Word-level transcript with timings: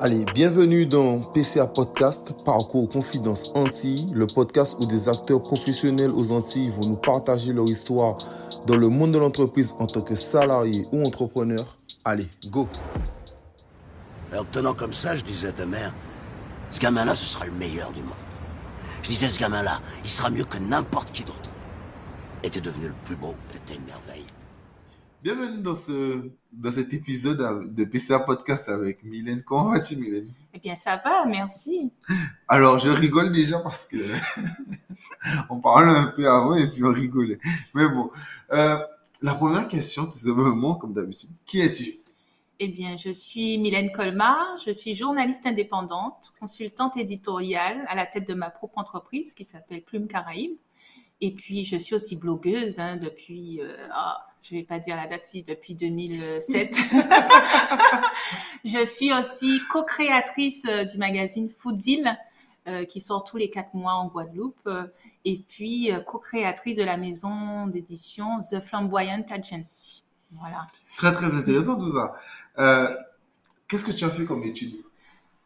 Allez, 0.00 0.24
bienvenue 0.32 0.86
dans 0.86 1.18
PCA 1.18 1.66
Podcast, 1.66 2.36
Parcours 2.44 2.88
Confidence 2.88 3.50
Antilles, 3.56 4.06
le 4.14 4.28
podcast 4.28 4.76
où 4.80 4.86
des 4.86 5.08
acteurs 5.08 5.42
professionnels 5.42 6.12
aux 6.12 6.30
Antilles 6.30 6.70
vont 6.70 6.90
nous 6.90 6.96
partager 6.96 7.52
leur 7.52 7.64
histoire 7.64 8.16
dans 8.68 8.76
le 8.76 8.88
monde 8.90 9.10
de 9.10 9.18
l'entreprise 9.18 9.74
en 9.80 9.86
tant 9.86 10.02
que 10.02 10.14
salarié 10.14 10.86
ou 10.92 11.02
entrepreneur. 11.02 11.76
Allez, 12.04 12.28
go 12.46 12.68
Alors, 14.30 14.46
tenant 14.52 14.74
comme 14.74 14.92
ça, 14.92 15.16
je 15.16 15.24
disais 15.24 15.48
à 15.48 15.52
ta 15.52 15.66
mère, 15.66 15.92
ce 16.70 16.78
gamin-là, 16.78 17.16
ce 17.16 17.24
sera 17.24 17.46
le 17.46 17.52
meilleur 17.52 17.90
du 17.90 18.02
monde. 18.02 18.12
Je 19.02 19.08
disais, 19.08 19.28
ce 19.28 19.40
gamin-là, 19.40 19.80
il 20.04 20.10
sera 20.10 20.30
mieux 20.30 20.44
que 20.44 20.58
n'importe 20.58 21.10
qui 21.10 21.24
d'autre. 21.24 21.50
Et 22.44 22.50
t'es 22.50 22.60
devenu 22.60 22.86
le 22.86 22.94
plus 23.04 23.16
beau, 23.16 23.34
t'étais 23.50 23.74
une 23.74 23.86
merveille. 23.86 24.26
Bienvenue 25.20 25.60
dans, 25.60 25.74
ce, 25.74 26.30
dans 26.52 26.70
cet 26.70 26.94
épisode 26.94 27.74
de 27.74 27.84
PCA 27.84 28.20
Podcast 28.20 28.68
avec 28.68 29.02
Mylène. 29.02 29.42
Comment 29.42 29.70
vas-tu, 29.70 29.96
Mylène? 29.96 30.32
Eh 30.54 30.60
bien, 30.60 30.76
ça 30.76 30.96
va, 30.96 31.26
merci. 31.26 31.90
Alors, 32.46 32.78
je 32.78 32.88
rigole 32.88 33.32
déjà 33.32 33.58
parce 33.58 33.88
que 33.88 33.96
on 35.50 35.58
parlait 35.58 35.98
un 35.98 36.06
peu 36.06 36.30
avant 36.30 36.54
et 36.54 36.68
puis 36.68 36.84
on 36.84 36.92
rigolait. 36.92 37.40
Mais 37.74 37.88
bon, 37.88 38.12
euh, 38.52 38.78
la 39.20 39.34
première 39.34 39.66
question, 39.66 40.04
tout 40.04 40.12
simplement, 40.12 40.76
comme 40.76 40.92
d'habitude, 40.92 41.30
qui 41.44 41.62
es-tu? 41.62 41.98
Eh 42.60 42.68
bien, 42.68 42.96
je 42.96 43.10
suis 43.10 43.58
Mylène 43.58 43.90
Colmar, 43.90 44.38
je 44.64 44.70
suis 44.70 44.94
journaliste 44.94 45.46
indépendante, 45.46 46.32
consultante 46.38 46.96
éditoriale 46.96 47.84
à 47.88 47.96
la 47.96 48.06
tête 48.06 48.28
de 48.28 48.34
ma 48.34 48.50
propre 48.50 48.78
entreprise 48.78 49.34
qui 49.34 49.42
s'appelle 49.42 49.82
Plume 49.82 50.06
Caraïbes. 50.06 50.58
Et 51.20 51.32
puis, 51.32 51.64
je 51.64 51.76
suis 51.76 51.96
aussi 51.96 52.14
blogueuse 52.14 52.78
hein, 52.78 52.96
depuis, 52.98 53.60
euh, 53.60 53.74
ah, 53.92 54.27
je 54.42 54.54
vais 54.54 54.62
pas 54.62 54.78
dire 54.78 54.96
la 54.96 55.06
date, 55.06 55.24
si 55.24 55.42
depuis 55.42 55.74
2007. 55.74 56.76
je 58.64 58.84
suis 58.86 59.12
aussi 59.12 59.60
co-créatrice 59.70 60.64
euh, 60.68 60.84
du 60.84 60.98
magazine 60.98 61.48
Foodzilla, 61.50 62.16
euh, 62.68 62.84
qui 62.84 63.00
sort 63.00 63.24
tous 63.24 63.38
les 63.38 63.48
quatre 63.48 63.72
mois 63.72 63.94
en 63.94 64.08
Guadeloupe, 64.08 64.60
euh, 64.66 64.86
et 65.24 65.42
puis 65.48 65.90
euh, 65.90 66.00
co-créatrice 66.00 66.76
de 66.76 66.84
la 66.84 66.98
maison 66.98 67.66
d'édition 67.66 68.40
The 68.40 68.60
Flamboyant 68.60 69.24
Agency. 69.30 70.04
Voilà. 70.32 70.66
Très, 70.98 71.10
très 71.14 71.34
intéressant 71.34 71.78
tout 71.78 71.90
ça. 71.90 72.14
Qu'est-ce 73.68 73.86
que 73.86 73.92
tu 73.92 74.04
as 74.04 74.10
fait 74.10 74.26
comme 74.26 74.42
étude? 74.42 74.74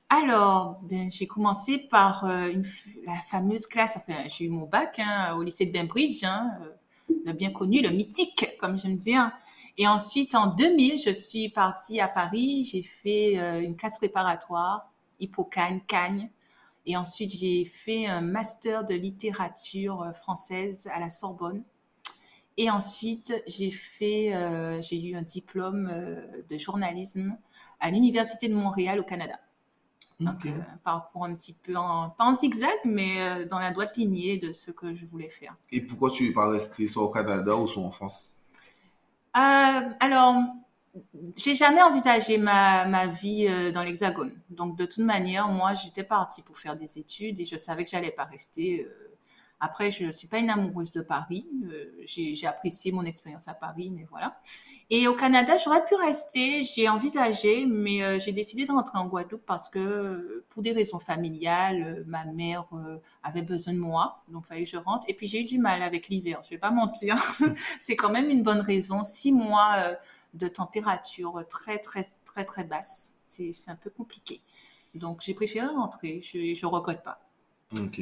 Alors, 0.08 0.80
ben, 0.82 1.12
j'ai 1.12 1.28
commencé 1.28 1.78
par 1.78 2.24
une 2.24 2.64
la 3.06 3.20
fameuse 3.28 3.68
classe, 3.68 3.96
enfin, 3.96 4.24
j'ai 4.26 4.46
eu 4.46 4.48
mon 4.48 4.66
bac 4.66 4.98
hein, 4.98 5.36
au 5.36 5.44
lycée 5.44 5.66
de 5.66 5.72
Bainbridge, 5.72 6.24
hein, 6.24 6.50
le 7.24 7.32
bien 7.32 7.50
connu, 7.50 7.82
le 7.82 7.90
mythique, 7.90 8.46
comme 8.58 8.78
j'aime 8.78 8.96
dire. 8.96 9.32
Et 9.78 9.88
ensuite, 9.88 10.34
en 10.34 10.48
2000, 10.48 10.98
je 10.98 11.10
suis 11.10 11.48
partie 11.48 12.00
à 12.00 12.08
Paris, 12.08 12.64
j'ai 12.64 12.82
fait 12.82 13.38
euh, 13.38 13.62
une 13.62 13.76
classe 13.76 13.98
préparatoire, 13.98 14.92
Hippocane, 15.18 15.80
Cagne. 15.86 16.30
Et 16.84 16.96
ensuite, 16.96 17.30
j'ai 17.30 17.64
fait 17.64 18.06
un 18.06 18.20
master 18.20 18.84
de 18.84 18.94
littérature 18.94 20.02
euh, 20.02 20.12
française 20.12 20.88
à 20.92 21.00
la 21.00 21.08
Sorbonne. 21.08 21.64
Et 22.58 22.70
ensuite, 22.70 23.32
j'ai 23.46 23.70
fait, 23.70 24.34
euh, 24.34 24.82
j'ai 24.82 25.00
eu 25.00 25.16
un 25.16 25.22
diplôme 25.22 25.90
de 26.50 26.58
journalisme 26.58 27.38
à 27.80 27.90
l'Université 27.90 28.48
de 28.48 28.54
Montréal 28.54 29.00
au 29.00 29.04
Canada. 29.04 29.40
Donc, 30.20 30.36
Ok. 30.36 30.46
euh, 30.46 30.60
un 30.72 30.76
parcours 30.78 31.24
un 31.24 31.34
petit 31.34 31.54
peu 31.54 31.76
en, 31.76 32.10
pas 32.10 32.24
en 32.24 32.34
zigzag, 32.34 32.70
mais 32.84 33.20
euh, 33.20 33.46
dans 33.46 33.58
la 33.58 33.70
droite 33.70 33.96
lignée 33.96 34.38
de 34.38 34.52
ce 34.52 34.70
que 34.70 34.94
je 34.94 35.06
voulais 35.06 35.30
faire. 35.30 35.56
Et 35.72 35.84
pourquoi 35.84 36.12
tu 36.12 36.22
n'es 36.28 36.32
pas 36.32 36.48
resté 36.48 36.86
soit 36.86 37.02
au 37.02 37.10
Canada 37.10 37.56
ou 37.56 37.66
soit 37.66 37.82
en 37.82 37.90
France? 37.90 38.38
Euh, 39.36 39.40
alors, 40.00 40.36
j'ai 41.36 41.54
jamais 41.54 41.82
envisagé 41.82 42.38
ma, 42.38 42.86
ma 42.86 43.06
vie 43.06 43.46
dans 43.72 43.82
l'Hexagone. 43.82 44.32
Donc, 44.50 44.76
de 44.76 44.84
toute 44.86 45.04
manière, 45.04 45.48
moi, 45.48 45.74
j'étais 45.74 46.04
partie 46.04 46.42
pour 46.42 46.58
faire 46.58 46.76
des 46.76 46.98
études 46.98 47.40
et 47.40 47.44
je 47.46 47.56
savais 47.56 47.84
que 47.84 47.90
j'allais 47.90 48.10
pas 48.10 48.24
rester. 48.24 48.84
euh. 48.84 49.11
Après, 49.64 49.92
je 49.92 50.10
suis 50.10 50.26
pas 50.26 50.38
une 50.38 50.50
amoureuse 50.50 50.90
de 50.90 51.02
Paris. 51.02 51.48
Euh, 51.70 51.84
j'ai 52.04 52.46
apprécié 52.48 52.90
mon 52.90 53.04
expérience 53.04 53.46
à 53.46 53.54
Paris, 53.54 53.92
mais 53.94 54.04
voilà. 54.10 54.40
Et 54.90 55.06
au 55.06 55.14
Canada, 55.14 55.54
j'aurais 55.56 55.84
pu 55.84 55.94
rester. 55.94 56.64
J'ai 56.64 56.88
envisagé, 56.88 57.64
mais 57.64 58.02
euh, 58.02 58.18
j'ai 58.18 58.32
décidé 58.32 58.64
de 58.64 58.72
rentrer 58.72 58.98
en 58.98 59.06
Guadeloupe 59.06 59.46
parce 59.46 59.68
que, 59.68 59.78
euh, 59.78 60.44
pour 60.48 60.62
des 60.64 60.72
raisons 60.72 60.98
familiales, 60.98 62.02
ma 62.08 62.24
mère 62.24 62.66
avait 63.22 63.42
besoin 63.42 63.72
de 63.72 63.78
moi, 63.78 64.24
donc 64.26 64.42
il 64.46 64.48
fallait 64.48 64.64
que 64.64 64.70
je 64.70 64.76
rentre. 64.78 65.06
Et 65.08 65.14
puis 65.14 65.28
j'ai 65.28 65.42
eu 65.42 65.44
du 65.44 65.60
mal 65.60 65.84
avec 65.84 66.08
l'hiver. 66.08 66.40
Je 66.42 66.50
vais 66.50 66.58
pas 66.58 66.72
mentir. 66.72 67.16
C'est 67.78 67.94
quand 67.94 68.10
même 68.10 68.30
une 68.30 68.42
bonne 68.42 68.62
raison. 68.62 69.04
Six 69.04 69.30
mois 69.30 69.96
de 70.34 70.48
température 70.48 71.44
très 71.48 71.78
très 71.78 72.04
très 72.24 72.44
très 72.44 72.64
basse, 72.64 73.14
c'est 73.26 73.52
un 73.68 73.76
peu 73.76 73.90
compliqué. 73.90 74.40
Donc 74.96 75.20
j'ai 75.20 75.34
préféré 75.34 75.68
rentrer. 75.68 76.20
Je 76.20 76.52
je 76.52 76.66
regrette 76.66 77.04
pas. 77.04 77.20
Ok. 77.76 78.00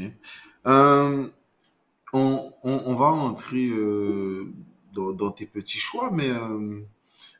On, 2.12 2.94
va 2.94 3.10
rentrer 3.10 3.68
euh, 3.68 4.52
dans, 4.92 5.30
tes 5.30 5.46
petits 5.46 5.78
choix, 5.78 6.10
mais 6.10 6.28
euh, 6.28 6.80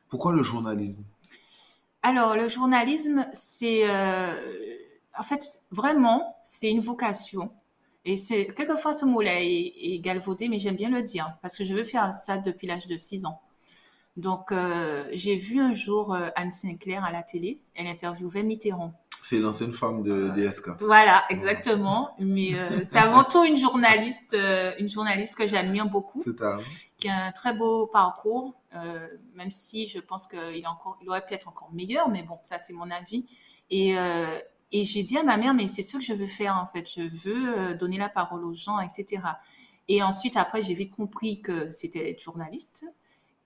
pourquoi 0.08 0.32
le 0.32 0.42
journalisme? 0.42 1.04
Alors, 2.02 2.34
le 2.36 2.48
journalisme, 2.48 3.26
c'est, 3.32 3.88
euh, 3.88 4.32
en 5.18 5.22
fait, 5.22 5.44
vraiment, 5.70 6.36
c'est 6.42 6.70
une 6.70 6.80
vocation. 6.80 7.50
Et 8.04 8.16
c'est, 8.16 8.46
quelquefois, 8.54 8.92
ce 8.92 9.04
mot-là 9.04 9.40
est, 9.40 10.00
galvaudé, 10.00 10.48
mais 10.48 10.58
j'aime 10.58 10.76
bien 10.76 10.90
le 10.90 11.02
dire, 11.02 11.36
parce 11.42 11.56
que 11.56 11.64
je 11.64 11.74
veux 11.74 11.84
faire 11.84 12.14
ça 12.14 12.38
depuis 12.38 12.66
l'âge 12.66 12.86
de 12.86 12.96
6 12.96 13.26
ans. 13.26 13.40
Donc, 14.16 14.52
j'ai 15.12 15.36
vu 15.36 15.60
un 15.60 15.74
jour 15.74 16.16
Anne 16.34 16.50
Sinclair 16.50 17.04
à 17.04 17.12
la 17.12 17.22
télé, 17.22 17.60
elle 17.74 17.86
interviewait 17.86 18.42
Mitterrand. 18.42 18.94
C'est 19.30 19.38
l'ancienne 19.38 19.72
femme 19.72 20.02
de 20.02 20.28
DSK. 20.30 20.80
Voilà, 20.80 21.22
exactement. 21.30 22.16
Mais 22.18 22.54
euh, 22.54 22.80
c'est 22.82 22.98
avant 22.98 23.22
tout 23.22 23.44
une 23.44 23.56
journaliste, 23.56 24.34
euh, 24.34 24.72
une 24.80 24.88
journaliste 24.88 25.36
que 25.36 25.46
j'admire 25.46 25.86
beaucoup 25.86 26.20
qui 27.00 27.08
a 27.08 27.26
un 27.26 27.32
très 27.32 27.54
beau 27.54 27.86
parcours, 27.86 28.54
euh, 28.74 29.08
même 29.34 29.50
si 29.50 29.86
je 29.86 29.98
pense 29.98 30.26
qu'il 30.26 30.66
encore, 30.66 30.98
il 31.00 31.08
aurait 31.08 31.24
pu 31.24 31.34
être 31.34 31.48
encore 31.48 31.72
meilleur, 31.72 32.08
mais 32.08 32.22
bon, 32.22 32.38
ça 32.42 32.58
c'est 32.58 32.72
mon 32.72 32.90
avis. 32.90 33.24
Et, 33.70 33.96
euh, 33.98 34.38
et 34.72 34.84
j'ai 34.84 35.04
dit 35.04 35.16
à 35.16 35.22
ma 35.22 35.36
mère, 35.36 35.54
mais 35.54 35.66
c'est 35.66 35.82
ce 35.82 35.98
que 35.98 36.02
je 36.02 36.12
veux 36.12 36.26
faire 36.26 36.56
en 36.56 36.66
fait, 36.66 36.88
je 36.88 37.02
veux 37.02 37.58
euh, 37.58 37.74
donner 37.74 37.98
la 37.98 38.08
parole 38.08 38.44
aux 38.44 38.54
gens, 38.54 38.78
etc. 38.80 39.22
Et 39.88 40.02
ensuite, 40.02 40.36
après, 40.36 40.62
j'ai 40.62 40.74
vite 40.74 40.94
compris 40.94 41.40
que 41.40 41.70
c'était 41.72 42.10
être 42.10 42.20
journaliste. 42.20 42.84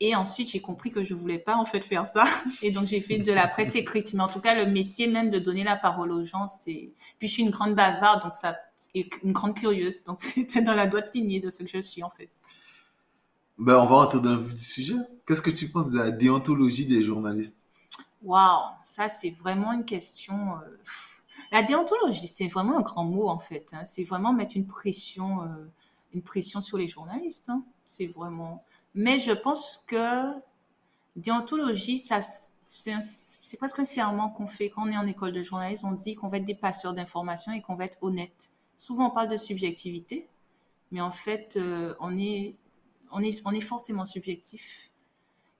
Et 0.00 0.14
ensuite, 0.16 0.50
j'ai 0.50 0.60
compris 0.60 0.90
que 0.90 1.04
je 1.04 1.14
voulais 1.14 1.38
pas 1.38 1.56
en 1.56 1.64
fait 1.64 1.80
faire 1.80 2.06
ça. 2.06 2.24
Et 2.62 2.70
donc, 2.72 2.86
j'ai 2.86 3.00
fait 3.00 3.18
de 3.18 3.32
la 3.32 3.46
presse 3.48 3.74
écrite. 3.74 4.12
Mais 4.14 4.22
en 4.22 4.28
tout 4.28 4.40
cas, 4.40 4.54
le 4.54 4.70
métier 4.70 5.06
même 5.06 5.30
de 5.30 5.38
donner 5.38 5.64
la 5.64 5.76
parole 5.76 6.10
aux 6.12 6.24
gens, 6.24 6.48
c'est. 6.48 6.90
Puis, 7.18 7.28
je 7.28 7.32
suis 7.32 7.42
une 7.42 7.50
grande 7.50 7.74
bavarde, 7.74 8.22
donc 8.22 8.34
ça, 8.34 8.56
et 8.94 9.08
une 9.22 9.32
grande 9.32 9.54
curieuse. 9.56 10.02
Donc, 10.04 10.18
c'était 10.20 10.62
dans 10.62 10.74
la 10.74 10.86
droite 10.86 11.10
lignée 11.14 11.40
de 11.40 11.48
ce 11.50 11.62
que 11.62 11.68
je 11.68 11.80
suis 11.80 12.02
en 12.02 12.10
fait. 12.10 12.28
Ben, 13.56 13.78
on 13.78 13.86
va 13.86 13.96
rentrer 13.96 14.20
dans 14.20 14.34
le 14.34 14.42
vif 14.42 14.54
du 14.54 14.64
sujet. 14.64 14.94
Qu'est-ce 15.26 15.40
que 15.42 15.50
tu 15.50 15.68
penses 15.70 15.88
de 15.88 15.96
la 15.98 16.10
déontologie 16.10 16.86
des 16.86 17.04
journalistes? 17.04 17.64
Waouh, 18.22 18.62
ça 18.82 19.08
c'est 19.08 19.30
vraiment 19.30 19.72
une 19.72 19.84
question. 19.84 20.56
euh. 20.58 20.78
La 21.52 21.62
déontologie, 21.62 22.26
c'est 22.26 22.48
vraiment 22.48 22.78
un 22.78 22.82
grand 22.82 23.04
mot 23.04 23.28
en 23.28 23.38
fait. 23.38 23.70
hein. 23.74 23.84
C'est 23.86 24.02
vraiment 24.04 24.32
mettre 24.32 24.56
une 24.56 24.66
pression, 24.66 25.42
euh, 25.42 25.46
une 26.12 26.22
pression 26.22 26.60
sur 26.60 26.78
les 26.78 26.88
journalistes. 26.88 27.48
hein. 27.48 27.62
C'est 27.86 28.06
vraiment. 28.06 28.64
Mais 28.94 29.18
je 29.18 29.32
pense 29.32 29.84
que 29.86 30.32
déontologie, 31.16 31.98
c'est 31.98 33.56
presque 33.58 33.78
un 33.78 33.84
serment 33.84 34.30
qu'on 34.30 34.46
fait 34.46 34.70
quand 34.70 34.86
on 34.86 34.92
est 34.92 34.96
en 34.96 35.06
école 35.06 35.32
de 35.32 35.42
journalisme. 35.42 35.88
On 35.88 35.92
dit 35.92 36.14
qu'on 36.14 36.28
va 36.28 36.38
être 36.38 36.44
des 36.44 36.54
passeurs 36.54 36.94
d'informations 36.94 37.52
et 37.52 37.60
qu'on 37.60 37.74
va 37.74 37.86
être 37.86 37.98
honnête. 38.02 38.50
Souvent 38.76 39.08
on 39.08 39.10
parle 39.10 39.28
de 39.28 39.36
subjectivité, 39.36 40.28
mais 40.90 41.00
en 41.00 41.10
fait 41.10 41.56
euh, 41.56 41.94
on 42.00 42.16
est, 42.18 42.56
forcément 43.62 44.06
subjectif. 44.06 44.90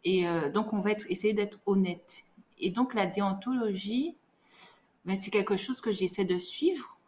Et 0.05 0.28
euh, 0.28 0.50
donc 0.50 0.73
on 0.73 0.81
va 0.81 0.93
essayer 0.93 1.34
d'être 1.34 1.59
honnête. 1.67 2.25
Et 2.59 2.71
donc 2.71 2.94
la 2.94 3.06
déontologie, 3.06 4.17
ben, 5.05 5.17
c'est 5.17 5.31
quelque 5.31 5.56
chose 5.56 5.81
que 5.81 5.93
j'essaie 5.93 6.25
de 6.25 6.38
suivre. 6.38 6.99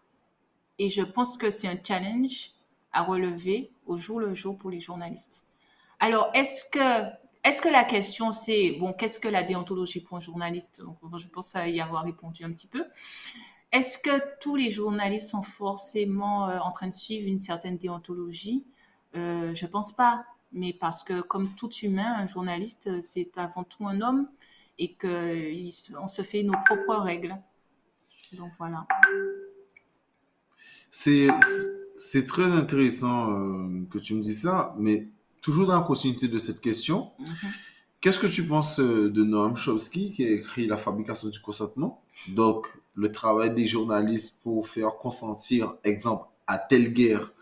Et 0.79 0.91
je 0.91 1.03
pense 1.03 1.37
que 1.37 1.51
c'est 1.51 1.69
un 1.69 1.79
challenge 1.83 2.51
à 2.93 3.03
relever 3.03 3.71
au 3.87 3.97
jour 3.97 4.21
le 4.21 4.35
jour 4.35 4.57
pour 4.57 4.71
les 4.71 4.81
journalistes. 4.81 5.46
Alors, 5.99 6.31
est-ce 6.35 6.65
que, 6.71 7.11
est-ce 7.45 7.63
que 7.63 7.69
la 7.69 7.85
question 7.85 8.33
c'est, 8.33 8.73
bon, 8.73 8.93
qu'est-ce 8.93 9.19
que 9.21 9.29
la 9.29 9.43
déontologie 9.43 10.01
pour 10.01 10.17
un 10.17 10.21
journaliste? 10.21 10.81
Donc, 10.83 10.99
Je 11.19 11.27
pense 11.29 11.55
y 11.55 11.81
avoir 11.81 12.05
répondu 12.05 12.45
un 12.45 12.53
petit 12.53 12.67
peu. 12.67 12.85
Est-ce 13.73 13.99
que 13.99 14.23
tous 14.41 14.57
les 14.57 14.71
journalistes 14.71 15.31
sont 15.31 15.43
forcément 15.43 16.49
euh, 16.49 16.59
en 16.59 16.71
train 16.71 16.89
de 16.89 16.95
suivre 16.95 17.29
une 17.29 17.41
certaine 17.41 17.79
déontologie? 17.79 18.65
Euh, 19.17 19.55
Je 19.55 19.67
pense 19.67 19.93
pas. 19.93 20.25
Mais 20.53 20.73
parce 20.73 21.03
que, 21.03 21.21
comme 21.23 21.55
tout 21.55 21.71
humain, 21.71 22.15
un 22.19 22.27
journaliste, 22.27 22.87
euh, 22.87 23.01
c'est 23.03 23.37
avant 23.37 23.65
tout 23.65 23.87
un 23.87 24.01
homme 24.01 24.29
et 24.79 24.95
qu'on 24.95 26.07
se 26.09 26.23
fait 26.23 26.43
nos 26.43 26.55
propres 26.65 26.97
règles. 26.97 27.37
Donc 28.33 28.53
voilà. 28.59 28.87
C'est 30.91 31.29
très 32.27 32.45
intéressant 32.45 33.27
que 33.91 33.99
tu 33.99 34.15
me 34.15 34.23
dis 34.23 34.35
ça, 34.35 34.75
mais 34.79 35.09
toujours 35.47 35.67
dans 35.67 35.77
la 35.81 35.87
continuité 35.93 36.27
de 36.29 36.39
cette 36.47 36.61
question, 36.61 36.99
Mhm. 37.21 37.51
Qu'est-ce 38.01 38.19
que 38.19 38.27
tu 38.37 38.43
penses 38.47 38.79
euh, 38.79 39.11
de 39.17 39.23
Noam 39.25 39.57
Chomsky 39.57 40.13
qui 40.13 40.23
a 40.25 40.31
écrit 40.31 40.67
La 40.67 40.77
fabrication 40.77 41.29
du 41.29 41.41
consentement? 41.41 42.03
Donc, 42.41 42.67
le 42.95 43.11
travail 43.11 43.51
des 43.55 43.67
journalistes 43.67 44.33
pour 44.43 44.69
faire 44.69 44.93
consentir, 45.07 45.75
exemple, 45.83 46.27
à 46.47 46.59
telle 46.59 46.93
guerre 46.93 47.33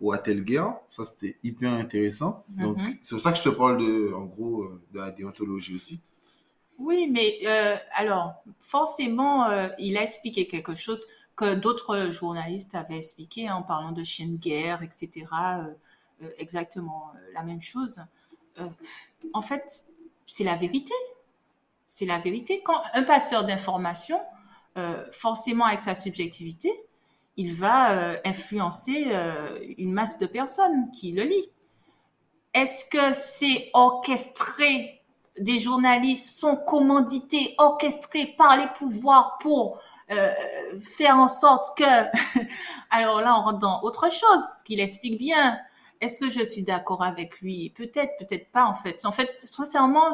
ou 0.00 0.12
à 0.12 0.18
telle 0.18 0.42
guerre. 0.50 0.70
Ça, 0.88 1.02
c'était 1.04 1.36
hyper 1.44 1.72
intéressant. 1.84 2.32
Donc, 2.62 2.76
Mhm. 2.78 2.96
c'est 3.02 3.14
pour 3.16 3.22
ça 3.22 3.32
que 3.32 3.38
je 3.42 3.46
te 3.50 3.54
parle 3.62 3.76
de, 3.86 4.12
en 4.14 4.24
gros, 4.34 4.62
euh, 4.62 4.80
de 4.92 4.98
la 4.98 5.10
déontologie 5.10 5.74
aussi. 5.74 6.00
Oui, 6.78 7.08
mais 7.14 7.30
euh, 7.46 7.76
alors, 8.02 8.26
forcément, 8.60 9.36
euh, 9.50 9.68
il 9.78 9.96
a 9.98 10.02
expliqué 10.02 10.46
quelque 10.46 10.74
chose 10.74 11.02
que 11.36 11.54
d'autres 11.54 12.10
journalistes 12.20 12.74
avaient 12.74 12.98
expliqué 13.04 13.40
hein, 13.48 13.56
en 13.56 13.62
parlant 13.62 13.92
de 13.92 14.04
chiens 14.12 14.28
de 14.36 14.36
guerre, 14.48 14.80
etc. 14.82 15.26
euh, 15.60 15.74
exactement 16.38 17.10
euh, 17.14 17.32
la 17.34 17.42
même 17.42 17.60
chose. 17.60 18.02
Euh, 18.58 18.68
en 19.32 19.42
fait, 19.42 19.84
c'est 20.26 20.44
la 20.44 20.56
vérité. 20.56 20.94
C'est 21.86 22.06
la 22.06 22.18
vérité. 22.18 22.62
Quand 22.62 22.82
un 22.94 23.02
passeur 23.02 23.44
d'information, 23.44 24.20
euh, 24.76 25.04
forcément 25.10 25.64
avec 25.64 25.80
sa 25.80 25.94
subjectivité, 25.94 26.70
il 27.36 27.54
va 27.54 27.92
euh, 27.92 28.16
influencer 28.24 29.06
euh, 29.12 29.58
une 29.78 29.92
masse 29.92 30.18
de 30.18 30.26
personnes 30.26 30.90
qui 30.90 31.12
le 31.12 31.22
lit. 31.22 31.50
Est-ce 32.52 32.84
que 32.86 33.12
c'est 33.14 33.70
orchestré? 33.74 35.00
Des 35.38 35.60
journalistes 35.60 36.36
sont 36.36 36.56
commandités, 36.56 37.54
orchestrés 37.58 38.34
par 38.36 38.56
les 38.56 38.66
pouvoirs 38.76 39.38
pour 39.40 39.78
euh, 40.10 40.32
faire 40.80 41.16
en 41.16 41.28
sorte 41.28 41.78
que... 41.78 41.84
Alors 42.90 43.20
là, 43.20 43.38
on 43.38 43.42
rentre 43.42 43.58
dans 43.58 43.82
autre 43.82 44.10
chose, 44.10 44.42
ce 44.58 44.64
qu'il 44.64 44.80
explique 44.80 45.18
bien. 45.18 45.58
Est-ce 46.00 46.20
que 46.20 46.30
je 46.30 46.44
suis 46.44 46.62
d'accord 46.62 47.02
avec 47.02 47.40
lui? 47.40 47.70
Peut-être, 47.70 48.16
peut-être 48.18 48.50
pas 48.50 48.64
en 48.64 48.74
fait. 48.74 49.04
En 49.04 49.12
fait, 49.12 49.32
sincèrement, 49.32 50.12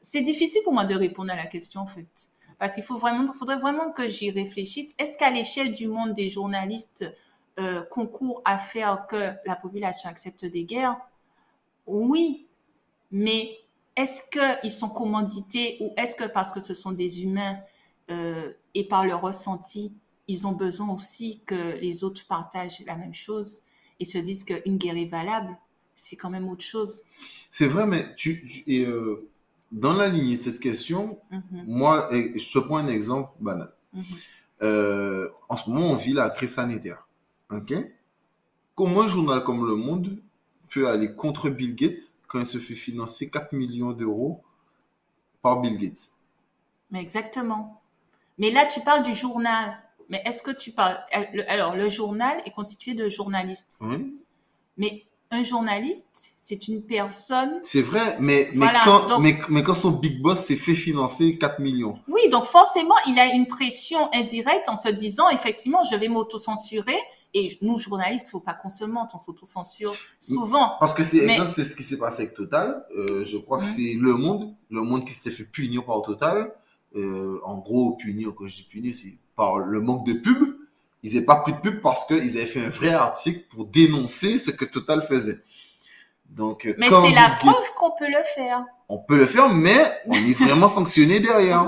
c'est 0.00 0.22
difficile 0.22 0.62
pour 0.64 0.72
moi 0.72 0.84
de 0.84 0.94
répondre 0.94 1.30
à 1.32 1.36
la 1.36 1.46
question 1.46 1.82
en 1.82 1.86
fait. 1.86 2.30
Parce 2.58 2.74
qu'il 2.74 2.84
faut 2.84 2.96
vraiment, 2.96 3.26
faudrait 3.32 3.58
vraiment 3.58 3.90
que 3.90 4.08
j'y 4.08 4.30
réfléchisse. 4.30 4.94
Est-ce 4.98 5.16
qu'à 5.16 5.30
l'échelle 5.30 5.72
du 5.72 5.88
monde 5.88 6.12
des 6.12 6.28
journalistes 6.28 7.06
euh, 7.58 7.82
concourent 7.82 8.42
à 8.44 8.58
faire 8.58 9.06
que 9.06 9.32
la 9.46 9.56
population 9.56 10.08
accepte 10.08 10.44
des 10.44 10.64
guerres? 10.64 10.96
Oui, 11.86 12.46
mais 13.10 13.58
est-ce 13.96 14.22
qu'ils 14.30 14.70
sont 14.70 14.88
commandités 14.88 15.76
ou 15.80 15.92
est-ce 15.96 16.14
que 16.14 16.24
parce 16.24 16.52
que 16.52 16.60
ce 16.60 16.74
sont 16.74 16.92
des 16.92 17.22
humains 17.22 17.58
euh, 18.10 18.52
et 18.74 18.86
par 18.86 19.04
leur 19.04 19.20
ressenti, 19.20 19.94
ils 20.28 20.46
ont 20.46 20.52
besoin 20.52 20.90
aussi 20.90 21.40
que 21.44 21.76
les 21.80 22.04
autres 22.04 22.26
partagent 22.26 22.82
la 22.86 22.96
même 22.96 23.14
chose? 23.14 23.62
Et 24.00 24.04
se 24.04 24.18
disent 24.18 24.44
qu'une 24.44 24.78
guerre 24.78 24.96
est 24.96 25.06
valable 25.06 25.56
C'est 25.94 26.16
quand 26.16 26.30
même 26.30 26.48
autre 26.48 26.64
chose. 26.64 27.04
C'est 27.50 27.66
vrai, 27.66 27.86
mais 27.86 28.14
tu, 28.16 28.46
tu- 28.46 28.64
et, 28.66 28.86
euh, 28.86 29.28
dans 29.70 29.92
la 29.92 30.08
lignée 30.08 30.36
de 30.36 30.42
cette 30.42 30.60
question, 30.60 31.18
Mhm, 31.30 31.64
moi, 31.66 32.08
je 32.12 32.52
te 32.52 32.58
prends 32.58 32.78
un 32.78 32.88
exemple 32.88 33.30
banal. 33.40 33.72
mhm. 33.92 34.04
Euh, 34.62 35.28
en 35.48 35.56
ce 35.56 35.70
moment, 35.70 35.86
on 35.92 35.96
vit 35.96 36.12
la 36.12 36.30
crise 36.30 36.54
sanitaire. 36.54 37.06
OK? 37.50 37.72
Comment 38.74 39.02
un 39.02 39.06
journal 39.06 39.44
comme 39.44 39.64
Le 39.66 39.76
Monde 39.76 40.18
peut 40.70 40.88
aller 40.88 41.14
contre 41.14 41.50
Bill 41.50 41.74
Gates 41.76 42.14
quand 42.26 42.40
il 42.40 42.46
se 42.46 42.58
fait 42.58 42.74
financer 42.74 43.30
4 43.30 43.52
millions 43.52 43.92
d'euros 43.92 44.42
par 45.42 45.60
Bill 45.60 45.76
Gates? 45.78 46.10
Mais 46.90 47.00
exactement. 47.00 47.80
Mais 48.38 48.50
là, 48.50 48.66
tu 48.66 48.80
parles 48.80 49.02
du 49.04 49.14
journal. 49.14 49.78
Mais 50.10 50.20
est-ce 50.26 50.42
que 50.42 50.50
tu 50.50 50.72
parles... 50.72 50.98
Alors, 51.48 51.74
le 51.76 51.88
journal 51.88 52.42
est 52.44 52.50
constitué 52.50 52.92
de 52.94 53.08
journalistes. 53.08 53.78
Oui. 53.80 54.14
Mais 54.76 55.04
un 55.30 55.42
journaliste, 55.44 56.08
c'est 56.42 56.66
une 56.68 56.82
personne 56.82 57.60
C'est 57.62 57.82
vrai, 57.82 58.16
mais, 58.18 58.48
mais, 58.52 58.66
Voilà, 58.66 58.80
quand, 58.84 59.06
donc- 59.08 59.20
mais, 59.22 59.38
mais 59.48 59.62
quand 59.62 59.74
son 59.74 59.92
big 59.92 60.20
boss 60.20 60.40
s'est 60.40 60.56
fait 60.56 60.74
financer 60.74 61.38
4 61.38 61.60
millions, 61.60 61.98
Oui, 62.08 62.28
donc 62.28 62.44
forcément, 62.44 62.96
il 63.06 63.16
a 63.20 63.26
une 63.32 63.46
pression 63.46 64.12
indirecte 64.12 64.68
en 64.68 64.74
se 64.76 64.88
disant, 64.88 65.28
effectivement, 65.30 65.84
je 65.90 65.94
vais 65.96 66.08
m'autocensurer. 66.08 66.96
Et 67.32 67.56
nous, 67.62 67.78
journalistes, 67.78 68.28
faut 68.28 68.40
pas 68.40 68.54
qu'on 68.54 68.70
se 68.70 68.82
mente, 68.84 69.10
on 69.14 69.18
s'autocensure 69.18 69.94
souvent. 70.18 70.72
Parce 70.80 70.92
que 70.94 71.04
c'est 71.04 71.18
exemple, 71.18 71.50
c'est 71.54 71.62
ce 71.64 71.76
qui 71.76 71.84
s'est 71.84 71.96
passé 71.98 72.22
avec 72.22 72.34
Total. 72.34 72.84
Euh, 72.96 73.24
je 73.24 73.36
crois 73.36 73.60
que 73.60 73.64
Mhm. 73.66 73.70
c'est 73.70 73.94
Le 73.94 74.14
Monde, 74.14 74.52
Le 74.68 74.82
Monde 74.82 75.04
qui 75.04 75.12
s'était 75.12 75.30
fait 75.30 75.44
punir 75.44 75.84
par 75.84 76.02
Total. 76.02 76.52
Euh, 76.96 77.38
en 77.44 77.58
gros, 77.58 77.92
punir, 77.92 78.32
quand 78.36 78.48
je 78.48 78.56
dis 78.56 78.64
punir, 78.64 78.92
c'est 78.92 79.16
par 79.40 79.56
le 79.58 79.80
manque 79.80 80.04
de 80.04 80.12
pub. 80.12 80.56
Ils 81.02 81.14
n'avaient 81.14 81.24
pas 81.24 81.36
pris 81.36 81.54
de 81.54 81.58
pub 81.58 81.80
parce 81.80 82.04
qu'ils 82.06 82.36
avaient 82.36 82.44
fait 82.44 82.62
un 82.62 82.68
vrai 82.68 82.90
article 82.90 83.40
pour 83.48 83.64
dénoncer 83.64 84.36
ce 84.36 84.50
que 84.50 84.66
Total 84.66 85.00
faisait. 85.02 85.38
Donc, 86.28 86.66
euh, 86.66 86.74
Mais 86.76 86.90
c'est 86.90 87.14
la 87.14 87.30
preuve 87.40 87.54
qu'on 87.78 87.92
peut 87.98 88.06
le 88.06 88.22
faire. 88.34 88.64
on 88.90 88.98
peut 88.98 89.16
le 89.16 89.24
faire, 89.26 89.48
mais 89.48 89.80
on 90.06 90.12
est 90.14 90.34
vraiment 90.34 90.68
sanctionné 90.78 91.18
derrière. 91.20 91.66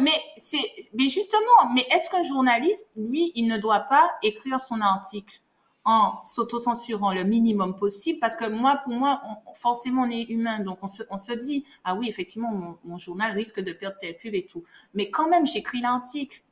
Mais 0.00 0.10
c'est, 0.36 0.58
mais 0.94 1.08
justement, 1.08 1.58
mais 1.74 1.86
est-ce 1.94 2.10
qu'un 2.10 2.24
journaliste, 2.24 2.90
lui, 2.96 3.30
il 3.36 3.46
ne 3.46 3.56
doit 3.56 3.80
pas 3.80 4.10
écrire 4.22 4.60
son 4.60 4.80
article 4.80 5.40
en 5.84 6.14
s'autocensurant 6.24 7.12
le 7.12 7.22
minimum 7.24 7.76
possible? 7.76 8.18
Parce 8.20 8.34
que 8.34 8.46
moi, 8.48 8.80
pour 8.84 8.94
moi, 8.94 9.20
on- 9.28 9.54
forcément, 9.54 10.02
on 10.02 10.10
est 10.10 10.22
humain, 10.28 10.58
donc 10.58 10.78
on 10.82 10.88
se, 10.88 11.04
on 11.10 11.18
se 11.18 11.32
dit, 11.32 11.64
ah 11.84 11.94
oui, 11.94 12.08
effectivement, 12.08 12.50
mon, 12.50 12.78
mon 12.84 12.98
journal 12.98 13.30
risque 13.32 13.60
de 13.60 13.72
perdre 13.72 13.96
telle 14.00 14.16
pub 14.16 14.34
et 14.34 14.44
tout. 14.44 14.64
Mais 14.94 15.08
quand 15.08 15.28
même, 15.28 15.46
j'écris 15.46 15.80
l'article. 15.80 16.42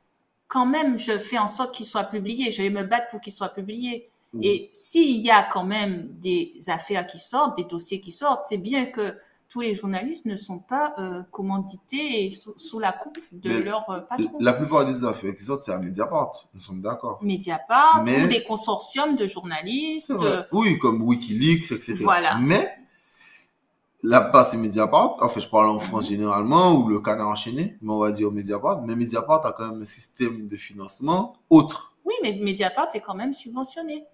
Quand 0.51 0.65
même, 0.65 0.97
je 0.97 1.17
fais 1.17 1.37
en 1.37 1.47
sorte 1.47 1.73
qu'il 1.73 1.85
soit 1.85 2.03
publié. 2.03 2.51
Je 2.51 2.61
vais 2.61 2.69
me 2.69 2.83
battre 2.83 3.07
pour 3.09 3.21
qu'il 3.21 3.31
soit 3.31 3.53
publié. 3.53 4.11
Mhm. 4.33 4.43
Et 4.43 4.69
s'il 4.73 5.25
y 5.25 5.31
a 5.31 5.43
quand 5.43 5.63
même 5.63 6.09
des 6.19 6.55
affaires 6.67 7.07
qui 7.07 7.19
sortent, 7.19 7.55
des 7.55 7.63
dossiers 7.63 8.01
qui 8.01 8.11
sortent, 8.11 8.43
c'est 8.49 8.57
bien 8.57 8.87
que 8.87 9.15
tous 9.47 9.61
les 9.61 9.75
journalistes 9.75 10.25
ne 10.25 10.35
sont 10.35 10.59
pas 10.59 10.93
euh, 10.97 11.23
commandités 11.31 12.25
et 12.25 12.29
sous, 12.29 12.53
sous 12.57 12.79
la 12.79 12.91
coupe 12.91 13.17
de 13.31 13.47
Mais 13.47 13.59
leur 13.61 13.89
euh, 13.89 14.01
patron. 14.01 14.37
La 14.41 14.51
plupart 14.51 14.85
des 14.85 15.05
affaires 15.05 15.33
qui 15.37 15.43
sortent, 15.45 15.63
c'est 15.63 15.71
à 15.71 15.77
Mediapart. 15.79 16.31
Nous 16.53 16.59
sommes 16.59 16.81
d'accord. 16.81 17.19
Mediapart 17.21 18.03
Mais- 18.03 18.21
ou 18.25 18.27
des 18.27 18.43
consortiums 18.43 19.15
de 19.15 19.27
journalistes. 19.27 20.11
Euh, 20.11 20.43
Oui, 20.51 20.77
comme 20.79 21.01
Wikileaks, 21.01 21.71
etc. 21.71 21.95
Voilà. 22.01 22.37
Mais 22.37 22.73
là-bas, 24.03 24.45
c'est 24.45 24.57
Mediapart. 24.57 25.17
En 25.21 25.29
fait, 25.29 25.41
je 25.41 25.49
parle 25.49 25.69
en 25.69 25.79
France 25.79 26.07
généralement, 26.07 26.73
ou 26.73 26.87
le 26.87 26.99
canard 26.99 27.29
enchaîné, 27.29 27.77
mais 27.81 27.93
on 27.93 27.99
va 27.99 28.11
dire 28.11 28.31
Mediapart. 28.31 28.81
Mais 28.81 28.95
Mediapart 28.95 29.45
a 29.45 29.51
quand 29.51 29.67
même 29.67 29.81
un 29.81 29.85
système 29.85 30.47
de 30.47 30.55
financement 30.55 31.33
autre. 31.49 31.93
Oui, 32.05 32.15
mais 32.23 32.33
Mediapart 32.33 32.89
est 32.93 32.99
quand 32.99 33.15
même 33.15 33.33
subventionné. 33.33 34.05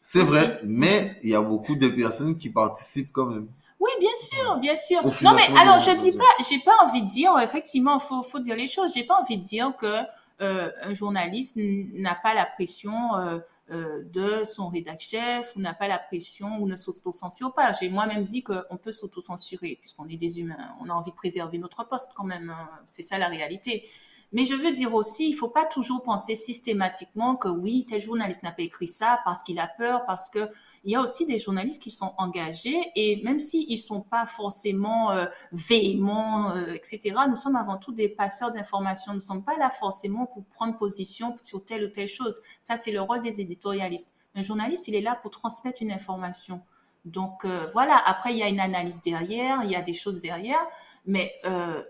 C'est 0.00 0.22
vrai, 0.22 0.60
mais 0.64 1.18
il 1.22 1.30
y 1.30 1.34
a 1.34 1.40
beaucoup 1.40 1.74
de 1.74 1.88
personnes 1.88 2.36
qui 2.36 2.50
participent 2.50 3.12
quand 3.12 3.26
même. 3.26 3.48
Oui, 3.80 3.90
bien 4.00 4.10
sûr, 4.20 4.56
bien 4.58 4.76
sûr. 4.76 5.02
Non, 5.22 5.34
mais 5.34 5.58
alors 5.58 5.78
je 5.80 5.90
dis 5.96 6.12
pas, 6.12 6.24
j'ai 6.48 6.58
pas 6.60 6.72
envie 6.84 7.02
de 7.02 7.06
dire, 7.06 7.38
effectivement, 7.40 7.98
faut, 7.98 8.22
faut 8.22 8.38
dire 8.38 8.56
les 8.56 8.68
choses. 8.68 8.92
J'ai 8.94 9.04
pas 9.04 9.20
envie 9.20 9.36
de 9.36 9.42
dire 9.42 9.74
que 9.76 10.00
euh, 10.40 10.70
un 10.82 10.94
journaliste 10.94 11.56
n'a 11.56 12.14
pas 12.14 12.34
la 12.34 12.46
pression 12.46 13.16
euh, 13.16 13.38
euh, 13.70 14.02
de 14.12 14.44
son 14.44 14.68
rédacteur 14.68 15.00
chef 15.00 15.56
ou 15.56 15.60
n'a 15.60 15.74
pas 15.74 15.88
la 15.88 15.98
pression 15.98 16.58
ou 16.58 16.66
ne 16.66 16.76
s'auto-censure 16.76 17.52
pas. 17.52 17.72
J'ai 17.72 17.88
moi-même 17.90 18.24
dit 18.24 18.42
qu'on 18.42 18.76
peut 18.80 18.92
s'auto-censurer 18.92 19.78
puisqu'on 19.80 20.08
est 20.08 20.16
des 20.16 20.38
humains. 20.40 20.74
On 20.80 20.88
a 20.88 20.92
envie 20.92 21.10
de 21.10 21.16
préserver 21.16 21.58
notre 21.58 21.84
poste 21.84 22.12
quand 22.16 22.24
même. 22.24 22.50
hein. 22.50 22.68
C'est 22.86 23.02
ça 23.02 23.18
la 23.18 23.28
réalité. 23.28 23.88
Mais 24.32 24.44
je 24.44 24.54
veux 24.54 24.72
dire 24.72 24.94
aussi, 24.94 25.28
il 25.28 25.34
faut 25.34 25.48
pas 25.48 25.64
toujours 25.64 26.02
penser 26.02 26.34
systématiquement 26.34 27.36
que 27.36 27.48
oui, 27.48 27.86
tel 27.86 28.00
journaliste 28.00 28.42
n'a 28.42 28.52
pas 28.52 28.62
écrit 28.62 28.88
ça 28.88 29.20
parce 29.24 29.42
qu'il 29.42 29.58
a 29.58 29.68
peur, 29.68 30.04
parce 30.06 30.28
que 30.30 30.48
il 30.84 30.92
y 30.92 30.96
a 30.96 31.00
aussi 31.00 31.26
des 31.26 31.38
journalistes 31.38 31.82
qui 31.82 31.90
sont 31.90 32.12
engagés 32.18 32.78
et 32.94 33.22
même 33.24 33.38
s'ils 33.38 33.70
ne 33.70 33.76
sont 33.76 34.02
pas 34.02 34.26
forcément 34.26 35.10
euh, 35.10 35.26
véhéments, 35.52 36.50
euh, 36.50 36.74
etc., 36.74 37.14
nous 37.28 37.36
sommes 37.36 37.56
avant 37.56 37.76
tout 37.76 37.92
des 37.92 38.08
passeurs 38.08 38.52
d'informations. 38.52 39.12
Nous 39.12 39.20
ne 39.20 39.24
sommes 39.24 39.44
pas 39.44 39.56
là 39.58 39.70
forcément 39.70 40.26
pour 40.26 40.44
prendre 40.46 40.76
position 40.76 41.34
sur 41.42 41.64
telle 41.64 41.84
ou 41.84 41.88
telle 41.88 42.08
chose. 42.08 42.40
Ça, 42.62 42.76
c'est 42.76 42.92
le 42.92 43.00
rôle 43.00 43.20
des 43.20 43.40
éditorialistes. 43.40 44.14
Un 44.34 44.42
journaliste, 44.42 44.86
il 44.88 44.94
est 44.94 45.00
là 45.00 45.18
pour 45.20 45.30
transmettre 45.30 45.82
une 45.82 45.90
information. 45.90 46.62
Donc 47.06 47.44
euh, 47.44 47.68
voilà, 47.72 47.96
après, 48.04 48.32
il 48.32 48.38
y 48.38 48.42
a 48.42 48.48
une 48.48 48.60
analyse 48.60 49.00
derrière, 49.00 49.62
il 49.62 49.70
y 49.70 49.76
a 49.76 49.82
des 49.82 49.92
choses 49.92 50.20
derrière, 50.20 50.60
mais 51.06 51.32
euh, 51.44 51.82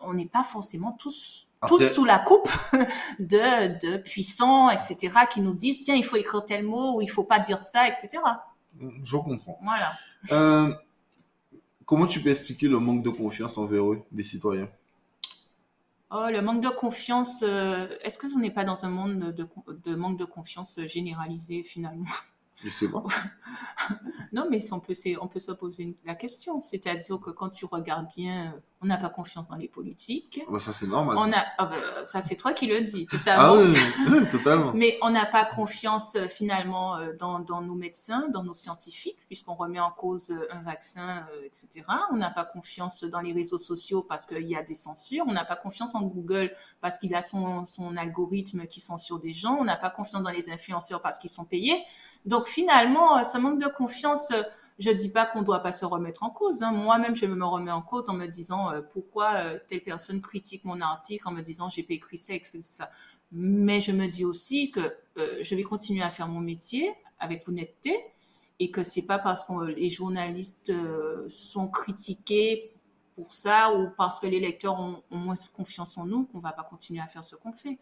on 0.00 0.14
n'est 0.14 0.28
pas 0.28 0.44
forcément 0.44 0.92
tous, 0.92 1.48
tous 1.66 1.82
sous 1.90 2.04
la 2.04 2.18
coupe 2.18 2.48
de, 3.18 3.78
de 3.86 3.96
puissants, 3.96 4.70
etc., 4.70 5.12
qui 5.30 5.40
nous 5.40 5.54
disent, 5.54 5.84
tiens, 5.84 5.94
il 5.94 6.04
faut 6.04 6.16
écrire 6.16 6.44
tel 6.44 6.64
mot 6.64 6.96
ou 6.96 7.02
il 7.02 7.08
faut 7.10 7.24
pas 7.24 7.38
dire 7.38 7.62
ça, 7.62 7.88
etc. 7.88 8.22
Je 9.02 9.16
comprends. 9.16 9.58
Voilà. 9.62 9.92
Euh, 10.32 10.74
comment 11.84 12.06
tu 12.06 12.20
peux 12.20 12.30
expliquer 12.30 12.68
le 12.68 12.78
manque 12.78 13.02
de 13.02 13.10
confiance 13.10 13.58
envers 13.58 13.92
eux, 13.92 14.02
des 14.12 14.22
citoyens? 14.22 14.68
Oh, 16.10 16.26
le 16.30 16.40
manque 16.42 16.60
de 16.60 16.68
confiance, 16.68 17.42
euh, 17.42 17.88
est-ce 18.02 18.18
que 18.18 18.26
on 18.34 18.38
n'est 18.38 18.50
pas 18.50 18.64
dans 18.64 18.84
un 18.84 18.88
monde 18.88 19.18
de, 19.18 19.32
de, 19.32 19.48
de 19.84 19.94
manque 19.96 20.18
de 20.18 20.24
confiance 20.24 20.78
généralisé 20.86 21.62
finalement? 21.64 22.04
Je 22.62 22.70
sais 22.70 22.88
pas. 22.88 23.02
Non, 24.32 24.46
mais 24.50 24.58
on 24.72 24.80
peut, 24.80 24.94
c'est- 24.94 25.16
on 25.20 25.28
peut 25.28 25.38
se 25.38 25.52
poser 25.52 25.94
la 26.04 26.14
question. 26.16 26.60
C'est-à-dire 26.60 27.20
que 27.20 27.30
quand 27.30 27.50
tu 27.50 27.66
regardes 27.66 28.08
bien, 28.16 28.60
on 28.80 28.86
n'a 28.86 28.96
pas 28.96 29.08
confiance 29.10 29.46
dans 29.46 29.54
les 29.56 29.68
politiques. 29.68 30.40
Ouais, 30.48 30.58
ça, 30.58 30.72
c'est 30.72 30.86
normal. 30.88 31.16
On 31.20 31.32
a, 31.32 31.44
ah 31.58 31.66
ben, 31.66 32.04
ça, 32.04 32.20
c'est 32.20 32.34
toi 32.34 32.52
qui 32.52 32.66
le 32.66 32.80
dis, 32.80 33.06
Ah 33.12 33.16
totalement. 33.16 33.56
oui, 33.58 33.76
oui, 34.10 34.28
totalement. 34.28 34.72
Mais 34.74 34.98
on 35.02 35.10
n'a 35.10 35.24
pas 35.26 35.44
confiance 35.44 36.16
euh, 36.16 36.26
finalement 36.26 36.96
euh, 36.96 37.12
dans, 37.16 37.38
dans 37.38 37.60
nos 37.60 37.74
médecins, 37.74 38.28
dans 38.28 38.42
nos 38.42 38.54
scientifiques, 38.54 39.18
puisqu'on 39.26 39.54
remet 39.54 39.78
en 39.78 39.92
cause 39.92 40.30
euh, 40.30 40.48
un 40.50 40.62
vaccin, 40.62 41.26
etc. 41.44 41.82
On 42.10 42.16
n'a 42.16 42.30
pas 42.30 42.44
confiance 42.44 43.04
dans 43.04 43.20
les 43.20 43.32
réseaux 43.32 43.58
sociaux 43.58 44.02
parce 44.02 44.26
qu'il 44.26 44.48
y 44.48 44.56
a 44.56 44.62
des 44.64 44.74
censures. 44.74 45.24
On 45.28 45.32
n'a 45.32 45.44
pas 45.44 45.56
confiance 45.56 45.94
en 45.94 46.02
Google 46.02 46.50
parce 46.80 46.98
qu'il 46.98 47.14
a 47.14 47.22
son, 47.22 47.66
son 47.66 47.96
algorithme 47.96 48.66
qui 48.66 48.80
censure 48.80 49.20
des 49.20 49.32
gens. 49.32 49.56
On 49.60 49.64
n'a 49.64 49.76
pas 49.76 49.90
confiance 49.90 50.22
dans 50.22 50.30
les 50.30 50.50
influenceurs 50.50 51.02
parce 51.02 51.18
qu'ils 51.20 51.30
sont 51.30 51.44
payés. 51.44 51.84
Donc 52.24 52.46
finalement, 52.46 53.18
euh, 53.18 53.22
ce 53.24 53.38
manque 53.38 53.60
de 53.60 53.68
confiance, 53.68 54.30
euh, 54.30 54.42
je 54.78 54.90
dis 54.90 55.10
pas 55.10 55.26
qu'on 55.26 55.42
doit 55.42 55.60
pas 55.60 55.72
se 55.72 55.84
remettre 55.84 56.22
en 56.22 56.30
cause. 56.30 56.62
hein. 56.62 56.72
Moi-même, 56.72 57.14
je 57.14 57.26
me 57.26 57.44
remets 57.44 57.70
en 57.70 57.82
cause 57.82 58.08
en 58.08 58.14
me 58.14 58.26
disant 58.26 58.70
euh, 58.72 58.80
pourquoi 58.92 59.58
telle 59.68 59.82
personne 59.82 60.20
critique 60.20 60.64
mon 60.64 60.80
article 60.80 61.28
en 61.28 61.32
me 61.32 61.42
disant 61.42 61.68
j'ai 61.68 61.82
pas 61.82 61.94
écrit 61.94 62.18
ça, 62.18 62.34
etc. 62.34 62.62
Mais 63.30 63.80
je 63.80 63.92
me 63.92 64.06
dis 64.08 64.24
aussi 64.24 64.70
que 64.70 64.96
je 65.16 65.54
vais 65.54 65.62
continuer 65.62 66.02
à 66.02 66.10
faire 66.10 66.28
mon 66.28 66.40
métier 66.40 66.92
avec 67.18 67.48
honnêteté 67.48 67.96
et 68.60 68.70
que 68.70 68.82
c'est 68.82 69.06
pas 69.06 69.18
parce 69.18 69.44
que 69.44 69.64
les 69.64 69.90
journalistes 69.90 70.72
sont 71.28 71.68
critiqués 71.68 72.72
pour 73.16 73.32
ça 73.32 73.72
ou 73.74 73.90
parce 73.96 74.20
que 74.20 74.26
les 74.26 74.40
lecteurs 74.40 74.78
ont, 74.78 75.02
moins 75.10 75.34
confiance 75.56 75.98
en 75.98 76.06
nous 76.06 76.24
qu'on 76.26 76.38
va 76.40 76.52
pas 76.52 76.64
continuer 76.64 77.00
à 77.00 77.06
faire 77.06 77.24
ce 77.24 77.36
qu'on 77.36 77.52
fait. 77.52 77.78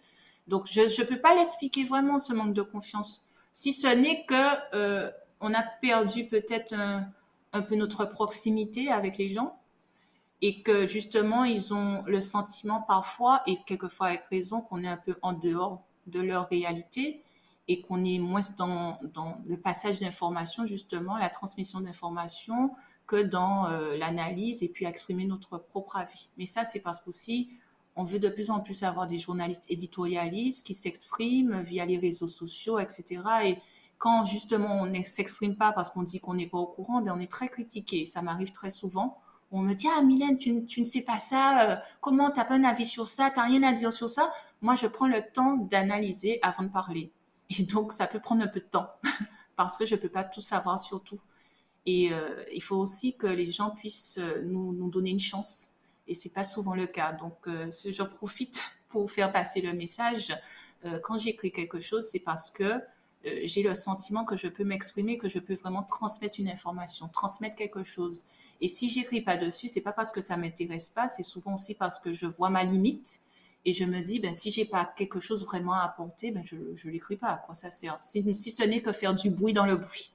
Donc 0.46 0.66
je 0.70 0.88
je 0.88 1.02
peux 1.02 1.20
pas 1.20 1.34
l'expliquer 1.34 1.84
vraiment 1.84 2.18
ce 2.18 2.32
manque 2.32 2.54
de 2.54 2.62
confiance, 2.62 3.22
si 3.52 3.72
ce 3.72 3.86
n'est 3.86 4.24
que 4.24 4.74
euh, 4.74 5.10
on 5.40 5.52
a 5.54 5.62
perdu 5.62 6.26
peut-être 6.26 6.74
un, 6.74 7.62
peu 7.62 7.76
notre 7.76 8.06
proximité 8.06 8.90
avec 8.90 9.18
les 9.18 9.28
gens 9.28 9.58
et 10.40 10.62
que 10.62 10.86
justement 10.86 11.44
ils 11.44 11.74
ont 11.74 12.02
le 12.06 12.20
sentiment 12.20 12.80
parfois 12.80 13.42
et 13.46 13.58
quelquefois 13.66 14.08
avec 14.08 14.24
raison 14.30 14.62
qu'on 14.62 14.82
est 14.82 14.88
un 14.88 14.96
peu 14.96 15.16
en 15.20 15.34
dehors 15.34 15.82
de 16.06 16.20
leur 16.20 16.48
réalité 16.48 17.22
et 17.68 17.82
qu'on 17.82 18.04
est 18.04 18.18
moins 18.18 18.40
dans, 18.56 18.98
dans 19.14 19.38
le 19.44 19.56
passage 19.58 20.00
d'informations 20.00 20.64
justement, 20.64 21.18
la 21.18 21.28
transmission 21.28 21.80
d'informations 21.80 22.70
que 23.06 23.22
dans 23.22 23.66
euh, 23.66 23.96
l'analyse 23.98 24.62
et 24.62 24.68
puis 24.68 24.86
exprimer 24.86 25.26
notre 25.26 25.58
propre 25.58 25.96
avis. 25.96 26.30
Mais 26.38 26.46
ça 26.46 26.64
c'est 26.64 26.80
parce 26.80 27.00
qu'aussi 27.02 27.50
on 27.96 28.04
veut 28.04 28.18
de 28.18 28.28
plus 28.28 28.50
en 28.50 28.60
plus 28.60 28.82
avoir 28.82 29.06
des 29.06 29.18
journalistes 29.18 29.64
éditorialistes 29.68 30.66
qui 30.66 30.74
s'expriment 30.74 31.60
via 31.60 31.84
les 31.84 31.98
réseaux 31.98 32.26
sociaux, 32.28 32.78
etc. 32.78 33.22
Et 33.44 33.58
quand 33.98 34.24
justement 34.24 34.82
on 34.82 34.86
ne 34.86 35.02
s'exprime 35.02 35.56
pas 35.56 35.72
parce 35.72 35.90
qu'on 35.90 36.02
dit 36.02 36.20
qu'on 36.20 36.34
n'est 36.34 36.46
pas 36.46 36.58
au 36.58 36.66
courant, 36.66 37.02
ben 37.02 37.12
on 37.16 37.20
est 37.20 37.30
très 37.30 37.48
critiqué. 37.48 38.06
Ça 38.06 38.22
m'arrive 38.22 38.52
très 38.52 38.70
souvent. 38.70 39.18
On 39.50 39.60
me 39.60 39.74
dit 39.74 39.86
ah 39.94 40.02
Mylène, 40.02 40.38
tu, 40.38 40.52
ne 40.52 40.84
sais 40.84 41.02
pas 41.02 41.18
ça, 41.18 41.70
euh, 41.70 41.76
comment 42.00 42.30
t'as 42.30 42.44
pas 42.44 42.54
un 42.54 42.64
avis 42.64 42.86
sur 42.86 43.06
ça, 43.06 43.30
t'as 43.30 43.44
rien 43.44 43.62
à 43.62 43.72
dire 43.72 43.92
sur 43.92 44.08
ça. 44.08 44.32
Moi, 44.62 44.74
je 44.76 44.86
prends 44.86 45.08
le 45.08 45.22
temps 45.32 45.56
d'analyser 45.56 46.38
avant 46.42 46.62
de 46.62 46.70
parler. 46.70 47.12
Et 47.50 47.62
donc, 47.64 47.92
ça 47.92 48.06
peut 48.06 48.20
prendre 48.20 48.42
un 48.42 48.48
peu 48.48 48.60
de 48.60 48.64
temps 48.64 48.88
parce 49.56 49.76
que 49.76 49.84
je 49.84 49.94
peux 49.94 50.08
pas 50.08 50.24
tout 50.24 50.40
savoir 50.40 50.80
sur 50.80 51.02
tout. 51.02 51.20
Et 51.84 52.12
euh, 52.12 52.42
il 52.54 52.62
faut 52.62 52.76
aussi 52.76 53.14
que 53.14 53.26
les 53.26 53.50
gens 53.50 53.70
puissent 53.70 54.18
euh, 54.18 54.40
nous 54.42 54.88
donner 54.88 55.10
une 55.10 55.18
chance. 55.18 55.74
Et 56.06 56.14
c'est 56.14 56.32
pas 56.32 56.44
souvent 56.44 56.74
le 56.74 56.86
cas. 56.86 57.12
Donc, 57.12 57.36
euh, 57.46 57.70
je 57.70 58.02
profite 58.02 58.62
pour 58.88 59.10
faire 59.10 59.32
passer 59.32 59.60
le 59.60 59.72
message. 59.72 60.36
Euh, 60.84 60.98
quand 61.00 61.18
j'écris 61.18 61.52
quelque 61.52 61.80
chose, 61.80 62.08
c'est 62.10 62.18
parce 62.20 62.50
que 62.50 62.64
euh, 62.64 63.40
j'ai 63.44 63.62
le 63.62 63.74
sentiment 63.74 64.24
que 64.24 64.36
je 64.36 64.48
peux 64.48 64.64
m'exprimer, 64.64 65.16
que 65.16 65.28
je 65.28 65.38
peux 65.38 65.54
vraiment 65.54 65.82
transmettre 65.82 66.40
une 66.40 66.48
information, 66.48 67.08
transmettre 67.08 67.56
quelque 67.56 67.84
chose. 67.84 68.24
Et 68.60 68.68
si 68.68 68.88
j'écris 68.88 69.20
pas 69.20 69.36
dessus, 69.36 69.68
c'est 69.68 69.80
pas 69.80 69.92
parce 69.92 70.12
que 70.12 70.20
ça 70.20 70.36
m'intéresse 70.36 70.88
pas, 70.88 71.08
c'est 71.08 71.22
souvent 71.22 71.54
aussi 71.54 71.74
parce 71.74 71.98
que 71.98 72.12
je 72.12 72.26
vois 72.26 72.50
ma 72.50 72.64
limite 72.64 73.20
et 73.64 73.72
je 73.72 73.84
me 73.84 74.00
dis, 74.00 74.18
ben 74.18 74.34
si 74.34 74.50
j'ai 74.50 74.64
pas 74.64 74.92
quelque 74.96 75.20
chose 75.20 75.44
vraiment 75.44 75.74
à 75.74 75.84
apporter, 75.84 76.32
ben 76.32 76.44
je 76.44 76.56
je 76.74 76.88
l'écris 76.88 77.16
pas. 77.16 77.28
À 77.28 77.36
quoi 77.36 77.54
ça 77.54 77.70
sert 77.70 77.98
si, 78.00 78.34
si 78.34 78.50
ce 78.50 78.64
n'est 78.64 78.82
que 78.82 78.92
faire 78.92 79.14
du 79.14 79.30
bruit 79.30 79.52
dans 79.52 79.66
le 79.66 79.76
bruit. 79.76 80.12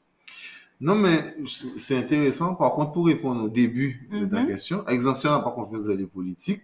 Non, 0.79 0.95
mais 0.95 1.35
c'est 1.45 1.97
intéressant. 1.97 2.53
Par 2.55 2.73
contre, 2.73 2.91
pour 2.91 3.07
répondre 3.07 3.43
au 3.43 3.49
début 3.49 4.07
de 4.11 4.25
ta 4.25 4.41
Mhm. 4.41 4.47
question, 4.47 4.85
exemple, 4.87 5.17
si 5.17 5.27
on 5.27 5.31
n'a 5.31 5.39
pas 5.39 5.51
confiance 5.51 5.83
dans 5.85 5.95
les 5.95 6.05
politiques, 6.05 6.61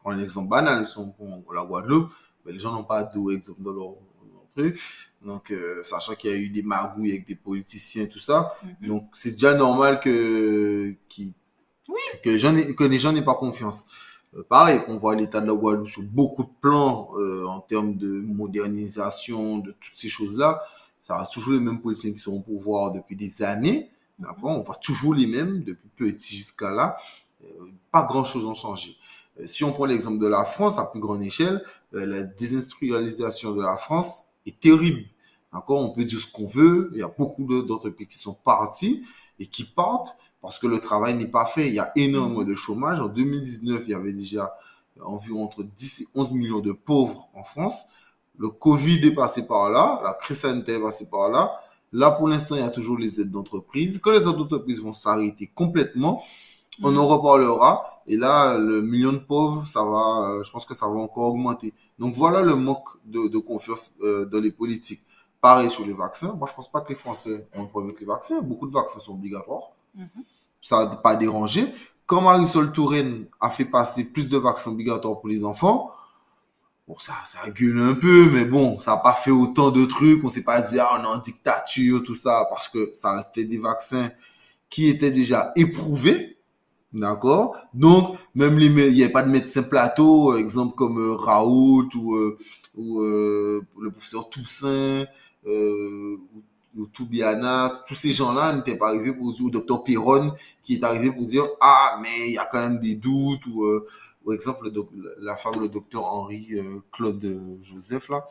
prends 0.00 0.12
un 0.12 0.18
exemple 0.18 0.48
banal, 0.48 0.88
si 0.88 0.96
on 0.96 1.10
prend 1.10 1.42
la 1.54 1.64
Guadeloupe, 1.64 2.10
ben, 2.44 2.52
les 2.54 2.58
gens 2.60 2.72
n'ont 2.72 2.84
pas 2.84 3.04
d'eau, 3.04 3.30
exemple, 3.30 3.62
dans 3.62 3.72
leur, 3.72 3.88
leur 3.88 4.46
truc. 4.56 4.80
Donc, 5.22 5.50
euh, 5.50 5.82
sachant 5.82 6.14
qu'il 6.14 6.30
y 6.30 6.32
a 6.32 6.36
eu 6.38 6.48
des 6.48 6.62
magouilles 6.62 7.10
avec 7.10 7.26
des 7.26 7.34
politiciens, 7.34 8.06
tout 8.06 8.18
ça. 8.18 8.54
Mhm. 8.80 8.88
Donc, 8.88 9.08
c'est 9.12 9.32
déjà 9.32 9.52
normal 9.52 10.00
que, 10.00 10.94
qui- 11.08 11.34
Oui. 11.86 12.00
que 12.24 12.30
les 12.30 12.38
gens 12.98 13.12
n'aient, 13.12 13.22
pas 13.22 13.34
confiance. 13.34 13.86
Euh, 14.34 14.42
pareil, 14.48 14.80
qu'on 14.86 14.96
voit 14.96 15.14
l'état 15.16 15.42
de 15.42 15.46
la 15.48 15.52
Guadeloupe 15.52 15.88
sur 15.88 16.02
beaucoup 16.02 16.44
de 16.44 16.50
plans, 16.62 17.10
euh, 17.18 17.44
en 17.46 17.60
termes 17.60 17.96
de 17.96 18.08
modernisation, 18.08 19.58
de 19.58 19.72
toutes 19.72 19.96
ces 19.98 20.08
choses-là. 20.08 20.62
Ça 21.00 21.18
reste 21.18 21.32
toujours 21.32 21.54
les 21.54 21.60
mêmes 21.60 21.80
politiciens 21.80 22.12
qui 22.12 22.18
sont 22.18 22.32
au 22.32 22.40
pouvoir 22.40 22.92
depuis 22.92 23.16
des 23.16 23.42
années. 23.42 23.90
D'accord? 24.18 24.50
On 24.50 24.62
voit 24.62 24.76
toujours 24.76 25.14
les 25.14 25.26
mêmes, 25.26 25.64
depuis 25.64 25.88
petit 25.88 26.36
jusqu'à 26.36 26.70
là. 26.70 26.96
Euh, 27.44 27.46
pas 27.90 28.04
grand-chose 28.04 28.46
n'a 28.46 28.54
changé. 28.54 28.96
Euh, 29.40 29.46
si 29.46 29.64
on 29.64 29.72
prend 29.72 29.86
l'exemple 29.86 30.18
de 30.18 30.26
la 30.26 30.44
France 30.44 30.78
à 30.78 30.84
plus 30.84 31.00
grande 31.00 31.22
échelle, 31.22 31.64
euh, 31.94 32.04
la 32.04 32.22
désindustrialisation 32.22 33.52
de 33.52 33.62
la 33.62 33.76
France 33.76 34.24
est 34.46 34.60
terrible. 34.60 35.04
D'accord? 35.52 35.80
On 35.80 35.94
peut 35.94 36.04
dire 36.04 36.20
ce 36.20 36.30
qu'on 36.30 36.46
veut. 36.46 36.90
Il 36.92 36.98
y 36.98 37.02
a 37.02 37.08
beaucoup 37.08 37.44
d'autres 37.62 37.90
pays 37.90 38.06
qui 38.06 38.18
sont 38.18 38.34
partis 38.34 39.02
et 39.38 39.46
qui 39.46 39.64
partent 39.64 40.16
parce 40.42 40.58
que 40.58 40.66
le 40.66 40.78
travail 40.78 41.14
n'est 41.14 41.26
pas 41.26 41.46
fait. 41.46 41.68
Il 41.68 41.74
y 41.74 41.80
a 41.80 41.92
énormément 41.96 42.44
de 42.44 42.54
chômage. 42.54 43.00
En 43.00 43.08
2019, 43.08 43.82
il 43.86 43.90
y 43.90 43.94
avait 43.94 44.12
déjà 44.12 44.54
environ 45.02 45.44
entre 45.44 45.62
10 45.62 46.02
et 46.02 46.06
11 46.14 46.32
millions 46.32 46.60
de 46.60 46.72
pauvres 46.72 47.28
en 47.34 47.42
France. 47.42 47.86
Le 48.40 48.48
Covid 48.48 49.06
est 49.06 49.14
passé 49.14 49.46
par 49.46 49.68
là, 49.68 50.00
la 50.02 50.14
crise 50.14 50.38
sanitaire 50.38 50.78
est 50.78 50.82
passée 50.82 51.10
par 51.10 51.28
là. 51.28 51.60
Là, 51.92 52.10
pour 52.10 52.26
l'instant, 52.26 52.54
il 52.54 52.62
y 52.62 52.64
a 52.64 52.70
toujours 52.70 52.96
les 52.96 53.20
aides 53.20 53.30
d'entreprise. 53.30 54.00
Quand 54.02 54.12
les 54.12 54.26
aides 54.26 54.34
d'entreprise 54.34 54.80
vont 54.80 54.94
s'arrêter 54.94 55.46
complètement, 55.54 56.22
on 56.82 56.96
en 56.96 57.06
reparlera. 57.06 58.02
Et 58.06 58.16
là, 58.16 58.56
le 58.56 58.80
million 58.80 59.12
de 59.12 59.18
pauvres, 59.18 59.66
ça 59.66 59.84
va, 59.84 60.30
euh, 60.30 60.42
je 60.42 60.50
pense 60.50 60.64
que 60.64 60.72
ça 60.72 60.86
va 60.86 60.94
encore 60.94 61.34
augmenter. 61.34 61.74
Donc 61.98 62.14
voilà 62.14 62.40
le 62.40 62.56
manque 62.56 62.88
de, 63.04 63.28
de 63.28 63.38
confiance 63.38 63.92
euh, 64.00 64.24
dans 64.24 64.40
les 64.40 64.50
politiques. 64.50 65.02
Pareil 65.42 65.68
sur 65.68 65.84
les 65.84 65.92
vaccins. 65.92 66.32
Moi, 66.32 66.48
je 66.48 66.54
pense 66.54 66.72
pas 66.72 66.80
que 66.80 66.88
les 66.88 66.94
Français 66.94 67.46
ont 67.54 67.68
avec 67.78 68.00
les 68.00 68.06
vaccins. 68.06 68.40
Beaucoup 68.40 68.66
de 68.66 68.72
vaccins 68.72 69.00
sont 69.00 69.12
obligatoires. 69.12 69.72
Mhm. 69.94 70.08
Ça 70.62 70.86
n'a 70.86 70.96
pas 70.96 71.14
dérangé. 71.14 71.66
Quand 72.06 72.22
Marisol 72.22 72.72
Touraine 72.72 73.26
a 73.38 73.50
fait 73.50 73.66
passer 73.66 74.10
plus 74.10 74.30
de 74.30 74.38
vaccins 74.38 74.70
obligatoires 74.70 75.20
pour 75.20 75.28
les 75.28 75.44
enfants, 75.44 75.92
bon, 76.90 76.98
ça, 76.98 77.14
ça 77.24 77.38
a 77.44 77.50
gueulé 77.50 77.80
un 77.80 77.94
peu, 77.94 78.28
mais 78.30 78.44
bon, 78.44 78.80
ça 78.80 78.92
n'a 78.92 78.96
pas 78.96 79.12
fait 79.12 79.30
autant 79.30 79.70
de 79.70 79.84
trucs. 79.84 80.24
On 80.24 80.30
s'est 80.30 80.42
pas 80.42 80.60
dit, 80.60 80.78
ah, 80.80 80.98
on 80.98 81.04
est 81.04 81.06
en 81.06 81.18
dictature, 81.18 82.02
tout 82.04 82.16
ça, 82.16 82.46
parce 82.50 82.68
que 82.68 82.90
ça 82.94 83.16
restait 83.16 83.44
des 83.44 83.58
vaccins 83.58 84.10
qui 84.68 84.88
étaient 84.88 85.12
déjà 85.12 85.52
éprouvés. 85.56 86.36
D'accord? 86.92 87.56
Donc, 87.72 88.16
même 88.34 88.58
les, 88.58 88.66
il 88.66 88.94
n'y 88.94 89.04
avait 89.04 89.12
pas 89.12 89.22
de 89.22 89.30
médecin 89.30 89.62
plateau, 89.62 90.36
exemple 90.36 90.74
comme 90.74 90.98
euh, 90.98 91.14
Raoult 91.14 91.88
ou, 91.94 92.16
euh, 92.16 92.36
euh, 92.76 93.60
le 93.80 93.90
professeur 93.92 94.28
Toussaint, 94.28 95.06
ou, 95.46 96.18
ou 96.76 96.86
Toubiana, 96.92 97.84
tous 97.86 97.94
ces 97.94 98.10
gens-là 98.12 98.52
n'étaient 98.52 98.76
pas 98.76 98.88
arrivés 98.88 99.12
pour 99.12 99.32
dire, 99.32 99.44
ou 99.44 99.50
docteur 99.50 99.84
Perron, 99.84 100.32
qui 100.64 100.74
est 100.74 100.84
arrivé 100.84 101.12
pour 101.12 101.24
dire, 101.24 101.46
ah, 101.60 102.00
mais 102.02 102.28
il 102.28 102.32
y 102.32 102.38
a 102.38 102.46
quand 102.46 102.58
même 102.58 102.80
des 102.80 102.96
doutes, 102.96 103.46
ou, 103.46 103.64
ou 104.24 104.32
exemple, 104.32 104.70
le 104.70 105.16
la 105.20 105.36
femme, 105.36 105.60
le 105.60 105.68
docteur 105.68 106.04
Henri 106.04 106.48
euh, 106.52 106.80
Claude 106.92 107.24
euh, 107.24 107.58
Joseph, 107.62 108.08
là, 108.08 108.26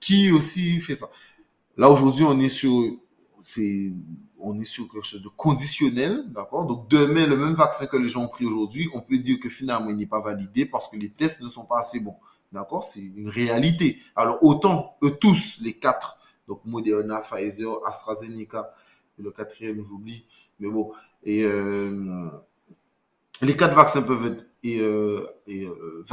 qui 0.00 0.32
aussi 0.32 0.80
fait 0.80 0.94
ça. 0.94 1.08
Là, 1.76 1.88
aujourd'hui, 1.88 2.24
on 2.24 2.38
est 2.40 2.48
sur, 2.48 2.96
c'est, 3.40 3.92
on 4.38 4.60
est 4.60 4.64
sur 4.64 4.90
quelque 4.90 5.06
chose 5.06 5.22
de 5.22 5.28
conditionnel, 5.28 6.24
d'accord? 6.28 6.66
Donc, 6.66 6.88
demain, 6.88 7.26
le 7.26 7.36
même 7.36 7.54
vaccin 7.54 7.86
que 7.86 7.96
les 7.96 8.08
gens 8.08 8.24
ont 8.24 8.28
pris 8.28 8.44
aujourd'hui, 8.44 8.88
on 8.94 9.00
peut 9.00 9.18
dire 9.18 9.38
que 9.40 9.48
finalement, 9.48 9.90
il 9.90 9.96
n'est 9.96 10.06
pas 10.06 10.20
validé 10.20 10.66
parce 10.66 10.88
que 10.88 10.96
les 10.96 11.10
tests 11.10 11.40
ne 11.40 11.48
sont 11.48 11.64
pas 11.64 11.78
assez 11.78 12.00
bons. 12.00 12.16
D'accord? 12.50 12.84
C'est 12.84 13.00
une 13.00 13.28
réalité. 13.28 13.98
Alors, 14.14 14.42
autant, 14.42 14.96
eux 15.02 15.12
tous, 15.12 15.58
les 15.62 15.72
quatre, 15.72 16.18
donc 16.46 16.60
Moderna, 16.66 17.20
Pfizer, 17.20 17.80
AstraZeneca, 17.86 18.74
le 19.18 19.30
quatrième, 19.30 19.82
j'oublie, 19.82 20.24
mais 20.58 20.68
bon, 20.68 20.92
et 21.24 21.44
euh, 21.44 22.28
les 23.40 23.56
quatre 23.56 23.74
vaccins 23.74 24.02
peuvent 24.02 24.26
être 24.26 24.44
et, 24.62 24.80
euh, 24.80 25.26
et, 25.46 25.64
euh, 25.64 26.04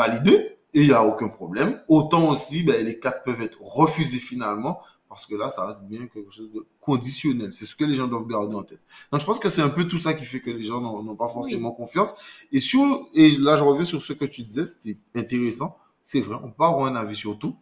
et 0.73 0.81
il 0.81 0.87
n'y 0.87 0.93
a 0.93 1.03
aucun 1.03 1.29
problème. 1.29 1.81
Autant 1.87 2.29
aussi, 2.29 2.63
ben, 2.63 2.85
les 2.85 2.99
quatre 2.99 3.23
peuvent 3.23 3.41
être 3.41 3.61
refusés 3.61 4.19
finalement 4.19 4.79
parce 5.09 5.25
que 5.25 5.33
là, 5.33 5.49
ça 5.49 5.65
reste 5.65 5.85
bien 5.85 6.05
quelque 6.05 6.29
chose 6.29 6.51
de 6.53 6.65
conditionnel. 6.79 7.51
C'est 7.51 7.65
ce 7.65 7.75
que 7.75 7.83
les 7.83 7.95
gens 7.95 8.07
doivent 8.07 8.27
garder 8.27 8.55
en 8.55 8.61
tête. 8.61 8.81
Donc, 9.11 9.19
je 9.19 9.25
pense 9.25 9.39
que 9.39 9.49
c'est 9.49 9.63
un 9.63 9.69
peu 9.69 9.85
tout 9.85 9.97
ça 9.97 10.13
qui 10.13 10.23
fait 10.23 10.39
que 10.39 10.51
les 10.51 10.63
gens 10.63 10.79
n'ont 10.79 11.01
n'ont 11.01 11.15
pas 11.15 11.27
forcément 11.29 11.71
confiance. 11.71 12.13
Et 12.51 12.59
sur, 12.59 13.07
et 13.15 13.31
là, 13.31 13.57
je 13.57 13.63
reviens 13.63 13.85
sur 13.85 14.03
ce 14.03 14.13
que 14.13 14.25
tu 14.25 14.43
disais, 14.43 14.67
c'était 14.67 14.99
intéressant. 15.15 15.77
C'est 16.03 16.21
vrai, 16.21 16.37
on 16.43 16.51
peut 16.51 16.63
avoir 16.63 16.85
un 16.85 16.95
avis 16.95 17.15
sur 17.15 17.39
tout. 17.39 17.55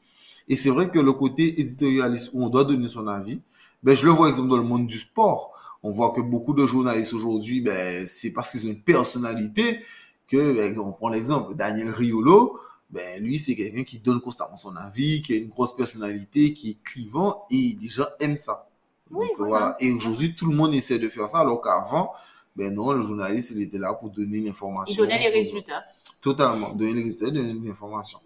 Et 0.50 0.58
c'est 0.58 0.70
vrai 0.70 0.90
que 0.90 1.00
le 1.00 1.14
côté 1.14 1.60
éditorialiste 1.62 2.32
où 2.34 2.44
on 2.44 2.50
doit 2.50 2.66
donner 2.66 2.90
son 2.90 3.08
avis, 3.08 3.40
ben, 3.82 3.96
je 3.96 4.06
le 4.06 4.12
vois 4.12 4.28
exemple 4.28 4.50
dans 4.50 4.58
le 4.58 4.64
monde 4.64 4.88
du 4.88 4.98
sport. 4.98 5.54
On 5.84 5.92
voit 5.92 6.12
que 6.12 6.22
beaucoup 6.22 6.54
de 6.54 6.66
journalistes 6.66 7.14
aujourd'hui, 7.14 7.62
ben, 7.62 8.06
c'est 8.08 8.34
parce 8.34 8.52
qu'ils 8.52 8.66
ont 8.66 8.72
une 8.72 8.82
personnalité 8.82 9.80
que, 10.28 10.54
ben, 10.54 10.78
on 10.80 10.92
prend 10.92 11.10
l'exemple, 11.10 11.56
Daniel 11.56 11.90
Riolo, 11.90 12.60
ben, 12.90 13.22
lui, 13.24 13.38
c'est 13.40 13.56
quelqu'un 13.56 13.84
qui 13.84 14.00
donne 14.00 14.22
constamment 14.22 14.56
son 14.56 14.76
avis, 14.76 15.22
qui 15.22 15.34
a 15.34 15.36
une 15.38 15.50
grosse 15.50 15.76
personnalité, 15.76 16.54
qui 16.54 16.72
est 16.72 16.84
clivant, 16.84 17.46
et 17.52 17.74
des 17.74 17.90
gens 17.90 18.08
aiment 18.20 18.38
ça. 18.38 18.68
Oui, 19.12 19.28
Donc, 19.38 19.48
voilà. 19.48 19.76
Et 19.80 19.92
aujourd'hui, 19.92 20.36
tout 20.36 20.46
le 20.50 20.56
monde 20.56 20.74
essaie 20.74 21.00
de 21.00 21.10
faire 21.10 21.28
ça, 21.30 21.40
alors 21.40 21.62
qu'avant, 21.62 22.12
ben 22.56 22.74
non, 22.74 22.92
le 22.92 23.02
journaliste, 23.04 23.52
il 23.56 23.62
était 23.62 23.78
là 23.78 23.94
pour 23.94 24.10
donner 24.10 24.40
l'information. 24.40 24.94
Il 24.94 24.98
donnait 25.08 25.20
les 25.20 25.26
pour- 25.26 25.34
résultats. 25.34 25.84
Totalement, 26.22 26.74
donner 26.74 26.94
les 26.94 27.04
résultats, 27.04 27.30
donner 27.30 27.54
l'information. 27.54 28.20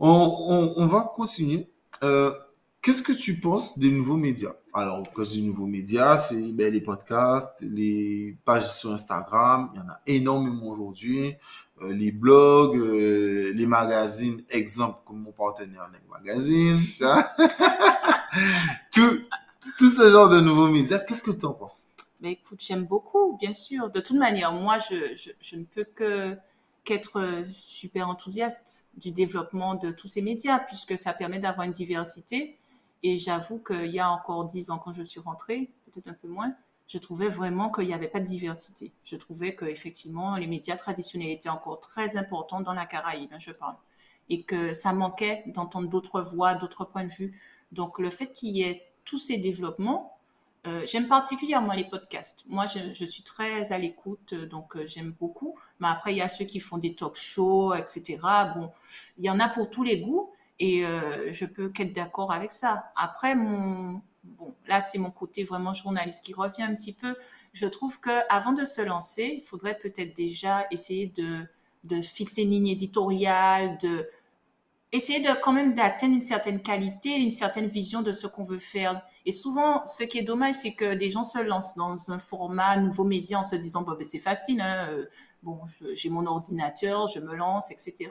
On, 0.00 0.08
on, 0.78 0.82
on 0.82 0.86
va 0.86 1.12
continuer. 1.14 1.68
Euh, 2.02 2.32
Qu'est-ce 2.80 3.02
que 3.02 3.12
tu 3.12 3.40
penses 3.40 3.76
des 3.78 3.90
nouveaux 3.90 4.16
médias? 4.16 4.54
Alors, 4.78 5.10
quand 5.12 5.24
je 5.24 5.30
dis 5.30 5.42
nouveaux 5.42 5.66
médias, 5.66 6.16
c'est 6.16 6.52
ben, 6.52 6.72
les 6.72 6.80
podcasts, 6.80 7.56
les 7.60 8.36
pages 8.44 8.70
sur 8.70 8.92
Instagram, 8.92 9.70
il 9.72 9.78
y 9.78 9.82
en 9.82 9.88
a 9.88 10.00
énormément 10.06 10.68
aujourd'hui, 10.68 11.34
euh, 11.82 11.92
les 11.92 12.12
blogs, 12.12 12.76
euh, 12.76 13.52
les 13.54 13.66
magazines, 13.66 14.40
exemple 14.48 15.00
comme 15.04 15.20
mon 15.20 15.32
partenaire 15.32 15.90
Neg 15.90 16.02
Magazine, 16.08 16.78
tout, 18.92 19.18
tout 19.76 19.90
ce 19.90 20.10
genre 20.10 20.28
de 20.28 20.40
nouveaux 20.40 20.68
médias, 20.68 21.00
qu'est-ce 21.00 21.24
que 21.24 21.32
tu 21.32 21.44
en 21.44 21.54
penses? 21.54 21.88
Mais 22.20 22.32
écoute, 22.32 22.60
j'aime 22.62 22.84
beaucoup, 22.84 23.36
bien 23.36 23.52
sûr. 23.52 23.90
De 23.90 24.00
toute 24.00 24.16
manière, 24.16 24.52
moi, 24.52 24.78
je, 24.78 25.16
je, 25.16 25.30
je 25.40 25.56
ne 25.56 25.64
peux 25.64 25.84
que 25.84 26.36
qu'être 26.84 27.20
euh, 27.20 27.44
super 27.52 28.08
enthousiaste 28.08 28.86
du 28.96 29.10
développement 29.10 29.74
de 29.74 29.90
tous 29.90 30.06
ces 30.06 30.22
médias, 30.22 30.60
puisque 30.60 30.96
ça 30.96 31.12
permet 31.12 31.40
d'avoir 31.40 31.66
une 31.66 31.72
diversité. 31.72 32.56
Et 33.02 33.18
j'avoue 33.18 33.58
qu'il 33.58 33.86
y 33.86 34.00
a 34.00 34.10
encore 34.10 34.44
dix 34.46 34.70
ans, 34.70 34.78
quand 34.78 34.92
je 34.92 35.02
suis 35.02 35.20
rentrée, 35.20 35.70
peut-être 35.86 36.08
un 36.08 36.14
peu 36.14 36.28
moins, 36.28 36.54
je 36.88 36.98
trouvais 36.98 37.28
vraiment 37.28 37.70
qu'il 37.70 37.86
n'y 37.86 37.94
avait 37.94 38.08
pas 38.08 38.20
de 38.20 38.24
diversité. 38.24 38.92
Je 39.04 39.16
trouvais 39.16 39.54
que 39.54 39.66
effectivement, 39.66 40.36
les 40.36 40.46
médias 40.46 40.76
traditionnels 40.76 41.30
étaient 41.30 41.48
encore 41.48 41.80
très 41.80 42.16
importants 42.16 42.60
dans 42.60 42.72
la 42.72 42.86
Caraïbe, 42.86 43.30
hein, 43.32 43.38
je 43.38 43.52
parle, 43.52 43.76
et 44.30 44.42
que 44.42 44.72
ça 44.72 44.92
manquait 44.92 45.44
d'entendre 45.48 45.88
d'autres 45.88 46.22
voix, 46.22 46.54
d'autres 46.54 46.84
points 46.84 47.04
de 47.04 47.12
vue. 47.12 47.38
Donc, 47.72 47.98
le 47.98 48.10
fait 48.10 48.32
qu'il 48.32 48.56
y 48.56 48.62
ait 48.62 48.90
tous 49.04 49.18
ces 49.18 49.36
développements, 49.36 50.18
euh, 50.66 50.82
j'aime 50.86 51.08
particulièrement 51.08 51.72
les 51.74 51.84
podcasts. 51.84 52.44
Moi, 52.48 52.66
je, 52.66 52.92
je 52.92 53.04
suis 53.04 53.22
très 53.22 53.70
à 53.72 53.78
l'écoute, 53.78 54.32
euh, 54.32 54.46
donc 54.46 54.76
euh, 54.76 54.86
j'aime 54.86 55.12
beaucoup. 55.12 55.54
Mais 55.78 55.88
après, 55.88 56.12
il 56.12 56.16
y 56.16 56.22
a 56.22 56.28
ceux 56.28 56.44
qui 56.44 56.58
font 56.58 56.78
des 56.78 56.94
talk 56.94 57.14
shows, 57.14 57.74
etc. 57.74 58.18
Bon, 58.56 58.70
il 59.18 59.24
y 59.24 59.30
en 59.30 59.38
a 59.40 59.48
pour 59.48 59.70
tous 59.70 59.84
les 59.84 60.00
goûts 60.00 60.30
et 60.58 60.84
euh, 60.84 61.32
je 61.32 61.44
peux 61.44 61.68
qu'être 61.68 61.92
d'accord 61.92 62.32
avec 62.32 62.52
ça. 62.52 62.92
Après, 62.96 63.34
mon 63.34 64.02
bon, 64.24 64.54
là, 64.66 64.80
c'est 64.80 64.98
mon 64.98 65.10
côté 65.10 65.44
vraiment 65.44 65.72
journaliste 65.72 66.24
qui 66.24 66.34
revient 66.34 66.62
un 66.62 66.74
petit 66.74 66.92
peu. 66.92 67.16
Je 67.52 67.66
trouve 67.66 68.00
que 68.00 68.10
avant 68.28 68.52
de 68.52 68.64
se 68.64 68.82
lancer, 68.82 69.34
il 69.36 69.42
faudrait 69.42 69.78
peut-être 69.78 70.14
déjà 70.16 70.66
essayer 70.70 71.06
de 71.06 71.46
de 71.84 72.00
fixer 72.02 72.42
une 72.42 72.50
ligne 72.50 72.68
éditoriale, 72.68 73.78
de 73.78 74.08
essayer 74.92 75.20
de 75.20 75.28
quand 75.42 75.52
même 75.52 75.74
d'atteindre 75.74 76.14
une 76.14 76.22
certaine 76.22 76.62
qualité, 76.62 77.10
une 77.10 77.30
certaine 77.30 77.66
vision 77.66 78.00
de 78.02 78.12
ce 78.12 78.26
qu'on 78.26 78.44
veut 78.44 78.58
faire. 78.58 79.02
Et 79.26 79.32
souvent, 79.32 79.84
ce 79.86 80.02
qui 80.04 80.18
est 80.18 80.22
dommage, 80.22 80.54
c'est 80.54 80.74
que 80.74 80.94
des 80.94 81.10
gens 81.10 81.24
se 81.24 81.38
lancent 81.38 81.76
dans 81.76 82.10
un 82.10 82.18
format 82.18 82.76
nouveau 82.78 83.04
média 83.04 83.38
en 83.38 83.44
se 83.44 83.56
disant, 83.56 83.82
bon, 83.82 83.92
ben, 83.92 84.04
c'est 84.04 84.18
facile, 84.18 84.60
hein, 84.62 84.88
euh, 84.88 85.04
bon, 85.42 85.60
j'ai 85.92 86.08
mon 86.08 86.26
ordinateur, 86.26 87.06
je 87.08 87.20
me 87.20 87.34
lance, 87.34 87.70
etc. 87.70 88.08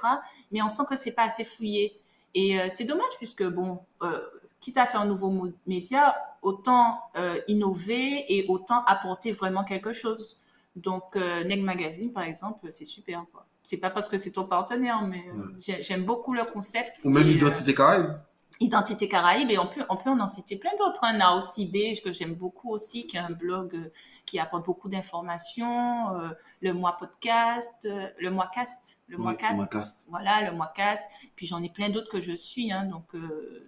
Mais 0.51 0.62
on 0.62 0.70
sent 0.70 0.84
que 0.88 0.96
c'est 0.96 1.13
pas 1.13 1.24
assez 1.24 1.44
fouillé. 1.44 2.00
Et 2.38 2.60
euh, 2.60 2.67
c'est 2.70 2.84
dommage 2.84 3.17
puisque, 3.17 3.44
bon, 3.44 3.79
euh, 4.03 4.20
quitte 4.60 4.77
à 4.77 4.86
faire 4.86 5.01
un 5.01 5.08
nouveau 5.08 5.51
média, 5.65 6.15
autant 6.44 7.00
euh, 7.17 7.41
innover 7.48 8.25
et 8.32 8.46
autant 8.48 8.84
apporter 8.86 9.32
vraiment 9.32 9.63
quelque 9.63 9.91
chose. 9.91 10.39
Donc, 10.75 11.15
Neg 11.15 11.63
Magazine, 11.63 12.13
par 12.13 12.22
exemple, 12.22 12.67
c'est 12.70 12.86
super. 12.86 13.25
Quoi. 13.34 13.48
C'est 13.63 13.77
pas 13.77 13.89
parce 13.89 14.08
que 14.08 14.20
c'est 14.20 14.29
ton 14.29 14.44
partenaire, 14.46 15.01
mais 15.01 15.24
Ouais. 15.32 15.82
j'aime 15.82 16.06
beaucoup 16.06 16.36
le 16.36 16.44
concept. 16.44 17.03
Ou 17.03 17.10
même 17.10 17.27
Et, 17.27 17.32
l'identité 17.32 17.74
caraïbe? 17.74 18.20
Identité 18.60 19.08
Caraïbe 19.08 19.52
et 19.52 19.60
on 19.60 19.68
peut, 19.68 19.86
on 19.90 19.98
peut 19.98 20.10
en 20.10 20.28
citer 20.28 20.56
plein 20.58 20.72
d'autres. 20.80 21.04
Un 21.04 21.18
Naosi 21.18 21.66
Beige 21.66 22.02
que 22.02 22.12
j'aime 22.12 22.34
beaucoup 22.34 22.72
aussi, 22.72 23.06
qui 23.06 23.18
est 23.18 23.20
un 23.20 23.30
blog 23.30 23.76
euh, 23.76 23.92
qui 24.26 24.40
apporte 24.40 24.66
beaucoup 24.66 24.90
d'informations, 24.90 26.16
euh, 26.18 26.30
le 26.62 26.74
Mois 26.74 26.98
Podcast, 26.98 27.74
euh, 27.86 28.08
le 28.20 28.32
Mois 28.32 28.50
Cast, 28.54 29.02
le 29.08 29.18
Mois 29.18 29.32
Oui, 29.34 29.38
Cast. 29.38 29.56
Moicast. 29.56 30.06
Voilà, 30.10 30.50
le 30.50 30.56
Mois 30.56 30.72
Cast. 30.76 31.04
Puis 31.36 31.46
j'en 31.46 31.62
ai 31.62 31.70
plein 31.70 31.90
d'autres 31.90 32.10
que 32.10 32.22
je 32.22 32.36
suis. 32.36 32.72
Hein, 32.72 32.86
donc, 32.86 33.16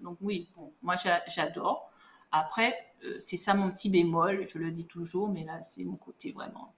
donc 0.01 0.17
oui, 0.22 0.50
bon, 0.55 0.74
moi 0.81 0.96
j'a- 0.96 1.24
j'adore. 1.27 1.91
Après, 2.32 2.75
c'est 3.19 3.38
ça 3.38 3.54
mon 3.54 3.71
petit 3.71 3.89
bémol, 3.89 4.45
je 4.47 4.58
le 4.60 4.71
dis 4.71 4.86
toujours, 4.86 5.30
mais 5.30 5.43
là 5.43 5.62
c'est 5.63 5.84
mon 5.84 5.95
côté 5.95 6.32
vraiment 6.32 6.73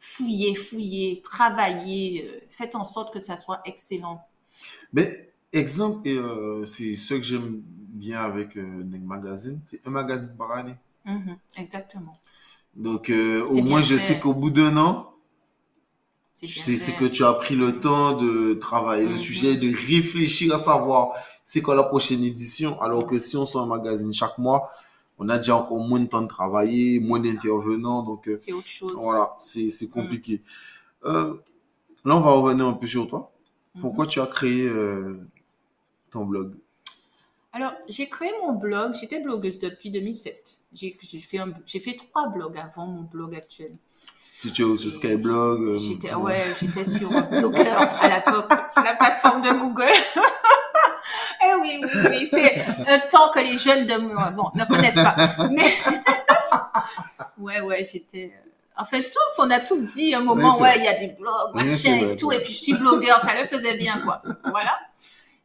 fouiller, 0.00 0.54
fouiller, 0.54 1.20
travailler, 1.22 2.24
euh, 2.28 2.40
faites 2.48 2.74
en 2.74 2.84
sorte 2.84 3.12
que 3.12 3.20
ça 3.20 3.36
soit 3.36 3.60
excellent. 3.64 4.24
Mais, 4.92 5.32
exemple, 5.52 6.08
et, 6.08 6.16
euh, 6.16 6.64
c'est 6.64 6.96
ce 6.96 7.14
que 7.14 7.22
j'aime 7.22 7.60
bien 7.64 8.20
avec 8.22 8.56
euh, 8.56 8.82
Neg 8.84 9.02
Magazine, 9.02 9.60
c'est 9.64 9.86
un 9.86 9.90
magazine 9.90 10.34
par 10.36 10.52
année. 10.52 10.76
Mhm, 11.04 11.40
exactement. 11.56 12.20
Donc, 12.76 13.10
euh, 13.10 13.44
au 13.46 13.54
C'est 13.54 13.62
moins, 13.62 13.80
bien 13.80 13.82
je 13.82 13.96
fait. 13.96 13.98
sais 13.98 14.18
qu'au 14.18 14.32
bout 14.34 14.50
d'un 14.50 14.76
an, 14.78 15.12
C'est 16.32 16.46
bien 16.46 16.62
c'est 16.62 16.76
c'est 16.76 16.92
fait. 16.92 16.98
que 16.98 17.04
tu 17.04 17.24
as 17.24 17.32
pris 17.34 17.56
le 17.56 17.80
temps 17.80 18.16
de 18.16 18.54
travailler 18.54 19.04
le 19.06 19.10
Mhm. 19.12 19.16
sujet, 19.16 19.56
de 19.56 19.68
réfléchir 19.74 20.54
à 20.54 20.58
savoir 20.58 21.14
c'est 21.44 21.62
quoi 21.62 21.74
la 21.74 21.82
prochaine 21.82 22.22
édition. 22.24 22.80
Alors 22.80 23.06
que 23.06 23.18
si 23.18 23.36
on 23.36 23.46
sort 23.46 23.62
un 23.62 23.66
magazine 23.66 24.12
chaque 24.12 24.38
mois, 24.38 24.70
on 25.18 25.28
a 25.28 25.38
déjà 25.38 25.56
encore 25.56 25.78
moins 25.80 26.00
de 26.00 26.06
temps 26.06 26.22
de 26.22 26.28
travailler, 26.28 27.00
C'est 27.00 27.06
moins 27.06 27.18
ça. 27.18 27.24
d'intervenants. 27.24 28.02
Donc, 28.04 28.28
euh, 28.28 28.36
C'est 28.36 28.52
autre 28.52 28.68
chose. 28.68 28.94
voilà, 28.94 29.34
c'est 29.40 29.70
c'est 29.70 29.86
Mm. 29.86 29.90
compliqué. 29.90 30.42
Euh, 31.04 31.34
là, 32.04 32.16
on 32.16 32.20
va 32.20 32.32
revenir 32.32 32.66
un 32.66 32.74
peu 32.74 32.86
sur 32.86 33.08
toi. 33.08 33.32
Mhm. 33.74 33.82
Pourquoi 33.82 34.06
tu 34.06 34.20
as 34.20 34.26
créé 34.26 34.66
euh, 34.66 35.18
ton 36.10 36.24
blog? 36.24 36.54
Alors, 37.52 37.72
j'ai 37.88 38.08
créé 38.08 38.30
mon 38.42 38.52
blog. 38.52 38.94
J'étais 38.94 39.20
blogueuse 39.20 39.58
depuis 39.58 39.90
2007. 39.90 40.58
J'ai 40.72 40.96
fait, 41.20 41.38
un- 41.38 41.52
j'ai 41.66 41.80
fait 41.80 41.96
trois 41.96 42.28
blogs 42.28 42.56
avant 42.58 42.86
mon 42.86 43.02
blog 43.02 43.34
actuel. 43.34 43.72
Tu 44.40 44.48
es 44.48 44.54
sur 44.78 44.92
Skyblog. 44.92 45.62
euh, 45.62 45.78
J'étais 45.78 46.14
ouais, 46.14 46.44
j'étais 46.60 46.84
sur 46.84 47.08
Blogger 47.08 47.70
à 47.70 48.08
l'époque, 48.24 48.48
la 48.76 48.94
plateforme 48.94 49.42
de 49.42 49.50
Google. 49.58 49.90
eh 51.44 51.54
oui, 51.60 51.80
oui, 51.82 51.88
oui, 52.10 52.28
c'est 52.30 52.64
un 52.86 52.98
temps 53.10 53.30
que 53.34 53.40
les 53.40 53.58
jeunes 53.58 53.86
de 53.86 53.96
moi 53.96 54.30
bon, 54.30 54.50
ne 54.54 54.64
connaissent 54.64 54.94
pas. 54.94 55.16
Mais 55.50 55.64
ouais, 57.38 57.60
ouais, 57.60 57.84
j'étais. 57.84 58.32
euh, 58.34 58.50
En 58.80 58.84
fait, 58.84 59.02
tous, 59.10 59.42
on 59.42 59.50
a 59.50 59.58
tous 59.60 59.86
dit 59.94 60.14
un 60.14 60.20
moment, 60.20 60.56
ouais, 60.60 60.78
il 60.78 60.84
y 60.84 60.88
a 60.88 60.94
des 60.94 61.08
blogs, 61.08 61.54
machin 61.54 61.96
et 62.12 62.16
tout, 62.16 62.30
et 62.30 62.40
puis 62.40 62.52
je 62.52 62.58
suis 62.60 62.74
blogueur, 62.74 63.20
ça 63.22 63.34
le 63.40 63.46
faisait 63.48 63.74
bien, 63.76 64.00
quoi. 64.02 64.22
Voilà. 64.44 64.78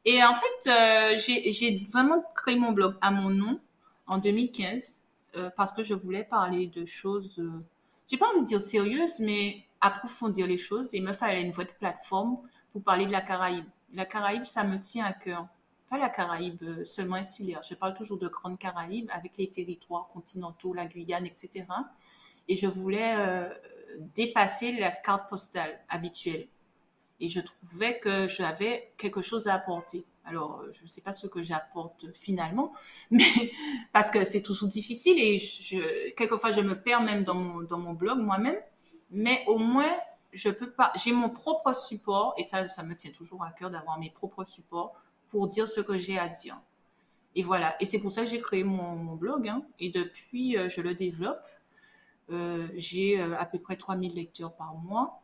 Et 0.05 0.21
en 0.23 0.33
fait, 0.35 0.69
euh, 0.69 1.17
j'ai 1.17 1.87
vraiment 1.91 2.23
créé 2.35 2.55
mon 2.55 2.71
blog 2.71 2.95
à 3.01 3.11
mon 3.11 3.29
nom 3.29 3.59
en 4.05 4.17
2015 4.17 5.05
euh, 5.35 5.49
parce 5.55 5.71
que 5.71 5.81
je 5.81 5.93
voulais 5.93 6.25
parler 6.25 6.67
de 6.67 6.85
choses, 6.85 7.39
euh, 7.39 7.63
j'ai 8.07 8.17
pas 8.17 8.27
envie 8.29 8.41
de 8.41 8.45
dire 8.45 8.61
sérieuses, 8.61 9.19
mais 9.19 9.63
approfondir 9.79 10.45
les 10.45 10.57
choses. 10.57 10.93
Et 10.93 10.97
il 10.97 11.03
me 11.03 11.13
fallait 11.13 11.41
une 11.41 11.51
vraie 11.51 11.65
plateforme 11.65 12.37
pour 12.71 12.83
parler 12.83 13.05
de 13.05 13.11
la 13.11 13.21
Caraïbe. 13.21 13.65
La 13.93 14.05
Caraïbe, 14.05 14.45
ça 14.45 14.63
me 14.65 14.77
tient 14.77 15.05
à 15.05 15.13
cœur. 15.13 15.47
Pas 15.89 15.97
la 15.97 16.09
Caraïbe 16.09 16.83
seulement 16.83 17.15
insulaire. 17.15 17.61
Je 17.63 17.75
parle 17.75 17.93
toujours 17.93 18.17
de 18.17 18.27
Grande 18.27 18.57
Caraïbe 18.57 19.09
avec 19.13 19.37
les 19.37 19.49
territoires 19.49 20.09
continentaux, 20.11 20.73
la 20.73 20.85
Guyane, 20.85 21.25
etc. 21.25 21.65
Et 22.47 22.55
je 22.55 22.65
voulais 22.65 23.15
dépasser 24.15 24.73
la 24.73 24.89
carte 24.89 25.29
postale 25.29 25.79
habituelle. 25.89 26.47
Et 27.19 27.29
je 27.29 27.39
trouvais 27.39 27.99
que 27.99 28.27
j'avais 28.27 28.91
quelque 28.97 29.21
chose 29.21 29.47
à 29.47 29.55
apporter. 29.55 30.05
Alors, 30.25 30.61
euh, 30.61 30.71
je 30.73 30.83
ne 30.83 30.87
sais 30.87 31.01
pas 31.01 31.11
ce 31.11 31.27
que 31.27 31.43
j'apporte 31.43 32.11
finalement, 32.13 32.73
mais 33.11 33.23
parce 33.91 34.09
que 34.09 34.23
c'est 34.23 34.41
toujours 34.41 34.67
difficile 34.67 35.17
et 35.19 35.41
quelquefois 36.15 36.51
je 36.51 36.61
me 36.61 36.79
perds 36.79 37.01
même 37.01 37.23
dans 37.23 37.35
mon, 37.35 37.93
blog 37.93 38.19
moi-même. 38.19 38.57
Mais 39.11 39.43
au 39.47 39.57
moins, 39.57 39.95
je 40.31 40.49
peux 40.49 40.71
pas. 40.71 40.91
J'ai 40.95 41.11
mon 41.11 41.29
propre 41.29 41.73
support 41.73 42.33
et 42.37 42.43
ça, 42.43 42.67
ça 42.67 42.83
me 42.83 42.95
tient 42.95 43.11
toujours 43.11 43.43
à 43.43 43.51
cœur 43.51 43.69
d'avoir 43.69 43.99
mes 43.99 44.09
propres 44.09 44.43
supports 44.43 44.93
pour 45.29 45.47
dire 45.47 45.67
ce 45.67 45.81
que 45.81 45.97
j'ai 45.97 46.17
à 46.17 46.29
dire. 46.29 46.59
Et 47.35 47.43
voilà. 47.43 47.75
Et 47.79 47.85
c'est 47.85 47.99
pour 47.99 48.11
ça 48.11 48.23
que 48.23 48.29
j'ai 48.29 48.39
créé 48.39 48.63
mon, 48.63 49.15
blog. 49.15 49.47
hein. 49.47 49.63
Et 49.79 49.89
depuis, 49.89 50.57
euh, 50.57 50.69
je 50.69 50.81
le 50.81 50.95
développe. 50.95 51.45
Euh, 52.29 52.67
j'ai 52.75 53.21
à 53.21 53.45
peu 53.45 53.59
près 53.59 53.75
3000 53.75 54.15
lecteurs 54.15 54.55
par 54.55 54.75
mois. 54.75 55.22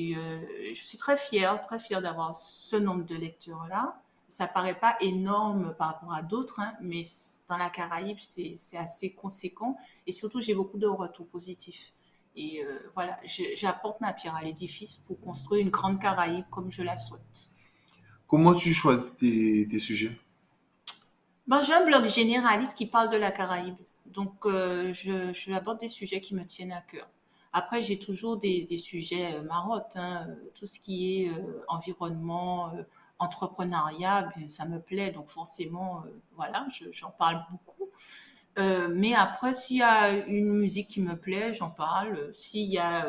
Et 0.00 0.14
euh, 0.16 0.38
je 0.72 0.80
suis 0.80 0.96
très 0.96 1.16
fière, 1.16 1.60
très 1.60 1.80
fière 1.80 2.00
d'avoir 2.00 2.36
ce 2.36 2.76
nombre 2.76 3.04
de 3.04 3.16
lecteurs-là. 3.16 4.00
Ça 4.28 4.46
paraît 4.46 4.78
pas 4.78 4.96
énorme 5.00 5.74
par 5.76 5.88
rapport 5.88 6.14
à 6.14 6.22
d'autres, 6.22 6.60
hein, 6.60 6.72
mais 6.80 7.02
dans 7.48 7.56
la 7.56 7.68
Caraïbe, 7.68 8.18
c'est 8.20 8.76
assez 8.76 9.10
conséquent. 9.10 9.76
Et 10.06 10.12
surtout, 10.12 10.40
j'ai 10.40 10.54
beaucoup 10.54 10.78
de 10.78 10.86
retours 10.86 11.26
positifs. 11.26 11.90
Et 12.36 12.62
euh, 12.62 12.78
voilà, 12.94 13.18
j'apporte 13.56 14.00
ma 14.00 14.12
pierre 14.12 14.36
à 14.36 14.42
l'édifice 14.42 14.98
pour 14.98 15.20
construire 15.20 15.62
une 15.62 15.70
grande 15.70 16.00
Caraïbe 16.00 16.44
comme 16.48 16.70
je 16.70 16.82
la 16.82 16.96
souhaite. 16.96 17.50
Comment 18.28 18.54
tu 18.54 18.72
choisis 18.72 19.16
tes, 19.16 19.66
tes 19.66 19.80
sujets? 19.80 20.16
Ben, 21.48 21.60
j'ai 21.60 21.72
un 21.72 21.84
blog 21.84 22.06
généraliste 22.06 22.78
qui 22.78 22.86
parle 22.86 23.10
de 23.10 23.16
la 23.16 23.32
Caraïbe. 23.32 23.78
Donc, 24.06 24.46
euh, 24.46 24.94
je, 24.94 25.32
je 25.32 25.52
aborde 25.52 25.80
des 25.80 25.88
sujets 25.88 26.20
qui 26.20 26.36
me 26.36 26.44
tiennent 26.44 26.70
à 26.70 26.82
cœur. 26.82 27.08
Après, 27.52 27.82
j'ai 27.82 27.98
toujours 27.98 28.36
des, 28.36 28.66
sujets 28.78 29.34
euh, 29.36 29.42
marottes, 29.42 29.96
hein, 29.96 30.26
euh, 30.28 30.34
tout 30.54 30.66
ce 30.66 30.78
qui 30.80 31.22
est 31.24 31.30
euh, 31.30 31.62
environnement, 31.68 32.72
entrepreneuriat, 33.18 34.30
bien, 34.36 34.48
ça 34.48 34.64
me 34.66 34.80
plaît, 34.80 35.10
donc 35.12 35.28
forcément, 35.30 36.04
voilà, 36.36 36.66
je- 36.72 36.92
j'en 36.92 37.10
parle 37.10 37.44
beaucoup. 37.50 37.90
Mais 38.90 39.14
après, 39.14 39.54
s'il 39.54 39.78
y 39.78 39.82
a 39.82 40.10
une 40.26 40.52
musique 40.52 40.88
qui 40.88 41.00
me 41.00 41.16
plaît, 41.16 41.54
j'en 41.54 41.70
parle. 41.70 42.32
S'il 42.34 42.68
y 42.70 42.78
a 42.78 43.06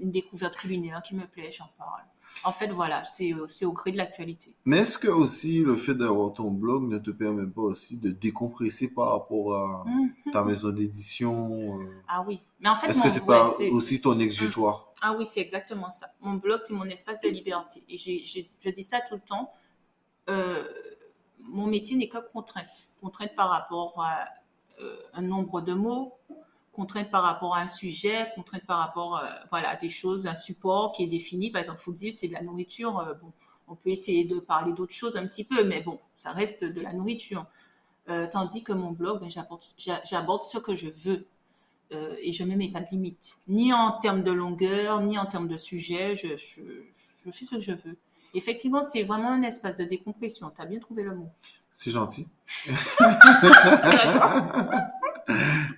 une 0.00 0.10
découverte 0.10 0.56
culinaire 0.56 1.02
qui 1.02 1.14
me 1.14 1.26
plaît, 1.26 1.50
j'en 1.50 1.68
parle. 1.78 2.02
En 2.44 2.52
fait, 2.52 2.68
voilà, 2.68 3.02
c'est 3.04 3.32
euh, 3.32 3.46
c'est 3.48 3.64
au 3.64 3.72
gré 3.72 3.90
de 3.92 3.96
l'actualité. 3.96 4.54
Mais 4.64 4.78
est-ce 4.78 4.98
que 4.98 5.08
aussi 5.08 5.62
le 5.62 5.76
fait 5.76 5.94
d'avoir 5.94 6.32
ton 6.32 6.50
blog 6.50 6.88
ne 6.88 6.98
te 6.98 7.10
permet 7.10 7.46
pas 7.46 7.62
aussi 7.62 7.98
de 7.98 8.10
décompresser 8.10 8.92
par 8.92 9.10
rapport 9.10 9.54
à 9.54 9.84
Mhm. 9.86 10.32
ta 10.32 10.44
maison 10.44 10.70
d'édition? 10.70 11.80
euh, 11.80 11.84
Ah 12.08 12.24
oui, 12.26 12.40
mais 12.60 12.68
en 12.68 12.76
fait, 12.76 12.88
Est-ce 12.88 13.02
que 13.02 13.08
c'est 13.08 13.26
pas 13.26 13.52
aussi 13.72 14.00
ton 14.00 14.18
exutoire? 14.18 14.92
Ah 15.02 15.14
oui, 15.18 15.26
c'est 15.26 15.40
exactement 15.40 15.90
ça. 15.90 16.06
Mon 16.20 16.34
blog, 16.34 16.60
c'est 16.62 16.74
mon 16.74 16.84
espace 16.84 17.18
de 17.20 17.28
liberté. 17.28 17.82
Et 17.88 17.96
je 17.96 18.70
dis 18.70 18.82
ça 18.84 19.00
tout 19.08 19.14
le 19.14 19.20
temps. 19.20 19.50
Euh, 20.28 20.64
mon 21.40 21.66
métier 21.66 21.96
n'est 21.96 22.08
que 22.08 22.18
contrainte. 22.32 22.88
Contrainte 23.00 23.34
par 23.36 23.50
rapport 23.50 23.94
à 24.02 24.24
euh, 24.80 24.96
un 25.14 25.22
nombre 25.22 25.60
de 25.62 25.72
mots, 25.74 26.14
contrainte 26.76 27.10
par 27.10 27.22
rapport 27.24 27.56
à 27.56 27.60
un 27.60 27.66
sujet, 27.66 28.30
contrainte 28.36 28.64
par 28.66 28.78
rapport 28.78 29.16
euh, 29.18 29.26
voilà, 29.50 29.70
à 29.70 29.76
des 29.76 29.88
choses, 29.88 30.26
un 30.28 30.34
support 30.34 30.92
qui 30.92 31.02
est 31.02 31.08
défini. 31.08 31.50
Par 31.50 31.60
exemple, 31.62 31.78
faut 31.80 31.92
dire 31.92 32.12
c'est 32.14 32.28
de 32.28 32.34
la 32.34 32.42
nourriture. 32.42 32.98
euh, 33.00 33.14
bon, 33.14 33.32
on 33.66 33.74
peut 33.74 33.90
essayer 33.90 34.24
de 34.24 34.38
parler 34.38 34.72
d'autres 34.72 34.94
choses 34.94 35.16
un 35.16 35.26
petit 35.26 35.42
peu, 35.44 35.64
mais 35.64 35.80
bon, 35.80 35.98
ça 36.16 36.30
reste 36.30 36.62
de 36.62 36.80
la 36.80 36.92
nourriture. 36.92 37.46
Euh, 38.08 38.28
tandis 38.30 38.62
que 38.62 38.72
mon 38.72 38.92
blog, 38.92 39.18
ben, 39.20 39.28
j'aborde 39.28 39.62
j'a- 39.76 40.00
j'aborde 40.04 40.44
ce 40.44 40.58
que 40.58 40.74
je 40.76 40.88
veux. 40.88 41.26
Et 42.20 42.32
je 42.32 42.42
ne 42.42 42.50
me 42.50 42.56
mets 42.56 42.68
pas 42.68 42.80
de 42.80 42.88
limite, 42.90 43.36
ni 43.46 43.72
en 43.72 43.92
termes 43.92 44.24
de 44.24 44.32
longueur, 44.32 45.00
ni 45.02 45.16
en 45.18 45.24
termes 45.26 45.46
de 45.46 45.56
sujet. 45.56 46.16
Je, 46.16 46.36
je, 46.36 46.60
je 47.24 47.30
fais 47.30 47.44
ce 47.44 47.54
que 47.54 47.60
je 47.60 47.72
veux. 47.72 47.96
Effectivement, 48.34 48.82
c'est 48.82 49.04
vraiment 49.04 49.30
un 49.30 49.42
espace 49.42 49.76
de 49.76 49.84
décompression. 49.84 50.50
Tu 50.54 50.60
as 50.60 50.66
bien 50.66 50.80
trouvé 50.80 51.04
le 51.04 51.14
mot. 51.14 51.28
C'est 51.72 51.92
gentil. 51.92 52.26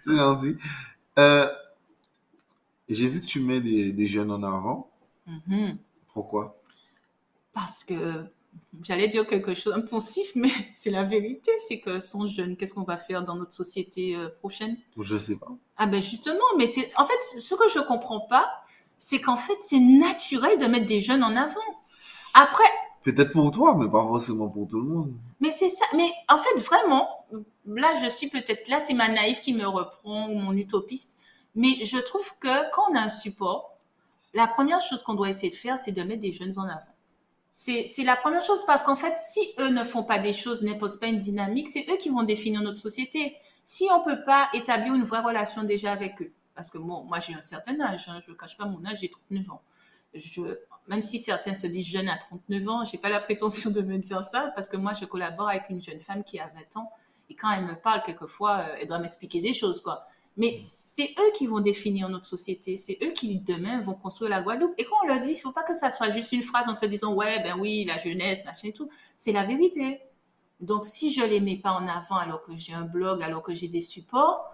C'est 0.00 0.16
gentil. 0.16 0.56
Euh, 1.18 1.48
j'ai 2.88 3.08
vu 3.08 3.20
que 3.20 3.26
tu 3.26 3.40
mets 3.40 3.60
des, 3.60 3.92
des 3.92 4.06
jeunes 4.06 4.30
en 4.30 4.42
avant. 4.42 4.90
Mhm. 5.26 5.78
Pourquoi? 6.12 6.60
Parce 7.52 7.84
que 7.84 8.24
j'allais 8.82 9.08
dire 9.08 9.26
quelque 9.26 9.54
chose 9.54 9.74
impulsif, 9.74 10.32
mais 10.34 10.50
c'est 10.72 10.90
la 10.90 11.04
vérité. 11.04 11.50
C'est 11.66 11.80
que 11.80 12.00
sans 12.00 12.26
jeunes, 12.26 12.56
qu'est-ce 12.56 12.74
qu'on 12.74 12.84
va 12.84 12.96
faire 12.96 13.24
dans 13.24 13.34
notre 13.34 13.52
société 13.52 14.16
euh, 14.16 14.28
prochaine? 14.28 14.76
Je 14.98 15.16
sais 15.16 15.36
pas. 15.36 15.48
Ah 15.76 15.86
ben 15.86 16.00
justement, 16.00 16.44
mais 16.56 16.66
c'est 16.66 16.90
en 16.96 17.04
fait 17.04 17.40
ce 17.40 17.54
que 17.54 17.68
je 17.68 17.80
comprends 17.80 18.20
pas, 18.20 18.50
c'est 18.96 19.20
qu'en 19.20 19.36
fait 19.36 19.56
c'est 19.60 19.80
naturel 19.80 20.58
de 20.58 20.66
mettre 20.66 20.86
des 20.86 21.00
jeunes 21.00 21.22
en 21.22 21.36
avant. 21.36 21.60
Après, 22.34 22.64
Peut-être 23.02 23.32
pour 23.32 23.50
toi, 23.50 23.74
mais 23.76 23.88
pas 23.88 24.02
forcément 24.02 24.48
pour 24.48 24.68
tout 24.68 24.80
le 24.80 24.88
monde. 24.88 25.12
Mais 25.40 25.50
c'est 25.50 25.68
ça. 25.68 25.84
Mais 25.96 26.10
en 26.28 26.38
fait, 26.38 26.58
vraiment, 26.58 27.08
là, 27.66 27.88
je 28.02 28.10
suis 28.10 28.28
peut-être 28.28 28.68
là, 28.68 28.80
c'est 28.80 28.94
ma 28.94 29.08
naïve 29.08 29.40
qui 29.40 29.54
me 29.54 29.66
reprend 29.66 30.28
ou 30.28 30.34
mon 30.34 30.52
utopiste. 30.52 31.16
Mais 31.54 31.84
je 31.84 31.98
trouve 31.98 32.30
que 32.38 32.70
quand 32.72 32.90
on 32.90 32.96
a 32.96 33.00
un 33.00 33.08
support, 33.08 33.78
la 34.34 34.46
première 34.46 34.80
chose 34.80 35.02
qu'on 35.02 35.14
doit 35.14 35.28
essayer 35.28 35.50
de 35.50 35.56
faire, 35.56 35.78
c'est 35.78 35.92
de 35.92 36.02
mettre 36.02 36.20
des 36.20 36.32
jeunes 36.32 36.58
en 36.58 36.64
avant. 36.64 36.94
C'est, 37.50 38.04
la 38.04 38.14
première 38.14 38.42
chose 38.42 38.64
parce 38.66 38.84
qu'en 38.84 38.94
fait, 38.94 39.16
si 39.16 39.40
eux 39.58 39.70
ne 39.70 39.82
font 39.82 40.04
pas 40.04 40.18
des 40.18 40.32
choses, 40.32 40.62
n'imposent 40.62 40.98
pas 40.98 41.08
une 41.08 41.18
dynamique, 41.18 41.68
c'est 41.68 41.86
eux 41.90 41.96
qui 41.96 42.08
vont 42.08 42.22
définir 42.22 42.62
notre 42.62 42.78
société. 42.78 43.36
Si 43.64 43.88
on 43.92 44.04
peut 44.04 44.22
pas 44.24 44.48
établir 44.54 44.94
une 44.94 45.02
vraie 45.02 45.22
relation 45.22 45.64
déjà 45.64 45.90
avec 45.90 46.22
eux, 46.22 46.30
parce 46.54 46.70
que 46.70 46.78
bon, 46.78 47.02
moi 47.04 47.18
j'ai 47.18 47.34
un 47.34 47.42
certain 47.42 47.80
âge, 47.80 48.08
hein, 48.08 48.20
je 48.24 48.30
ne 48.30 48.36
cache 48.36 48.56
pas 48.56 48.66
mon 48.66 48.84
âge, 48.84 49.00
j'ai 49.00 49.10
39 49.10 49.50
ans. 49.50 49.62
Je, 50.14 50.40
même 50.88 51.02
si 51.02 51.18
certains 51.18 51.54
se 51.54 51.66
disent 51.66 51.86
jeunes 51.86 52.08
à 52.08 52.16
39 52.16 52.68
ans, 52.68 52.84
j'ai 52.84 52.98
pas 52.98 53.08
la 53.08 53.20
prétention 53.20 53.70
de 53.70 53.80
me 53.82 53.98
dire 53.98 54.24
ça 54.24 54.52
parce 54.54 54.68
que 54.68 54.76
moi 54.76 54.92
je 54.94 55.04
collabore 55.04 55.48
avec 55.48 55.68
une 55.70 55.82
jeune 55.82 56.00
femme 56.00 56.24
qui 56.24 56.40
a 56.40 56.50
20 56.74 56.80
ans 56.80 56.90
et 57.30 57.34
quand 57.34 57.50
elle 57.50 57.66
me 57.66 57.74
parle 57.74 58.02
quelquefois, 58.02 58.58
euh, 58.60 58.76
elle 58.80 58.88
doit 58.88 58.98
m'expliquer 58.98 59.40
des 59.40 59.52
choses 59.52 59.80
quoi. 59.80 60.06
Mais 60.36 60.56
c'est 60.56 61.14
eux 61.18 61.32
qui 61.34 61.46
vont 61.46 61.60
définir 61.60 62.08
notre 62.08 62.26
société, 62.26 62.76
c'est 62.76 62.96
eux 63.02 63.10
qui 63.10 63.40
demain 63.40 63.80
vont 63.80 63.94
construire 63.94 64.30
la 64.30 64.40
Guadeloupe. 64.40 64.72
Et 64.78 64.84
quand 64.84 64.94
on 65.02 65.08
leur 65.08 65.18
dit, 65.18 65.32
il 65.32 65.36
faut 65.36 65.50
pas 65.50 65.64
que 65.64 65.74
ça 65.74 65.90
soit 65.90 66.10
juste 66.10 66.30
une 66.30 66.44
phrase 66.44 66.68
en 66.68 66.76
se 66.76 66.86
disant 66.86 67.12
ouais 67.12 67.42
ben 67.42 67.58
oui 67.58 67.84
la 67.84 67.98
jeunesse 67.98 68.44
machin 68.44 68.68
et 68.68 68.72
tout, 68.72 68.88
c'est 69.18 69.32
la 69.32 69.44
vérité. 69.44 70.00
Donc 70.60 70.84
si 70.84 71.12
je 71.12 71.22
les 71.22 71.40
mets 71.40 71.56
pas 71.56 71.72
en 71.72 71.86
avant 71.86 72.16
alors 72.16 72.42
que 72.42 72.56
j'ai 72.56 72.72
un 72.72 72.82
blog, 72.82 73.22
alors 73.22 73.42
que 73.42 73.54
j'ai 73.54 73.68
des 73.68 73.80
supports, 73.80 74.44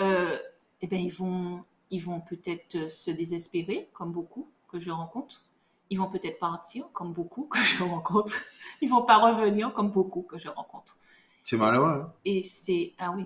euh, 0.00 0.38
eh 0.80 0.86
ben 0.86 1.00
ils 1.00 1.12
vont 1.12 1.64
ils 1.90 2.02
vont 2.02 2.20
peut-être 2.20 2.88
se 2.88 3.10
désespérer 3.10 3.90
comme 3.92 4.12
beaucoup 4.12 4.50
que 4.68 4.80
je 4.80 4.90
rencontre. 4.90 5.44
Ils 5.90 5.98
vont 5.98 6.08
peut-être 6.08 6.38
partir 6.38 6.86
comme 6.92 7.12
beaucoup 7.12 7.44
que 7.44 7.58
je 7.58 7.82
rencontre. 7.82 8.34
Ils 8.82 8.88
vont 8.88 9.02
pas 9.02 9.18
revenir 9.18 9.72
comme 9.74 9.90
beaucoup 9.90 10.22
que 10.22 10.38
je 10.38 10.48
rencontre. 10.48 10.96
C'est 11.44 11.56
malheureux. 11.58 11.90
hein. 12.04 12.12
Et 12.24 12.42
c'est 12.42 12.92
ah 12.98 13.12
oui. 13.14 13.24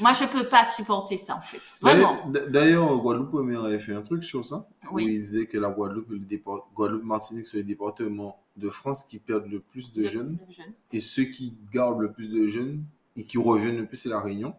Moi 0.00 0.12
je 0.12 0.24
peux 0.24 0.48
pas 0.48 0.64
supporter 0.64 1.18
ça 1.18 1.36
en 1.36 1.40
fait. 1.40 1.60
Vraiment. 1.80 2.18
D'ailleurs, 2.48 2.96
Guadeloupe 2.98 3.34
avait 3.64 3.78
fait 3.78 3.92
un 3.94 4.02
truc 4.02 4.24
sur 4.24 4.44
ça. 4.44 4.66
Où 4.90 4.96
Oui. 4.96 5.04
il 5.04 5.10
disait 5.20 5.46
que 5.46 5.56
la 5.58 5.70
Guadeloupe, 5.70 6.08
le 6.10 6.18
départ- 6.18 6.66
Guadeloupe 6.74 7.04
Martinique 7.04 7.46
sont 7.46 7.58
les 7.58 7.62
départements 7.62 8.42
de 8.56 8.70
France 8.70 9.04
qui 9.04 9.18
perdent 9.20 9.46
le 9.46 9.60
plus 9.60 9.92
de 9.92 10.02
De- 10.02 10.08
jeunes. 10.08 10.38
de 10.48 10.52
jeunes. 10.52 10.72
Et 10.92 11.00
ceux 11.00 11.24
qui 11.24 11.56
gardent 11.72 12.00
le 12.00 12.10
plus 12.10 12.28
de 12.28 12.48
jeunes 12.48 12.82
et 13.14 13.24
qui 13.24 13.38
reviennent 13.38 13.76
le 13.76 13.86
plus, 13.86 13.96
c'est 13.98 14.08
la 14.08 14.20
Réunion. 14.20 14.54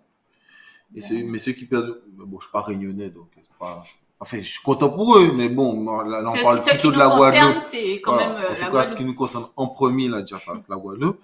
Et 0.95 1.01
ceux- 1.01 1.23
mais 1.25 1.38
ceux 1.38 1.51
qui 1.51 1.65
perdent. 1.65 2.01
Bon, 2.08 2.39
je 2.39 2.45
suis 2.45 2.51
pas 2.53 2.62
réunionnais, 2.62 3.10
donc 3.10 3.27
c'est 3.36 3.58
pas. 3.60 3.84
Enfin, 4.21 4.38
je 4.41 4.49
suis 4.49 4.62
content 4.62 4.89
pour 4.89 5.17
eux, 5.17 5.32
mais 5.34 5.47
bon, 5.47 5.86
là, 6.03 6.23
on 6.29 6.43
parle 6.43 6.62
plutôt 6.62 6.91
de 6.91 6.97
la 6.97 7.08
Guadeloupe. 7.08 7.63
c'est 7.63 8.01
quand 8.01 8.15
même 8.17 8.32
euh, 8.36 8.49
en 8.49 8.53
la 8.60 8.65
tout 8.67 8.71
cas, 8.73 8.84
ce 8.84 8.95
qui 8.95 9.05
nous 9.05 9.15
concerne 9.15 9.45
en 9.55 9.67
premier, 9.67 10.10
là, 10.10 10.21
déjà, 10.21 10.38
ça, 10.39 10.53
c'est 10.58 10.69
la 10.69 10.75
Guadeloupe. 10.75 11.19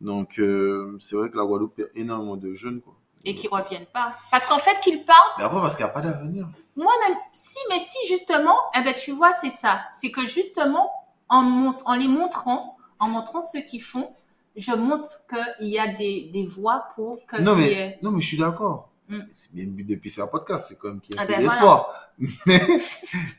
Donc, 0.00 0.38
euh, 0.38 0.96
c'est 1.00 1.16
vrai 1.16 1.28
que 1.28 1.36
la 1.36 1.44
Guadeloupe 1.44 1.74
perd 1.74 1.90
énormément 1.94 2.36
de 2.36 2.54
jeunes, 2.54 2.80
quoi. 2.80 2.94
Et 3.24 3.34
qui 3.34 3.48
reviennent 3.48 3.84
pas. 3.92 4.14
Parce 4.30 4.46
qu'en 4.46 4.58
fait, 4.58 4.78
qu'ils 4.80 5.04
partent, 5.04 5.38
Mais 5.38 5.44
après, 5.44 5.60
parce 5.60 5.76
qu'il 5.76 5.84
n'y 5.84 5.90
a 5.90 5.92
pas 5.92 6.00
d'avenir. 6.00 6.48
moi-même, 6.76 7.16
si, 7.32 7.58
mais 7.68 7.80
si, 7.80 7.98
justement, 8.08 8.56
eh 8.74 8.80
ben, 8.82 8.94
tu 8.94 9.10
vois, 9.12 9.32
c'est 9.32 9.50
ça. 9.50 9.82
C'est 9.92 10.10
que 10.10 10.24
justement, 10.24 10.90
en, 11.28 11.42
mont- 11.42 11.76
en 11.84 11.94
les 11.96 12.08
montrant, 12.08 12.78
en 13.00 13.08
montrant 13.08 13.40
ce 13.42 13.58
qu'ils 13.58 13.82
font, 13.82 14.08
je 14.56 14.72
montre 14.72 15.08
qu'il 15.28 15.68
y 15.68 15.78
a 15.78 15.88
des, 15.88 16.30
des 16.32 16.46
voies 16.46 16.84
pour 16.94 17.18
que 17.26 17.36
Non, 17.42 17.54
il 17.58 17.64
y 17.64 17.66
mais, 17.66 17.72
ait- 17.72 17.98
non, 18.02 18.12
mais 18.12 18.20
je 18.22 18.28
suis 18.28 18.38
d'accord. 18.38 18.87
Mm. 19.08 19.20
C'est 19.32 19.52
bien 19.54 19.64
le 19.64 19.70
but 19.70 19.84
de 19.84 19.94
PCA 19.96 20.26
Podcast, 20.26 20.66
c'est 20.68 20.78
quand 20.78 20.88
même 20.88 21.00
qu'il 21.00 21.14
y 21.14 21.18
a 21.18 21.22
Ah 21.22 21.24
un 21.24 21.26
ben 21.26 21.34
voilà. 21.36 21.48
d'espoir. 21.50 21.94
Mais 22.46 22.78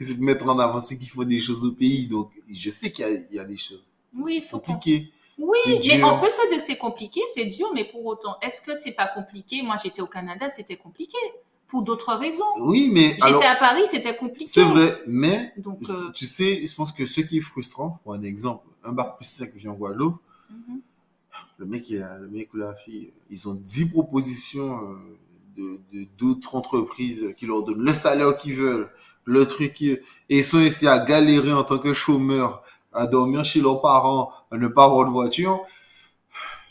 c'est 0.02 0.18
de 0.18 0.24
mettre 0.24 0.46
en 0.48 0.58
avant 0.60 0.80
ceux 0.80 0.96
qui 0.96 1.06
font 1.06 1.24
des 1.24 1.40
choses 1.40 1.66
au 1.66 1.74
pays. 1.74 2.08
Donc, 2.08 2.32
je 2.50 2.70
sais 2.70 2.92
qu'il 2.92 3.28
y 3.32 3.36
y 3.36 3.40
a 3.40 3.46
des 3.46 3.58
choses. 3.58 3.84
Oui, 4.18 4.42
c'est 4.44 4.50
compliqué. 4.52 5.12
Oui, 5.38 5.58
C'est 5.64 5.70
mais 5.72 5.98
dur. 6.00 6.08
on 6.14 6.20
peut 6.20 6.30
se 6.30 6.48
dire 6.50 6.58
que 6.58 6.64
c'est 6.64 6.78
compliqué, 6.78 7.22
c'est 7.34 7.46
dur, 7.46 7.72
mais 7.74 7.86
pour 7.86 8.06
autant, 8.06 8.36
est-ce 8.42 8.62
que 8.62 8.78
c'est 8.78 8.92
pas 8.92 9.08
compliqué? 9.08 9.62
Moi, 9.62 9.76
j'étais 9.82 10.02
au 10.02 10.06
Canada, 10.08 10.50
c'était 10.50 10.76
compliqué. 10.76 11.18
Pour 11.70 11.84
d'autres 11.84 12.16
raisons. 12.16 12.44
Oui, 12.62 12.90
mais 12.92 13.16
J'étais 13.26 13.46
à 13.46 13.56
Paris, 13.56 13.84
c'était 13.86 14.16
compliqué. 14.18 14.48
c'est 14.52 14.64
vrai, 14.64 15.02
mais 15.06 15.54
Donc, 15.56 15.88
euh, 15.90 16.10
tu 16.14 16.26
sais, 16.26 16.66
je 16.66 16.76
pense 16.76 16.92
que 16.92 17.06
ce 17.06 17.22
qui 17.22 17.38
est 17.38 17.42
frustrant, 17.42 18.00
pour 18.04 18.14
un 18.16 18.24
exemple, 18.24 18.66
un 18.84 18.92
bac 18.92 19.18
plus 19.18 19.26
5 19.28 19.54
vient 19.54 19.72
en 19.72 19.76
Guadeloupe, 19.76 20.18
mhm. 20.50 20.82
le 21.60 21.66
mec, 21.68 21.90
le 21.90 22.28
mec 22.28 22.52
ou 22.56 22.58
la 22.58 22.74
fille, 22.74 23.14
ils 23.30 23.48
ont 23.48 23.54
10 23.54 23.92
propositions 23.92 24.82
euh, 24.82 24.96
de 25.60 25.82
de- 25.94 26.08
d'autres 26.18 26.56
entreprises 26.56 27.34
qui 27.38 27.46
leur 27.46 27.64
donnent 27.66 27.84
le 27.84 27.94
salaire 27.94 28.38
qu'ils 28.38 28.56
veulent, 28.56 28.90
le 29.26 29.46
truc, 29.46 29.74
qui- 29.74 29.92
et 29.92 30.02
ils 30.30 30.44
sont 30.46 30.60
ici 30.60 30.88
à 30.88 31.00
galérer 31.00 31.54
en 31.54 31.64
tant 31.64 31.78
que 31.80 31.94
chômeurs, 31.94 32.64
à 32.94 33.06
dormir 33.08 33.44
chez 33.46 33.62
leurs 33.62 33.82
parents, 33.82 34.32
à 34.52 34.58
ne 34.58 34.68
pas 34.68 34.86
avoir 34.86 35.06
de 35.06 35.12
voiture. 35.12 35.60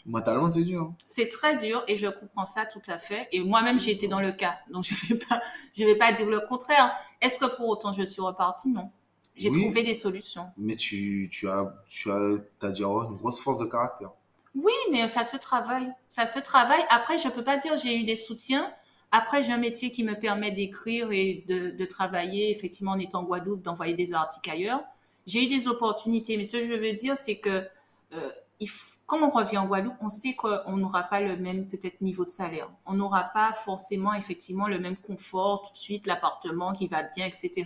Mentalement, 0.06 0.48
c'est 0.48 0.62
dur. 0.64 0.82
hein. 0.90 0.94
c'est 1.04 1.28
très 1.28 1.56
dur 1.56 1.84
et 1.86 1.98
je 1.98 2.06
comprends 2.06 2.46
ça 2.46 2.64
tout 2.64 2.80
à 2.88 2.98
fait. 2.98 3.28
Et 3.30 3.40
moi-même, 3.42 3.78
j'ai 3.78 3.90
été 3.90 4.08
dans 4.08 4.20
le 4.20 4.32
cas, 4.32 4.54
donc 4.70 4.84
je 4.84 4.94
vais 5.06 5.16
pas, 5.18 5.40
je 5.76 5.84
vais 5.84 5.96
pas 5.96 6.12
dire 6.12 6.28
le 6.30 6.40
contraire. 6.40 6.90
Est-ce 7.20 7.38
que 7.38 7.44
pour 7.56 7.68
autant 7.68 7.92
je 7.92 8.04
suis 8.04 8.22
repartie? 8.22 8.70
Non. 8.70 8.90
J'ai 9.36 9.50
Oui. 9.50 9.60
trouvé 9.62 9.82
des 9.82 9.94
solutions. 9.94 10.46
Mais 10.56 10.74
tu, 10.76 11.28
tu 11.30 11.48
as, 11.48 11.72
tu 11.88 12.10
as, 12.10 12.38
t'as 12.58 12.70
dû 12.70 12.84
avoir 12.84 13.08
une 13.10 13.16
grosse 13.16 13.38
force 13.38 13.58
de 13.58 13.66
caractère. 13.66 14.10
Oui, 14.54 14.72
mais 14.90 15.06
ça 15.08 15.22
se 15.24 15.36
travaille. 15.36 15.92
Ça 16.08 16.24
se 16.26 16.38
travaille. 16.40 16.82
Après, 16.90 17.18
je 17.18 17.28
peux 17.28 17.44
pas 17.44 17.56
dire 17.58 17.76
j'ai 17.76 17.94
eu 18.00 18.04
des 18.04 18.16
soutiens. 18.16 18.72
Après, 19.10 19.42
j'ai 19.42 19.52
un 19.52 19.58
métier 19.58 19.90
qui 19.90 20.04
me 20.04 20.14
permet 20.14 20.50
d'écrire 20.50 21.10
et 21.12 21.44
de, 21.48 21.84
travailler, 21.86 22.50
effectivement, 22.50 22.92
en 22.92 22.98
étant 22.98 23.20
en 23.20 23.24
Guadeloupe, 23.24 23.62
d'envoyer 23.62 23.94
des 23.94 24.12
articles 24.12 24.50
ailleurs. 24.50 24.82
J'ai 25.26 25.44
eu 25.44 25.46
des 25.46 25.66
opportunités, 25.66 26.36
mais 26.36 26.44
ce 26.44 26.58
que 26.58 26.66
je 26.66 26.74
veux 26.74 26.92
dire, 26.92 27.16
c'est 27.16 27.38
que 27.38 27.66
euh, 28.12 28.30
quand 29.06 29.22
on 29.22 29.30
revient 29.30 29.58
en 29.58 29.66
Guadeloupe, 29.66 29.96
on 30.00 30.08
sait 30.10 30.34
qu'on 30.34 30.76
n'aura 30.76 31.04
pas 31.04 31.20
le 31.20 31.36
même 31.36 31.68
peut-être 31.68 32.00
niveau 32.00 32.24
de 32.24 32.30
salaire. 32.30 32.70
On 32.84 32.94
n'aura 32.94 33.24
pas 33.24 33.52
forcément 33.52 34.12
effectivement 34.14 34.68
le 34.68 34.78
même 34.78 34.96
confort 34.96 35.62
tout 35.62 35.72
de 35.72 35.78
suite, 35.78 36.06
l'appartement 36.06 36.72
qui 36.72 36.86
va 36.86 37.02
bien, 37.02 37.26
etc. 37.26 37.64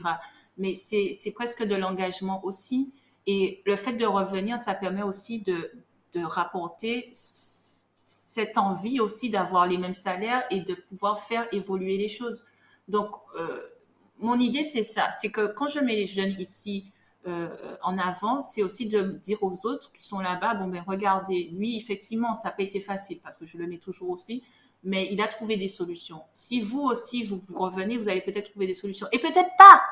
Mais 0.58 0.74
c'est 0.74 1.32
presque 1.34 1.64
de 1.64 1.74
l'engagement 1.74 2.44
aussi. 2.44 2.92
Et 3.26 3.62
le 3.66 3.76
fait 3.76 3.94
de 3.94 4.04
revenir, 4.04 4.58
ça 4.58 4.74
permet 4.74 5.02
aussi 5.02 5.40
de, 5.40 5.72
de 6.12 6.24
rapporter 6.24 7.10
cette 8.34 8.56
envie 8.56 8.98
aussi 8.98 9.28
d'avoir 9.28 9.66
les 9.66 9.76
mêmes 9.76 9.94
salaires 9.94 10.44
et 10.50 10.60
de 10.60 10.72
pouvoir 10.72 11.20
faire 11.20 11.46
évoluer 11.52 11.98
les 11.98 12.08
choses. 12.08 12.46
Donc, 12.88 13.10
euh, 13.36 13.60
mon 14.20 14.38
idée, 14.38 14.64
c'est 14.64 14.82
ça. 14.82 15.10
C'est 15.20 15.30
que 15.30 15.52
quand 15.52 15.66
je 15.66 15.80
mets 15.80 15.96
les 15.96 16.06
jeunes 16.06 16.34
ici 16.38 16.90
euh, 17.26 17.50
en 17.82 17.98
avant, 17.98 18.40
c'est 18.40 18.62
aussi 18.62 18.86
de 18.86 19.02
dire 19.22 19.42
aux 19.42 19.66
autres 19.66 19.92
qui 19.92 20.02
sont 20.02 20.20
là-bas, 20.20 20.54
bon, 20.54 20.68
ben 20.68 20.82
regardez, 20.86 21.50
lui, 21.52 21.76
effectivement, 21.76 22.34
ça 22.34 22.48
n'a 22.48 22.52
pas 22.52 22.62
été 22.62 22.80
facile 22.80 23.20
parce 23.22 23.36
que 23.36 23.44
je 23.44 23.58
le 23.58 23.66
mets 23.66 23.76
toujours 23.76 24.08
aussi, 24.08 24.42
mais 24.82 25.08
il 25.12 25.20
a 25.20 25.28
trouvé 25.28 25.58
des 25.58 25.68
solutions. 25.68 26.22
Si 26.32 26.62
vous 26.62 26.80
aussi, 26.80 27.24
vous, 27.24 27.42
revenez, 27.54 27.98
vous 27.98 28.08
allez 28.08 28.22
peut-être 28.22 28.50
trouver 28.52 28.66
des 28.66 28.72
solutions. 28.72 29.08
Et 29.12 29.18
peut-être 29.18 29.50
pas, 29.58 29.82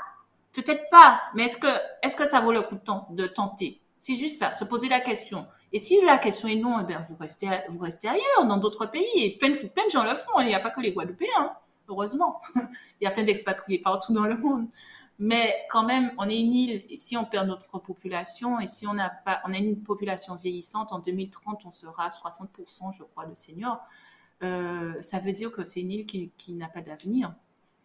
peut-être 0.55 0.89
pas, 0.91 1.21
mais 1.35 1.45
est-ce 1.45 1.59
que, 1.59 1.69
est-ce 2.03 2.17
que 2.17 2.27
ça 2.27 2.41
vaut 2.41 2.53
le 2.53 2.63
coup 2.63 2.77
de, 2.77 3.23
de 3.23 3.27
tenter? 3.27 3.83
C'est 3.99 4.17
juste 4.17 4.39
ça, 4.39 4.51
se 4.53 4.65
poser 4.65 4.89
la 4.89 5.01
question. 5.01 5.47
Et 5.73 5.79
si 5.79 6.01
la 6.03 6.19
question 6.19 6.49
est 6.49 6.57
non, 6.57 6.81
eh 6.81 6.85
bien, 6.85 7.01
vous 7.01 7.17
restez, 7.17 7.49
vous 7.69 7.79
restez 7.79 8.09
ailleurs, 8.09 8.47
dans 8.47 8.57
d'autres 8.57 8.87
pays. 8.87 9.07
Et 9.17 9.39
plein, 9.39 9.53
plein 9.53 9.87
de 9.87 9.91
gens 9.91 10.05
le 10.05 10.15
font. 10.15 10.39
Hein. 10.39 10.43
Il 10.43 10.49
n'y 10.49 10.55
a 10.55 10.61
pas 10.61 10.71
que 10.71 10.81
les 10.81 10.93
Guadeloupéens, 10.93 11.29
hein, 11.39 11.53
heureusement. 11.89 12.41
Il 13.01 13.05
y 13.05 13.07
a 13.07 13.11
plein 13.11 13.25
d'expatriés 13.25 13.79
partout 13.79 14.13
dans 14.13 14.27
le 14.27 14.37
monde. 14.37 14.67
Mais 15.23 15.55
quand 15.69 15.85
même, 15.85 16.13
on 16.17 16.29
est 16.29 16.41
une 16.41 16.55
île. 16.55 16.85
Et 16.89 16.97
si 16.97 17.17
on 17.17 17.25
perd 17.25 17.47
notre 17.47 17.79
population, 17.79 18.59
et 18.59 18.67
si 18.67 18.87
on 18.87 18.95
n'a 18.95 19.11
pas, 19.11 19.41
on 19.47 19.53
a 19.53 19.59
une 19.59 19.81
population 19.83 20.35
vieillissante, 20.35 20.93
en 20.93 20.99
2030, 20.99 21.67
on 21.67 21.71
sera 21.71 22.07
à 22.07 22.09
60%, 22.09 22.95
je 22.97 23.05
crois, 23.05 23.27
de 23.27 23.35
seniors. 23.35 23.81
Euh, 24.43 24.95
ça 25.03 25.19
veut 25.19 25.33
dire 25.33 25.53
que 25.53 25.63
c'est 25.63 25.81
une 25.81 25.93
île 25.93 26.07
qui, 26.07 26.53
n'a 26.55 26.69
pas 26.69 26.81
d'avenir. 26.81 27.35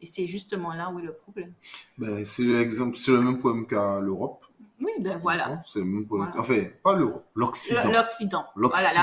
Et 0.01 0.05
c'est 0.05 0.27
justement 0.27 0.73
là 0.73 0.89
où 0.89 0.99
est 0.99 1.03
le 1.03 1.13
problème. 1.13 1.53
Ben, 1.97 2.23
c'est 2.23 2.43
le 2.43 3.21
même 3.21 3.39
problème 3.39 3.67
qu'à 3.67 3.99
l'Europe. 3.99 4.45
Oui, 4.81 4.91
ben 4.99 5.17
voilà. 5.21 5.61
C'est 5.65 5.79
problème. 6.05 6.33
Enfin, 6.37 6.63
pas 6.83 6.93
l'Europe, 6.93 7.25
l'Occident. 7.33 7.91
L'Occident. 7.91 8.45
L'Occident. 8.55 8.79
Voilà, 8.81 8.93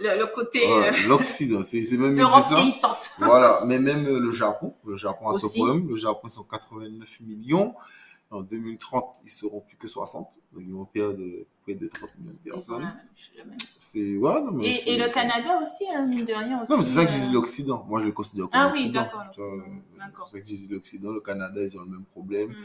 la, 0.00 0.16
le, 0.16 0.26
côté. 0.26 0.60
Euh, 0.68 0.90
L'Occident, 1.08 1.62
c'est 1.62 1.80
même 1.92 2.16
L'Europe 2.18 2.44
vieillissante. 2.48 3.10
Voilà, 3.18 3.62
mais 3.66 3.78
même 3.78 4.06
euh, 4.06 4.18
le 4.18 4.32
Japon, 4.32 4.74
le 4.84 4.96
Japon 4.96 5.28
a 5.28 5.38
ce 5.38 5.46
Aussi. 5.46 5.58
problème. 5.60 5.88
Le 5.88 5.96
Japon, 5.96 6.22
ils 6.24 6.30
sont 6.30 6.42
89 6.42 7.20
millions. 7.20 7.74
En 8.32 8.40
2030, 8.40 9.20
ils 9.24 9.28
seront 9.30 9.60
plus 9.60 9.76
que 9.76 9.86
60. 9.86 10.38
Donc, 10.52 10.62
ils 10.66 10.72
vont 10.72 10.86
perdre 10.86 11.20
euh, 11.20 11.46
près 11.64 11.74
de 11.74 11.86
30 11.86 12.10
millions 12.18 12.32
de 12.32 12.50
personnes. 12.50 12.92
C'est, 13.58 14.16
ouais, 14.16 14.40
non, 14.40 14.52
mais 14.52 14.74
Et, 14.86 14.96
le 14.96 15.12
Canada 15.12 15.60
aussi, 15.60 15.84
hein, 15.94 16.06
mine 16.06 16.24
de 16.24 16.32
rien 16.32 16.62
aussi. 16.62 16.72
Non, 16.72 16.78
mais 16.78 16.84
c'est 16.84 16.94
ça 16.94 17.04
que 17.04 17.12
je 17.12 17.18
euh, 17.18 17.26
dis 17.26 17.32
l'Occident. 17.34 17.84
Moi, 17.86 18.00
je 18.00 18.06
le 18.06 18.12
considère 18.12 18.46
comme 18.46 18.54
Ah 18.54 18.72
oui, 18.74 18.88
d'accord, 18.90 19.24
euh, 19.38 19.60
D'accord. 19.98 20.26
C'est 20.26 20.38
ça 20.38 20.40
que 20.40 20.48
je 20.48 20.54
dis 20.54 20.68
l'Occident. 20.68 21.10
Le 21.12 21.20
Canada, 21.20 21.62
ils 21.62 21.76
ont 21.76 21.82
le 21.82 21.90
même 21.90 22.04
problème. 22.06 22.48
mhm. 22.48 22.56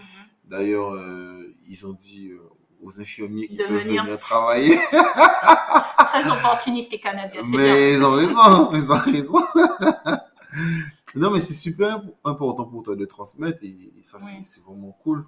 D'ailleurs, 0.47 0.93
euh, 0.93 1.53
ils 1.67 1.85
ont 1.85 1.93
dit 1.93 2.29
euh, 2.29 2.39
aux 2.81 2.99
infirmiers 2.99 3.47
qui 3.47 3.55
De 3.57 3.65
peuvent 3.65 3.83
venir. 3.83 4.19
travailler. 4.19 4.77
Très 4.91 6.27
opportuniste 6.29 6.91
les 6.91 6.99
Canadiens, 6.99 7.41
bien. 7.41 7.57
Mais 7.59 7.93
ils 7.93 8.03
ont 8.03 8.11
raison, 8.11 8.71
ils 8.73 8.91
ont 8.91 8.97
raison. 8.97 9.45
non, 11.15 11.31
mais 11.31 11.39
c'est 11.39 11.53
super 11.53 12.01
important 12.23 12.65
pour 12.65 12.83
toi 12.83 12.95
de 12.95 13.05
transmettre 13.05 13.63
et, 13.63 13.67
et 13.67 14.03
ça, 14.03 14.19
c'est 14.19 14.35
Oui. 14.35 14.41
c'est 14.43 14.61
vraiment 14.63 14.97
cool. 15.03 15.25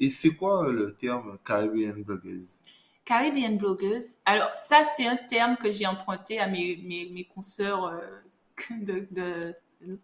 Et 0.00 0.08
c'est 0.08 0.34
quoi 0.34 0.66
euh, 0.66 0.72
le 0.72 0.94
terme 0.94 1.38
Caribbean 1.44 2.02
Bloggers? 2.02 2.60
Caribbean 3.04 3.56
blogueuse. 3.56 4.16
Alors, 4.26 4.50
ça, 4.54 4.82
c'est 4.84 5.06
un 5.06 5.16
terme 5.16 5.56
que 5.56 5.70
j'ai 5.72 5.86
emprunté 5.86 6.38
à 6.40 6.46
mes, 6.46 6.76
mes, 6.84 7.08
mes 7.10 7.24
consoeurs 7.24 7.86
euh, 7.86 8.00
de, 8.70 9.06
de- 9.10 9.54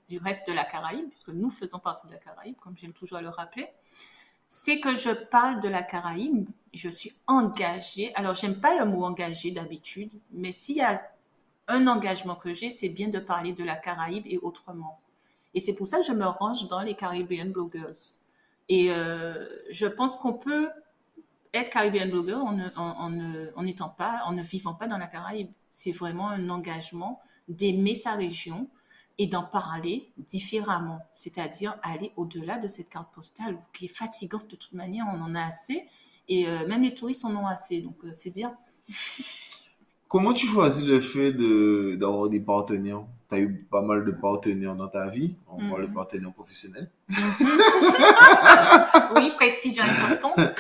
du 0.09 0.19
reste 0.19 0.47
de 0.49 0.53
la 0.55 0.65
Caraïbe, 0.65 1.09
puisque 1.11 1.29
nous 1.29 1.51
faisons 1.51 1.79
partie 1.81 2.07
de 2.07 2.13
la 2.13 2.19
Caraïbe, 2.19 2.55
comme 2.63 2.75
j'aime 2.81 2.93
toujours 2.95 3.19
le 3.21 3.29
rappeler. 3.29 3.67
C'est 4.57 4.79
que 4.79 4.95
je 4.95 5.11
parle 5.11 5.61
de 5.63 5.69
la 5.69 5.83
Caraïbe, 5.83 6.49
je 6.73 6.89
suis 6.89 7.13
engagée. 7.27 8.15
Alors, 8.15 8.35
j'aime 8.35 8.61
pas 8.61 8.79
le 8.79 8.89
mot 8.89 9.05
engagé 9.05 9.51
d'habitude, 9.51 10.13
mais 10.31 10.53
s'il 10.53 10.77
y 10.77 10.81
a 10.81 11.03
un 11.67 11.89
engagement 11.89 12.37
que 12.37 12.55
j'ai, 12.55 12.71
c'est 12.71 12.89
bien 12.89 13.09
de 13.09 13.19
parler 13.19 13.53
de 13.53 13.65
la 13.65 13.75
Caraïbe 13.75 14.23
et 14.29 14.39
autrement. 14.39 15.01
Et 15.55 15.61
c'est 15.61 15.75
pour 15.75 15.89
ça 15.89 15.99
que 15.99 16.05
je 16.05 16.13
me 16.13 16.25
range 16.25 16.69
dans 16.69 16.83
les 16.83 16.95
Caribbean 16.95 17.51
bloggers. 17.51 18.15
Et 18.69 18.93
euh, 18.93 19.49
je 19.71 19.87
pense 19.87 20.17
qu'on 20.17 20.35
peut 20.35 20.71
être 21.53 21.71
Caribbean 21.71 22.09
blogger 22.09 22.35
en 22.35 22.57
en, 22.77 23.57
en 23.57 23.89
pas, 23.89 24.23
en 24.25 24.33
ne 24.35 24.43
vivant 24.45 24.75
pas 24.75 24.87
dans 24.87 24.99
la 24.99 25.09
Caraïbe. 25.09 25.51
C'est 25.73 25.91
vraiment 25.91 26.29
un 26.29 26.49
engagement 26.49 27.21
d'aimer 27.49 27.97
sa 27.97 28.15
région 28.15 28.69
et 29.19 29.27
d'en 29.27 29.45
parler 29.45 30.11
différemment. 30.19 31.01
C'est-à-dire 31.15 31.77
aller 31.83 32.13
au-delà 32.17 32.59
de 32.59 32.67
cette 32.69 32.89
carte 32.89 33.13
postale 33.15 33.59
qui 33.73 33.85
est 33.87 33.95
fatigante 33.97 34.49
de 34.49 34.57
toute 34.57 34.73
manière, 34.73 35.07
on 35.15 35.21
en 35.23 35.35
a 35.35 35.45
assez. 35.47 35.85
Et 36.29 36.49
euh, 36.49 36.67
même 36.67 36.83
les 36.83 36.95
touristes 36.95 37.25
en 37.25 37.35
ont 37.37 37.47
assez. 37.47 37.81
Donc, 37.81 37.97
euh, 38.05 38.13
c'est 38.15 38.31
dire, 38.31 38.51
Comment 40.09 40.33
tu 40.33 40.47
choisis 40.47 40.87
le 40.87 41.01
fait 41.01 41.33
de 41.33 41.97
d'avoir 41.99 42.29
des 42.29 42.39
partenaires? 42.39 43.03
Tu 43.29 43.35
as 43.35 43.39
eu 43.41 43.65
pas 43.69 43.83
mal 43.83 44.05
de 44.05 44.13
partenaires 44.13 44.77
dans 44.77 44.87
ta 44.87 45.09
vie. 45.09 45.35
On 45.49 45.61
Mhm. 45.61 45.71
parle 45.71 45.89
de 45.89 45.93
partenaires 45.95 46.33
professionnels. 46.33 46.89
oui, 49.17 49.33
précision 49.37 49.83
importante. 49.83 50.39
Euh, 50.39 50.53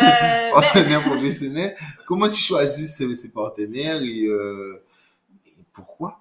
ben, 0.00 0.52
Partenaires 0.52 1.02
professionnels. 1.02 1.76
Comment 2.06 2.28
tu 2.28 2.40
choisis 2.40 2.94
ces, 2.94 3.12
ces 3.16 3.32
partenaires 3.32 4.00
et, 4.02 4.26
et 4.26 5.64
pourquoi? 5.72 6.19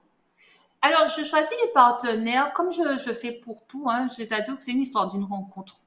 Alors, 0.81 1.09
je 1.09 1.23
choisis 1.23 1.51
les 1.65 1.71
partenaires 1.73 2.53
comme 2.53 2.71
je, 2.71 3.13
fais 3.13 3.31
pour 3.33 3.63
tout, 3.67 3.85
hein, 3.89 4.07
c'est-à-dire 4.09 4.57
que 4.57 4.63
c'est 4.63 4.71
une 4.71 4.81
histoire 4.81 5.11
d'une 5.11 5.23
rencontre. 5.25 5.77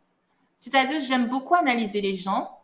C'est-à-dire 0.56 0.98
que 0.98 1.04
j'aime 1.04 1.28
beaucoup 1.28 1.54
analyser 1.54 2.00
les 2.00 2.14
gens 2.14 2.58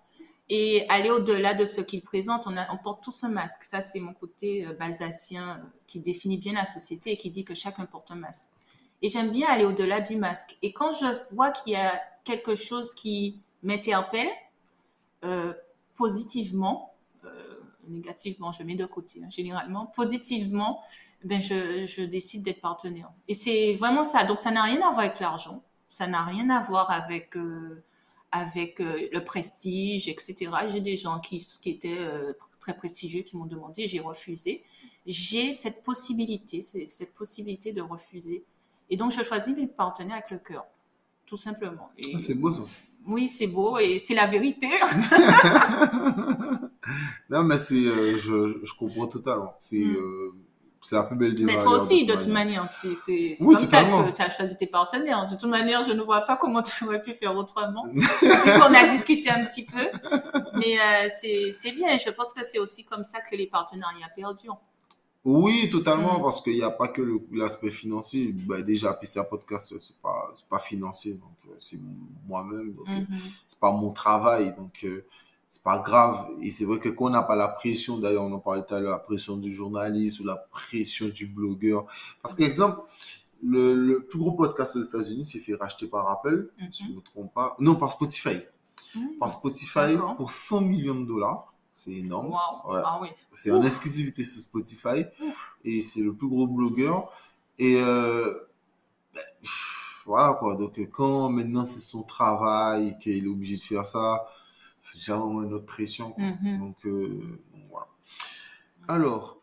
et 0.50 0.86
aller 0.90 1.10
au-delà 1.10 1.54
de 1.54 1.66
ce 1.66 1.80
qu'ils 1.82 2.02
présentent. 2.02 2.46
On, 2.46 2.56
a- 2.56 2.72
on 2.72 2.78
porte 2.78 3.02
tous 3.04 3.24
un 3.24 3.28
masque. 3.30 3.64
Ça, 3.64 3.82
c'est 3.82 4.00
mon 4.00 4.14
côté 4.14 4.66
euh, 4.66 4.74
balsacien 4.74 5.58
euh, 5.58 5.64
qui 5.86 6.00
définit 6.00 6.38
bien 6.38 6.54
la 6.54 6.66
société 6.66 7.12
et 7.12 7.18
qui 7.18 7.30
dit 7.30 7.44
que 7.44 7.54
chacun 7.54 7.86
porte 7.86 8.10
un 8.10 8.16
masque. 8.16 8.50
Et 9.02 9.08
j'aime 9.10 9.30
bien 9.30 9.48
aller 9.48 9.64
au-delà 9.64 10.00
du 10.00 10.16
masque. 10.16 10.58
Et 10.62 10.72
quand 10.72 10.92
je 10.92 11.06
vois 11.34 11.50
qu'il 11.52 11.74
y 11.74 11.76
a 11.76 12.00
quelque 12.24 12.56
chose 12.56 12.94
qui 12.94 13.40
m'interpelle 13.62 14.28
euh, 15.24 15.52
positivement, 15.96 16.94
euh, 17.24 17.60
négativement, 17.88 18.52
je 18.52 18.62
mets 18.62 18.74
de 18.76 18.86
côté, 18.86 19.20
hein, 19.24 19.30
généralement, 19.30 19.86
positivement, 19.86 20.80
ben 21.24 21.40
je, 21.40 21.87
je 21.87 22.02
décide 22.02 22.42
d'être 22.44 22.61
partenaire. 22.61 23.11
Et 23.26 23.35
c'est 23.35 23.74
vraiment 23.74 24.04
ça. 24.04 24.24
Donc, 24.24 24.40
ça 24.40 24.50
n'a 24.50 24.62
rien 24.62 24.76
à 24.76 24.90
voir 24.92 25.00
avec 25.00 25.20
l'argent. 25.20 25.62
Ça 25.88 26.07
n'a 26.07 26.22
rien 26.24 26.48
à 26.50 26.62
voir 26.62 26.90
avec, 26.90 27.37
euh, 27.37 27.83
avec 28.31 28.81
euh, 28.81 29.09
le 29.12 29.24
prestige, 29.24 30.09
etc. 30.09 30.50
J'ai 30.68 30.81
des 30.81 30.96
gens 30.96 31.18
qui, 31.18 31.38
qui 31.61 31.70
étaient 31.70 31.98
euh, 31.98 32.33
très 32.61 32.76
prestigieux 32.76 33.22
qui 33.22 33.37
m'ont 33.37 33.46
demandé, 33.46 33.87
j'ai 33.88 34.00
refusé. 34.00 34.62
J'ai 35.07 35.52
cette 35.52 35.83
possibilité, 35.83 36.61
cette 36.61 37.14
possibilité 37.14 37.72
de 37.72 37.81
refuser. 37.81 38.44
Et 38.90 38.96
donc, 38.96 39.12
je 39.12 39.22
choisis 39.22 39.54
mes 39.57 39.66
partenaires 39.66 40.16
avec 40.16 40.31
le 40.31 40.38
cœur, 40.38 40.66
tout 41.26 41.37
simplement. 41.38 41.90
Ah, 42.14 42.18
C'est 42.18 42.35
beau 42.35 42.50
ça. 42.52 42.62
oui, 43.07 43.28
c'est 43.28 43.46
beau 43.46 43.78
et 43.78 43.98
c'est 43.98 44.14
la 44.14 44.26
vérité. 44.26 44.68
non, 47.31 47.42
mais 47.44 47.59
c'est, 47.59 47.83
je, 48.18 48.61
je 48.62 48.72
comprends 48.78 49.07
totalement. 49.07 49.54
C'est 49.59 49.78
Mm. 49.78 50.33
C'est 50.82 50.94
la 50.96 51.02
plus 51.02 51.16
belle 51.16 51.34
des 51.34 51.44
Mais 51.44 51.58
toi 51.58 51.72
aussi, 51.80 52.04
de 52.06 52.14
toute 52.14 52.28
manière, 52.28 52.68
c'est 53.04 53.34
Oui, 53.40 53.54
comme 53.56 53.64
totalement. 53.64 54.04
ça 54.04 54.10
que 54.10 54.16
tu 54.16 54.22
as 54.22 54.30
choisi 54.30 54.56
tes 54.56 54.66
partenaires. 54.66 55.26
De 55.26 55.34
toute 55.36 55.48
manière, 55.50 55.84
je 55.84 55.92
ne 55.92 56.02
vois 56.02 56.22
pas 56.22 56.36
comment 56.36 56.62
tu 56.62 56.84
aurais 56.84 57.02
pu 57.02 57.14
faire 57.14 57.36
autrement. 57.36 57.86
Vu 57.92 58.00
qu'on 58.22 58.74
a 58.74 58.86
discuté 58.86 59.30
un 59.30 59.44
petit 59.44 59.64
peu. 59.64 59.88
Mais 60.58 60.78
euh, 60.78 61.08
c'est 61.10 61.72
bien. 61.72 61.96
Je 61.98 62.10
pense 62.10 62.32
que 62.32 62.44
c'est 62.44 62.58
aussi 62.58 62.84
comme 62.84 63.04
ça 63.04 63.18
que 63.20 63.34
les 63.36 63.46
partenariats 63.46 64.08
perdurent. 64.14 64.58
Oui, 65.24 65.68
totalement, 65.70 66.18
Mm. 66.20 66.22
parce 66.22 66.40
qu'il 66.40 66.54
n'y 66.54 66.62
a 66.62 66.70
pas 66.70 66.88
que 66.88 67.02
l'aspect 67.32 67.70
financier. 67.70 68.32
Ben, 68.32 68.62
déjà, 68.62 68.94
PCA 68.94 69.24
Podcast, 69.24 69.74
c'est 69.80 69.96
pas, 70.00 70.32
c'est 70.36 70.46
pas 70.46 70.58
financier, 70.60 71.14
donc 71.14 71.34
euh, 71.48 71.54
c'est 71.58 71.76
moi-même, 72.26 72.72
donc 72.72 72.86
euh, 72.88 73.00
Mhm. 73.00 73.18
c'est 73.46 73.58
pas 73.58 73.72
mon 73.72 73.90
travail, 73.90 74.54
donc 74.56 74.72
euh, 74.84 75.04
c'est 75.48 75.62
pas 75.62 75.78
grave. 75.78 76.26
Et 76.42 76.50
c'est 76.50 76.64
vrai 76.64 76.78
que 76.78 76.88
quand 76.88 77.06
on 77.06 77.11
n'a 77.11 77.22
pas 77.22 77.37
la 77.37 77.48
pression, 77.48 77.98
d'ailleurs, 77.98 78.24
on 78.24 78.32
en 78.32 78.38
parlait 78.38 78.64
tout 78.66 78.74
à 78.74 78.80
l'heure, 78.80 78.92
la 78.92 78.98
pression 78.98 79.37
du 79.37 79.54
journaliste 79.54 80.20
ou 80.20 80.24
la 80.24 80.37
pression 80.37 81.08
du 81.08 81.26
blogueur. 81.26 81.87
Parce 82.22 82.34
qu'exemple, 82.34 82.80
le, 83.42 83.74
le 83.74 84.04
plus 84.04 84.18
gros 84.18 84.32
podcast 84.32 84.76
aux 84.76 84.82
États-Unis 84.82 85.24
s'est 85.24 85.38
fait 85.38 85.54
racheter 85.54 85.87
par 85.87 86.11
Apple, 86.11 86.50
si 86.72 86.84
je 86.84 86.90
ne 86.90 86.96
me 86.96 87.00
trompe 87.00 87.32
pas. 87.32 87.56
Non, 87.61 87.76
par 87.76 87.90
Spotify. 87.90 88.40
Mhm. 88.94 89.18
Par 89.18 89.30
Spotify 89.30 89.96
pour 90.16 90.30
100 90.30 90.62
millions 90.62 91.00
de 91.00 91.06
dollars. 91.06 91.54
C'est 91.74 91.92
énorme. 91.92 92.30
Ouais. 92.66 92.80
Ah 92.84 92.98
oui. 93.00 93.08
C'est 93.30 93.52
en 93.52 93.62
exclusivité 93.62 94.24
sur 94.24 94.40
Spotify 94.40 95.04
et 95.64 95.80
c'est 95.80 96.00
le 96.00 96.12
plus 96.12 96.26
gros 96.26 96.48
blogueur. 96.48 97.12
Et 97.56 97.80
euh, 97.80 98.34
ben, 99.14 99.22
pff, 99.40 100.02
voilà 100.04 100.34
quoi. 100.34 100.56
Donc 100.56 100.80
quand 100.90 101.28
maintenant 101.28 101.64
c'est 101.64 101.78
son 101.78 102.02
travail 102.02 102.98
qu'il 102.98 103.24
est 103.24 103.28
obligé 103.28 103.54
de 103.54 103.61
faire 103.61 103.87
ça, 103.87 104.26
c'est 104.90 104.98
déjà 104.98 105.16
une 105.16 105.53
autre 105.53 105.66
pression. 105.66 106.14
Mhm. 106.16 106.59
Donc, 106.59 106.87
euh, 106.87 107.40
donc, 107.53 107.62
voilà. 107.70 107.87
Alors, 108.88 109.38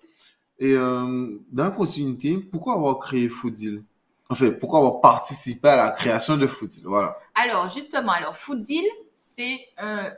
et 0.60 0.74
euh, 0.74 1.38
dans 1.52 1.66
la 1.66 1.72
continuité, 1.72 2.38
pourquoi 2.38 2.76
avoir 2.76 3.00
créé 3.00 3.30
Foodil? 3.30 3.84
Enfin, 4.30 4.52
pourquoi 4.52 4.80
avoir 4.80 5.02
participé 5.02 5.68
à 5.68 5.76
la 5.76 5.92
création 5.92 6.38
de 6.38 6.48
Foodil? 6.48 6.84
Voilà. 6.86 7.18
Alors, 7.36 7.70
justement, 7.70 8.14
alors, 8.14 8.36
Foodil, 8.36 8.84
c'est 9.14 9.60
euh, 9.82 10.10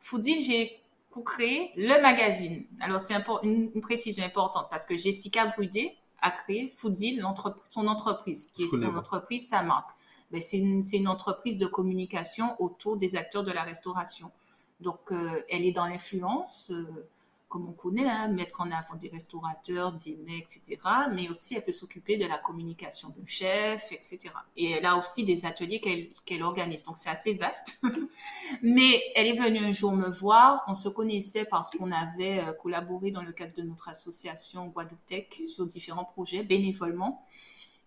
Foodil, 0.00 0.40
j'ai 0.40 0.80
co-créé 1.10 1.70
le 1.76 2.00
magazine. 2.00 2.64
Alors, 2.80 3.00
c'est 3.00 3.14
une, 3.42 3.70
une 3.74 3.80
précision 3.82 4.24
importante 4.24 4.66
parce 4.70 4.86
que 4.86 4.96
Jessica 4.96 5.46
Brudet 5.56 5.94
a 6.22 6.30
créé 6.30 6.72
Foodil, 6.76 7.22
son 7.64 7.86
entreprise, 7.86 8.48
qui 8.52 8.64
est 8.64 8.68
son 8.68 8.96
entreprise, 8.96 9.48
sa 9.48 9.62
marque. 9.62 9.90
ben, 10.30 10.40
c'est 10.40 10.58
une, 10.58 10.82
une, 10.92 11.08
entreprise 11.08 11.56
de 11.56 11.66
communication 11.66 12.56
autour 12.60 12.96
des 12.96 13.16
acteurs 13.16 13.44
de 13.44 13.52
la 13.52 13.62
restauration. 13.62 14.30
Donc, 14.82 15.12
elle 15.48 15.64
est 15.64 15.72
dans 15.72 15.86
l'influence 15.86 16.72
comme 17.52 17.68
on 17.68 17.72
connaît, 17.72 18.08
hein, 18.08 18.28
mettre 18.28 18.62
en 18.62 18.70
avant 18.70 18.94
des 18.94 19.10
restaurateurs, 19.10 19.92
des 19.92 20.16
mets, 20.24 20.38
etc. 20.38 20.78
Mais 21.12 21.28
aussi, 21.28 21.54
elle 21.54 21.62
peut 21.62 21.70
s'occuper 21.70 22.16
de 22.16 22.24
la 22.24 22.38
communication 22.38 23.10
de 23.14 23.28
chef, 23.28 23.92
etc. 23.92 24.32
Et 24.56 24.70
elle 24.70 24.86
a 24.86 24.96
aussi 24.96 25.22
des 25.26 25.44
ateliers 25.44 25.78
qu'elle 26.24 26.42
organise. 26.42 26.82
Donc, 26.82 26.96
c'est 26.96 27.10
assez 27.10 27.34
vaste. 27.34 27.78
Mais 28.62 29.02
elle 29.14 29.26
est 29.26 29.38
venue 29.38 29.58
un 29.58 29.72
jour 29.72 29.92
me 29.92 30.08
voir. 30.08 30.64
On 30.66 30.74
se 30.74 30.88
connaissait 30.88 31.44
parce 31.44 31.70
qu'on 31.70 31.92
avait 31.92 32.38
euh, 32.38 32.54
collaboré 32.54 33.10
dans 33.10 33.22
le 33.22 33.32
cadre 33.32 33.54
de 33.54 33.62
notre 33.62 33.90
association 33.90 34.68
Guadeloupe 34.68 35.04
Tech 35.04 35.26
sur 35.54 35.66
différents 35.66 36.06
projets 36.06 36.42
bénévolement. 36.42 37.26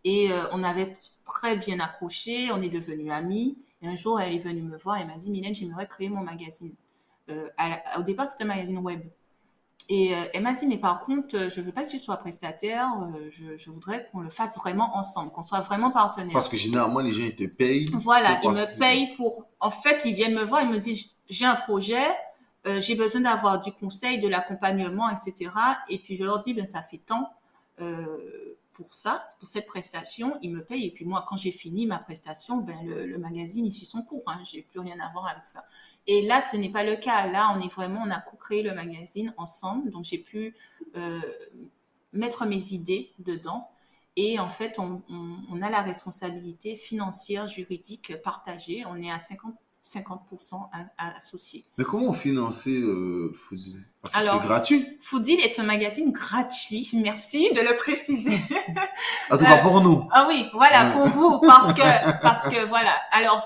Et 0.04 0.32
euh, 0.32 0.46
on 0.52 0.64
avait 0.64 0.94
très 1.24 1.58
bien 1.58 1.80
accroché. 1.80 2.52
On 2.52 2.62
est 2.62 2.70
devenus 2.70 3.12
amis. 3.12 3.58
Et 3.82 3.88
un 3.88 3.96
jour, 3.96 4.20
elle 4.22 4.36
est 4.36 4.38
venue 4.38 4.62
me 4.62 4.78
voir 4.78 4.98
et 4.98 5.06
m'a 5.06 5.18
dit, 5.18 5.32
Mylène, 5.32 5.56
j'aimerais 5.56 5.88
créer 5.88 6.10
mon 6.10 6.22
magazine. 6.22 6.76
Euh, 7.30 7.48
au 7.98 8.02
départ, 8.04 8.28
c'était 8.28 8.44
un 8.44 8.48
magazine 8.48 8.78
web. 8.80 9.02
Et 9.88 10.16
euh, 10.16 10.26
elle 10.34 10.42
m'a 10.42 10.54
dit, 10.54 10.66
mais 10.66 10.78
par 10.78 11.02
contre, 11.02 11.36
euh, 11.36 11.50
je 11.50 11.62
veux 11.62 11.72
pas 11.72 11.84
que 11.84 11.90
tu 11.90 12.00
sois 12.00 12.18
prestataire, 12.18 12.90
euh, 13.16 13.30
je, 13.58 13.70
voudrais 13.70 14.08
qu'on 14.12 14.20
le 14.20 14.30
fasse 14.30 14.58
vraiment 14.58 14.98
ensemble, 14.98 15.32
qu'on 15.32 15.44
soit 15.44 15.60
vraiment 15.60 15.92
partenaire. 15.92 16.34
Parce 16.34 16.50
que 16.50 16.58
généralement, 16.58 17.02
les 17.02 17.12
gens, 17.12 17.24
ils 17.24 17.36
te 17.36 17.44
payent. 17.46 17.86
Voilà, 17.94 18.40
ils 18.44 18.50
me 18.50 18.80
payent 18.80 19.16
pour... 19.16 19.46
En 19.60 19.70
fait, 19.70 20.02
ils 20.06 20.16
viennent 20.16 20.34
me 20.34 20.44
voir, 20.44 20.62
ils 20.62 20.70
me 20.70 20.80
disent, 20.80 21.16
j'ai 21.30 21.46
un 21.46 21.56
projet, 21.56 22.04
j'ai 22.80 22.96
besoin 22.96 23.22
d'avoir 23.22 23.60
du 23.60 23.72
conseil, 23.72 24.18
de 24.18 24.28
l'accompagnement, 24.28 25.08
etc. 25.10 25.52
Et 25.88 26.00
puis 26.00 26.16
je 26.16 26.24
leur 26.24 26.40
dis, 26.40 26.54
ben 26.56 26.66
ça 26.66 26.82
fait 26.82 26.98
tant 26.98 27.30
pour 28.76 28.94
ça, 28.94 29.26
pour 29.40 29.48
cette 29.48 29.66
prestation, 29.66 30.38
ils 30.42 30.52
me 30.52 30.64
payent. 30.64 30.86
Et 30.88 30.92
puis 30.92 31.06
moi, 31.06 31.26
quand 31.28 31.38
j'ai 31.38 31.52
fini 31.52 31.88
ma 31.88 31.98
prestation, 31.98 32.58
ben 32.58 32.78
le, 32.86 33.18
magazine, 33.18 33.66
il 33.66 33.72
suit 33.72 33.86
son 33.86 34.04
cours. 34.04 34.24
Hein, 34.28 34.42
j'ai 34.44 34.62
plus 34.62 34.80
rien 34.80 35.00
à 35.00 35.12
voir 35.12 35.28
avec 35.28 35.46
ça. 35.46 35.66
Et 36.08 36.28
là, 36.28 36.42
ce 36.42 36.58
n'est 36.58 36.72
pas 36.72 36.84
le 36.84 36.98
cas. 36.98 37.28
Là, 37.28 37.56
on 37.56 37.62
est 37.62 37.72
vraiment, 37.72 38.02
on 38.06 38.12
a 38.12 38.20
co-créé 38.20 38.62
le 38.62 38.74
magazine 38.74 39.34
ensemble. 39.38 39.90
Donc, 39.92 40.04
j'ai 40.04 40.18
pu 40.18 40.56
euh, 40.96 41.22
mettre 42.14 42.46
mes 42.46 42.74
idées 42.74 43.14
dedans. 43.20 43.70
Et 44.18 44.40
en 44.40 44.50
fait, 44.50 44.80
on, 44.80 45.02
a 45.62 45.70
la 45.70 45.82
responsabilité 45.82 46.76
financière, 46.76 47.48
juridique 47.48 48.22
partagée. 48.22 48.86
On 48.86 49.02
est 49.02 49.12
à 49.12 49.20
50, 49.20 49.56
50% 49.86 50.67
associés. 50.98 51.63
Mais 51.78 51.84
comment 51.84 52.12
financer 52.12 52.71
euh, 52.71 53.32
Foodil 53.36 53.84
Parce 54.02 54.15
que 54.15 54.21
c'est 54.21 54.48
gratuit. 54.48 54.98
Foodil 55.00 55.39
est 55.41 55.60
un 55.60 55.63
magazine 55.63 56.12
gratuit. 56.12 56.89
Merci 56.93 57.52
de 57.54 57.62
le 57.62 57.76
préciser. 57.76 58.39
en 59.32 59.38
tout 59.38 59.45
cas, 59.45 59.58
pour 59.58 59.82
nous. 59.82 60.08
Ah 60.12 60.26
oui, 60.28 60.48
voilà, 60.54 60.89
pour 60.89 61.08
vous. 61.08 61.39
Parce 61.39 61.74
que, 61.74 61.82
parce 62.21 62.48
que 62.50 62.65
voilà. 62.67 62.95
Alors, 63.12 63.41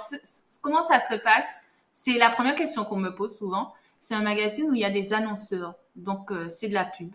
comment 0.61 0.81
ça 0.81 0.99
se 1.01 1.15
passe? 1.15 1.63
C'est 1.91 2.17
la 2.17 2.29
première 2.29 2.55
question 2.55 2.85
qu'on 2.85 2.97
me 2.97 3.13
pose 3.13 3.37
souvent. 3.37 3.73
C'est 3.99 4.15
un 4.15 4.21
magazine 4.21 4.69
où 4.69 4.73
il 4.73 4.79
y 4.79 4.85
a 4.85 4.89
des 4.89 5.11
annonceurs. 5.13 5.75
Donc, 5.97 6.31
euh, 6.31 6.47
c'est 6.47 6.69
de 6.69 6.73
la 6.73 6.85
pub. 6.85 7.11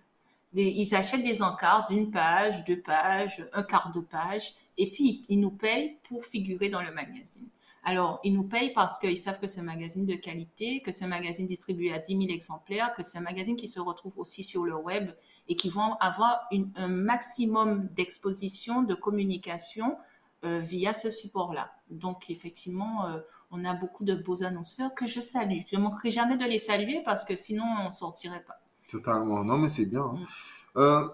ils 0.53 0.95
achètent 0.95 1.25
des 1.25 1.41
encarts 1.41 1.87
d'une 1.89 2.11
page, 2.11 2.63
deux 2.67 2.81
pages, 2.81 3.43
un 3.55 3.63
quart 3.63 3.91
de 3.91 4.01
page. 4.01 4.53
Et 4.77 4.91
puis, 4.91 5.25
ils 5.31 5.41
nous 5.41 5.51
payent 5.51 5.97
pour 6.11 6.27
figurer 6.27 6.69
dans 6.69 6.83
le 6.83 6.93
magazine. 6.93 7.49
Alors, 7.87 8.19
ils 8.25 8.33
nous 8.33 8.45
payent 8.45 8.73
parce 8.73 8.99
qu'ils 8.99 9.19
savent 9.19 9.39
que 9.39 9.47
c'est 9.47 9.61
un 9.61 9.65
magazine 9.65 10.07
de 10.07 10.15
qualité, 10.15 10.81
que 10.81 10.91
c'est 10.91 11.05
un 11.05 11.09
magazine 11.09 11.47
distribué 11.47 11.93
à 11.93 11.99
10 11.99 12.17
000 12.17 12.23
exemplaires, 12.31 12.95
que 12.97 13.03
c'est 13.03 13.19
un 13.19 13.23
magazine 13.23 13.57
qui 13.57 13.69
se 13.69 13.79
retrouve 13.79 14.19
aussi 14.19 14.43
sur 14.43 14.65
le 14.65 14.75
web 14.75 15.11
et 15.49 15.57
qui 15.57 15.69
vont 15.69 15.95
avoir 16.01 16.49
un 16.77 16.89
maximum 16.89 17.89
d'exposition, 17.89 18.83
de 18.83 18.95
communication 18.95 19.99
euh, 20.45 20.61
via 20.61 20.95
ce 20.95 21.11
support-là. 21.11 21.73
Donc, 21.91 22.31
effectivement, 22.31 23.07
euh, 23.07 23.21
on 23.51 23.67
a 23.67 23.75
beaucoup 23.75 24.05
de 24.05 24.15
beaux 24.15 24.43
annonceurs 24.43 24.95
que 24.95 25.05
je 25.05 25.21
salue. 25.21 25.61
Je 25.71 25.77
ne 25.77 25.83
manquerai 25.83 26.11
jamais 26.11 26.39
de 26.39 26.45
les 26.47 26.59
saluer 26.59 27.03
parce 27.05 27.27
que 27.27 27.37
sinon, 27.37 27.65
on 27.83 27.87
ne 27.87 27.91
sortirait 27.91 28.45
pas. 28.47 28.61
Totalement. 28.89 29.45
Non, 29.45 29.59
mais 29.59 29.69
c'est 29.69 29.87
bien. 29.87 30.05
Hein. 30.05 30.15
Mm. 30.15 30.79
Euh, 30.79 31.09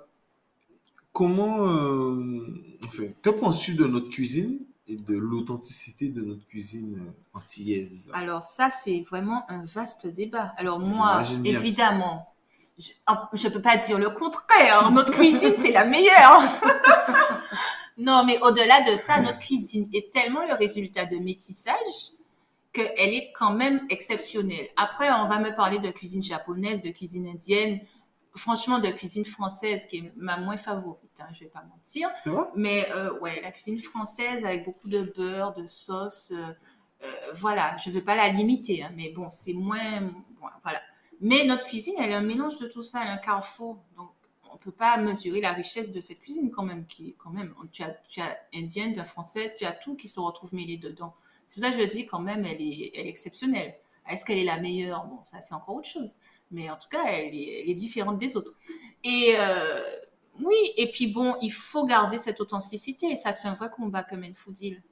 comment, 1.12 1.64
enfin, 2.84 3.08
que 3.22 3.30
penses-tu 3.30 3.74
de 3.74 3.86
notre 3.86 4.08
cuisine? 4.08 4.60
Et 4.90 4.96
de 4.96 5.16
l'authenticité 5.16 6.08
de 6.08 6.20
notre 6.20 6.44
cuisine 6.46 7.12
antillaise 7.32 8.10
Alors, 8.12 8.42
ça, 8.42 8.70
c'est 8.70 9.04
vraiment 9.08 9.48
un 9.48 9.64
vaste 9.64 10.08
débat. 10.08 10.52
Alors, 10.56 10.80
moi, 10.80 11.22
évidemment, 11.44 12.34
je 12.78 12.90
ne 13.48 13.52
peux 13.52 13.62
pas 13.62 13.76
dire 13.76 13.98
le 13.98 14.10
contraire. 14.10 14.90
Notre 14.90 15.12
cuisine, 15.12 15.54
c'est 15.58 15.72
la 15.72 15.84
meilleure. 15.84 16.42
Non, 18.00 18.24
mais 18.24 18.40
au-delà 18.40 18.80
de 18.90 18.96
ça, 18.96 19.20
notre 19.20 19.40
cuisine 19.40 19.86
est 19.92 20.10
tellement 20.10 20.46
le 20.46 20.54
résultat 20.54 21.04
de 21.04 21.18
métissage 21.18 22.14
qu'elle 22.72 22.88
est 22.96 23.30
quand 23.34 23.52
même 23.52 23.82
exceptionnelle. 23.90 24.68
Après, 24.78 25.10
on 25.10 25.28
va 25.28 25.38
me 25.38 25.54
parler 25.54 25.78
de 25.78 25.90
cuisine 25.90 26.22
japonaise, 26.22 26.80
de 26.80 26.88
cuisine 26.88 27.28
indienne, 27.28 27.80
franchement 28.34 28.78
de 28.78 28.88
cuisine 28.88 29.24
française 29.24 29.86
qui 29.86 29.98
est 29.98 30.12
ma 30.16 30.36
moins 30.36 30.56
favorite, 30.56 31.20
hein, 31.20 31.28
je 31.32 31.40
vais 31.40 31.50
pas 31.50 31.62
mentir. 31.64 32.10
Mais 32.54 32.88
euh, 32.92 33.18
ouais, 33.20 33.40
la 33.40 33.52
cuisine 33.52 33.80
française 33.80 34.44
avec 34.44 34.64
beaucoup 34.64 34.88
de 34.88 35.02
beurre, 35.02 35.54
de 35.54 35.66
sauce, 35.66 36.32
euh, 36.32 36.52
euh, 37.02 37.32
voilà, 37.34 37.76
je 37.78 37.90
veux 37.90 38.04
pas 38.04 38.14
la 38.14 38.28
limiter, 38.28 38.82
hein, 38.82 38.92
mais 38.94 39.10
bon, 39.10 39.28
c'est 39.30 39.54
moins, 39.54 40.12
voilà. 40.62 40.80
Mais 41.20 41.44
notre 41.44 41.66
cuisine, 41.66 41.94
elle 41.98 42.10
est 42.10 42.14
un 42.14 42.22
mélange 42.22 42.56
de 42.58 42.66
tout 42.66 42.82
ça, 42.82 43.00
elle 43.02 43.08
est 43.08 43.12
un 43.12 43.18
carrefour. 43.18 43.82
Donc 43.96 44.10
on 44.52 44.56
peut 44.56 44.72
pas 44.72 44.96
mesurer 44.96 45.40
la 45.40 45.52
richesse 45.52 45.90
de 45.92 46.00
cette 46.00 46.20
cuisine 46.20 46.50
quand 46.50 46.62
même, 46.62 46.86
qui 46.86 47.14
quand 47.18 47.30
même, 47.30 47.54
tu 47.72 47.82
as, 47.82 47.90
tu 48.08 48.20
as 48.20 48.36
indienne, 48.54 48.94
tu 48.94 49.00
as 49.00 49.04
française, 49.04 49.54
tu 49.58 49.64
as 49.64 49.72
tout 49.72 49.96
qui 49.96 50.08
se 50.08 50.20
retrouve 50.20 50.54
mêlé 50.54 50.76
dedans. 50.76 51.14
C'est 51.46 51.60
pour 51.60 51.68
ça 51.68 51.76
que 51.76 51.82
je 51.82 51.88
dis 51.88 52.06
quand 52.06 52.20
même, 52.20 52.44
elle 52.44 52.60
est, 52.60 52.92
elle 52.94 53.06
est 53.06 53.10
exceptionnelle. 53.10 53.74
Est-ce 54.08 54.24
qu'elle 54.24 54.38
est 54.38 54.44
la 54.44 54.58
meilleure? 54.58 55.04
Bon, 55.06 55.18
ça 55.24 55.40
c'est 55.40 55.54
encore 55.54 55.76
autre 55.76 55.88
chose. 55.88 56.16
Mais 56.50 56.68
en 56.68 56.76
tout 56.76 56.88
cas, 56.88 57.04
elle 57.06 57.34
est, 57.34 57.74
différente 57.74 58.18
des 58.18 58.36
autres. 58.36 58.56
Et 59.04 59.34
euh, 59.38 59.82
oui, 60.40 60.56
et 60.76 60.90
puis 60.90 61.06
bon, 61.06 61.36
il 61.42 61.52
faut 61.52 61.84
garder 61.84 62.18
cette 62.18 62.40
authenticité. 62.40 63.14
Ça, 63.16 63.32
c'est 63.32 63.48
un 63.48 63.54
vrai 63.54 63.70
combat 63.70 64.02
comme 64.02 64.24
une 64.24 64.34
Foodil. 64.34 64.82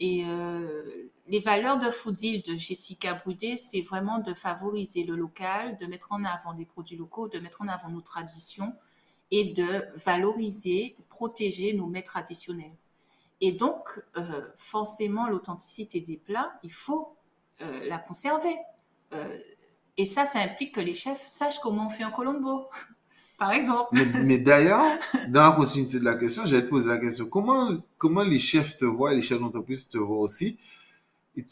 Et 0.00 0.24
euh, 0.26 1.12
les 1.28 1.38
valeurs 1.38 1.78
de 1.78 1.88
Foodil 1.88 2.42
de 2.42 2.56
Jessica 2.56 3.14
Boudet, 3.14 3.56
c'est 3.56 3.80
vraiment 3.80 4.18
de 4.18 4.34
favoriser 4.34 5.04
le 5.04 5.14
local, 5.14 5.78
de 5.78 5.86
mettre 5.86 6.10
en 6.10 6.24
avant 6.24 6.52
des 6.52 6.64
produits 6.64 6.96
locaux, 6.96 7.28
de 7.28 7.38
mettre 7.38 7.62
en 7.62 7.68
avant 7.68 7.90
nos 7.90 8.00
traditions, 8.00 8.74
et 9.30 9.52
de 9.52 9.84
valoriser, 9.94 10.96
protéger 11.08 11.74
nos 11.74 11.86
mets 11.86 12.02
traditionnels. 12.02 12.76
Et 13.40 13.52
donc, 13.52 13.88
euh, 14.16 14.48
forcément, 14.56 15.28
l'authenticité 15.28 16.00
des 16.00 16.16
plats, 16.16 16.52
il 16.62 16.72
faut 16.72 17.16
la 17.60 17.98
conserver. 17.98 18.56
Et 19.96 20.06
ça, 20.06 20.26
ça 20.26 20.40
implique 20.40 20.74
que 20.74 20.80
les 20.80 20.94
chefs 20.94 21.26
sachent 21.26 21.58
comment 21.60 21.86
on 21.86 21.90
fait 21.90 22.02
un 22.02 22.10
colombo, 22.10 22.68
par 23.38 23.52
exemple. 23.52 23.96
Mais, 24.24 24.38
d'ailleurs, 24.38 24.98
dans 25.28 25.42
la 25.42 25.52
continuité 25.52 25.98
de 25.98 26.04
la 26.04 26.16
question, 26.16 26.44
j'allais 26.46 26.64
te 26.64 26.70
poser 26.70 26.88
la 26.88 26.98
question. 26.98 27.26
Comment, 27.26 27.70
comment 27.98 28.22
les 28.22 28.38
chefs 28.38 28.76
te 28.76 28.84
voient, 28.84 29.12
les 29.12 29.22
chefs 29.22 29.40
d'entreprise 29.40 29.88
te 29.88 29.98
voient 29.98 30.20
aussi? 30.20 30.58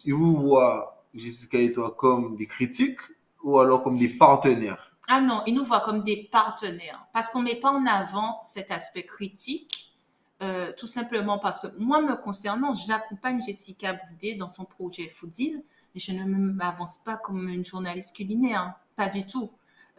Ils 0.05 0.15
vous 0.15 0.37
voient, 0.37 1.05
jusqu'à 1.15 1.59
toi, 1.73 1.95
comme 1.97 2.37
des 2.37 2.47
critiques 2.47 3.01
ou 3.43 3.59
alors 3.59 3.83
comme 3.83 3.99
des 3.99 4.09
partenaires? 4.09 4.93
Ah 5.09 5.21
non, 5.21 5.43
ils 5.47 5.55
nous 5.55 5.65
voient 5.65 5.81
comme 5.81 6.03
des 6.03 6.29
partenaires. 6.31 7.07
Parce 7.13 7.29
qu'on 7.29 7.41
ne 7.41 7.47
met 7.47 7.57
pas 7.57 7.71
en 7.71 7.87
avant 7.87 8.41
cet 8.45 8.71
aspect 8.71 9.05
critique, 9.05 9.95
euh, 10.43 10.73
tout 10.77 10.87
simplement 10.87 11.39
parce 11.39 11.61
que 11.61 11.67
moi, 11.79 12.01
me 12.01 12.17
concernant, 12.17 12.75
j'accompagne 12.75 13.41
Jessica 13.41 13.95
Boudet 13.95 14.35
dans 14.35 14.49
son 14.49 14.65
projet 14.65 15.09
Foodil, 15.09 15.63
mais 15.95 16.01
je 16.01 16.13
ne 16.13 16.25
m'avance 16.25 16.99
pas 16.99 17.17
comme 17.17 17.49
une 17.49 17.65
journaliste 17.65 18.15
culinaire, 18.17 18.75
pas 18.97 19.09
du 19.09 19.27
tout. 19.27 19.51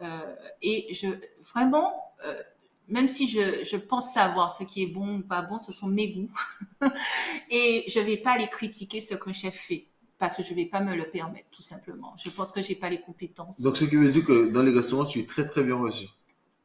Euh, 0.02 0.34
et 0.60 0.92
je, 0.92 1.08
vraiment, 1.52 1.92
euh, 2.24 2.34
même 2.88 3.08
si 3.08 3.28
je, 3.28 3.64
je, 3.64 3.76
pense 3.76 4.12
savoir 4.12 4.50
ce 4.50 4.64
qui 4.64 4.82
est 4.82 4.86
bon 4.86 5.18
ou 5.18 5.22
pas 5.22 5.42
bon, 5.42 5.58
ce 5.58 5.72
sont 5.72 5.86
mes 5.86 6.12
goûts. 6.12 6.30
et 7.50 7.84
je 7.88 8.00
ne 8.00 8.04
vais 8.04 8.16
pas 8.16 8.32
aller 8.32 8.48
critiquer 8.48 9.00
ce 9.00 9.14
qu'un 9.14 9.32
chef 9.32 9.54
fait 9.54 9.86
parce 10.18 10.36
que 10.36 10.42
je 10.42 10.50
ne 10.50 10.56
vais 10.56 10.66
pas 10.66 10.80
me 10.80 10.94
le 10.94 11.10
permettre, 11.10 11.48
tout 11.50 11.62
simplement. 11.62 12.14
Je 12.16 12.30
pense 12.30 12.52
que 12.52 12.62
je 12.62 12.70
n'ai 12.70 12.74
pas 12.76 12.88
les 12.88 13.00
compétences. 13.00 13.60
Donc, 13.60 13.76
ce 13.76 13.84
qui 13.84 13.96
veut 13.96 14.08
dire 14.08 14.24
que 14.24 14.50
dans 14.50 14.62
les 14.62 14.72
restaurants, 14.72 15.04
tu 15.04 15.20
es 15.20 15.26
très, 15.26 15.46
très 15.46 15.62
bien 15.62 15.76
reçu. 15.76 16.06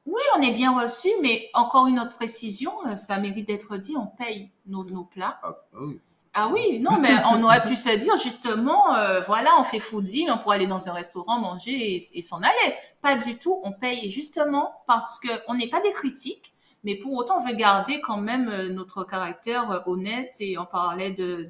Oui, 0.05 0.21
on 0.37 0.41
est 0.41 0.53
bien 0.53 0.79
reçu, 0.79 1.09
mais 1.21 1.49
encore 1.53 1.87
une 1.87 1.99
autre 1.99 2.15
précision, 2.15 2.71
euh, 2.87 2.95
ça 2.95 3.19
mérite 3.19 3.47
d'être 3.47 3.77
dit, 3.77 3.95
on 3.97 4.07
paye 4.07 4.49
nos, 4.65 4.83
nos 4.83 5.03
plats. 5.03 5.39
Ah, 5.43 5.55
ah, 5.73 5.77
oui. 5.81 5.99
Ah 6.33 6.49
oui, 6.53 6.79
non, 6.79 6.99
mais 6.99 7.11
on 7.31 7.43
aurait 7.43 7.63
pu 7.63 7.75
se 7.75 7.95
dire 7.97 8.15
justement, 8.17 8.95
euh, 8.95 9.19
voilà, 9.21 9.51
on 9.59 9.63
fait 9.63 9.79
food 9.79 10.03
deal, 10.03 10.31
on 10.31 10.37
pourrait 10.37 10.57
aller 10.57 10.67
dans 10.67 10.87
un 10.87 10.93
restaurant, 10.93 11.39
manger 11.39 11.95
et, 12.13 12.21
s'en 12.21 12.37
aller. 12.37 12.75
Pas 13.01 13.15
du 13.15 13.37
tout, 13.37 13.59
on 13.63 13.71
paye 13.71 14.11
justement 14.11 14.73
parce 14.85 15.19
qu'on 15.19 15.55
n'est 15.55 15.69
pas 15.69 15.81
des 15.81 15.91
critiques, 15.91 16.53
mais 16.83 16.95
pour 16.95 17.13
autant, 17.13 17.37
on 17.39 17.45
veut 17.45 17.55
garder 17.55 17.99
quand 17.99 18.17
même 18.17 18.47
euh, 18.47 18.69
notre 18.69 19.03
caractère 19.03 19.83
honnête 19.87 20.35
et 20.39 20.57
on 20.57 20.65
parlait 20.65 21.11
de 21.11 21.49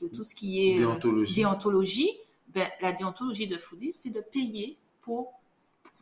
de 0.00 0.08
tout 0.08 0.22
ce 0.22 0.34
qui 0.34 0.68
est 0.68 0.80
euh, 0.80 1.24
déontologie, 1.34 2.10
ben, 2.48 2.68
la 2.80 2.92
déontologie 2.92 3.46
de 3.46 3.58
Foodie, 3.58 3.92
c'est 3.92 4.10
de 4.10 4.20
payer 4.20 4.78
pour, 5.02 5.32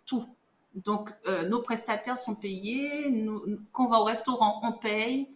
tout. 0.05 0.27
Donc, 0.75 1.11
euh, 1.27 1.49
nos 1.49 1.61
prestataires 1.61 2.19
sont 2.19 2.35
payés, 2.35 3.13
quand 3.73 3.87
on 3.87 3.89
va 3.89 3.99
au 3.99 4.05
restaurant, 4.05 4.61
on 4.63 4.73
paye, 4.73 5.29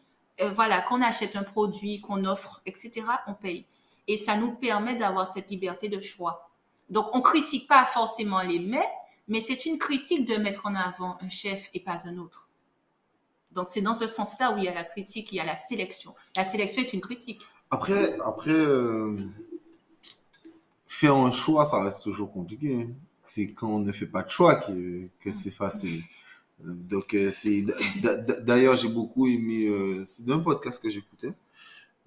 euh, 0.42 0.50
voilà, 0.50 0.80
qu'on 0.80 1.02
achète 1.02 1.36
un 1.36 1.42
produit, 1.42 2.00
qu'on 2.00 2.24
offre, 2.24 2.62
etc., 2.66 3.06
on 3.26 3.34
paye. 3.34 3.66
Et 4.08 4.16
ça 4.16 4.36
nous 4.36 4.52
permet 4.52 4.96
d'avoir 4.96 5.30
cette 5.32 5.50
liberté 5.50 5.88
de 5.88 6.00
choix. 6.00 6.50
Donc, 6.88 7.06
on 7.14 7.20
critique 7.20 7.68
pas 7.68 7.84
forcément 7.86 8.42
les 8.42 8.58
mets, 8.58 8.88
mais 9.28 9.40
c'est 9.40 9.64
une 9.66 9.78
critique 9.78 10.26
de 10.26 10.36
mettre 10.36 10.66
en 10.66 10.74
avant 10.74 11.18
un 11.20 11.28
chef 11.28 11.70
et 11.74 11.80
pas 11.80 12.08
un 12.08 12.18
autre. 12.18 12.48
Donc, 13.52 13.68
c'est 13.68 13.80
dans 13.80 13.94
ce 13.94 14.06
sens-là 14.06 14.52
où 14.52 14.58
il 14.58 14.64
y 14.64 14.68
a 14.68 14.74
la 14.74 14.84
critique, 14.84 15.30
il 15.32 15.36
y 15.36 15.40
a 15.40 15.44
la 15.44 15.56
sélection. 15.56 16.14
La 16.36 16.44
sélection 16.44 16.82
est 16.82 16.92
une 16.92 17.00
critique. 17.00 17.42
Après, 17.70 18.18
après 18.24 18.50
euh, 18.50 19.16
faire 20.86 21.14
un 21.16 21.30
choix, 21.30 21.64
ça 21.64 21.82
reste 21.82 22.02
toujours 22.02 22.32
compliqué. 22.32 22.82
hein. 22.82 22.92
C'est 23.24 23.52
quand 23.52 23.68
on 23.68 23.78
ne 23.78 23.92
fait 23.92 24.06
pas 24.06 24.22
de 24.22 24.30
choix 24.30 24.56
que, 24.56 25.08
que 25.20 25.30
c'est 25.30 25.52
facile. 25.52 26.02
Donc, 26.64 27.14
euh, 27.14 27.30
c'est 27.30 27.64
d'a- 28.02 28.16
d'a- 28.16 28.40
d'ailleurs, 28.40 28.76
j'ai 28.76 28.88
beaucoup 28.88 29.26
aimé. 29.26 29.66
euh, 29.68 30.02
c'est 30.04 30.24
d'un 30.26 30.38
podcast 30.40 30.82
que 30.82 30.88
j'écoutais, 30.90 31.32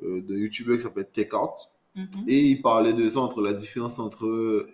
euh, 0.03 0.21
de 0.21 0.35
YouTuber 0.35 0.77
qui 0.77 0.83
s'appelle 0.83 1.07
Take 1.11 1.35
Out. 1.35 1.69
Mhm. 1.95 2.07
Et 2.27 2.39
il 2.47 2.61
parlait 2.61 2.93
de 2.93 3.07
ça, 3.07 3.19
entre 3.19 3.41
la 3.41 3.53
différence 3.53 3.99
entre 3.99 4.67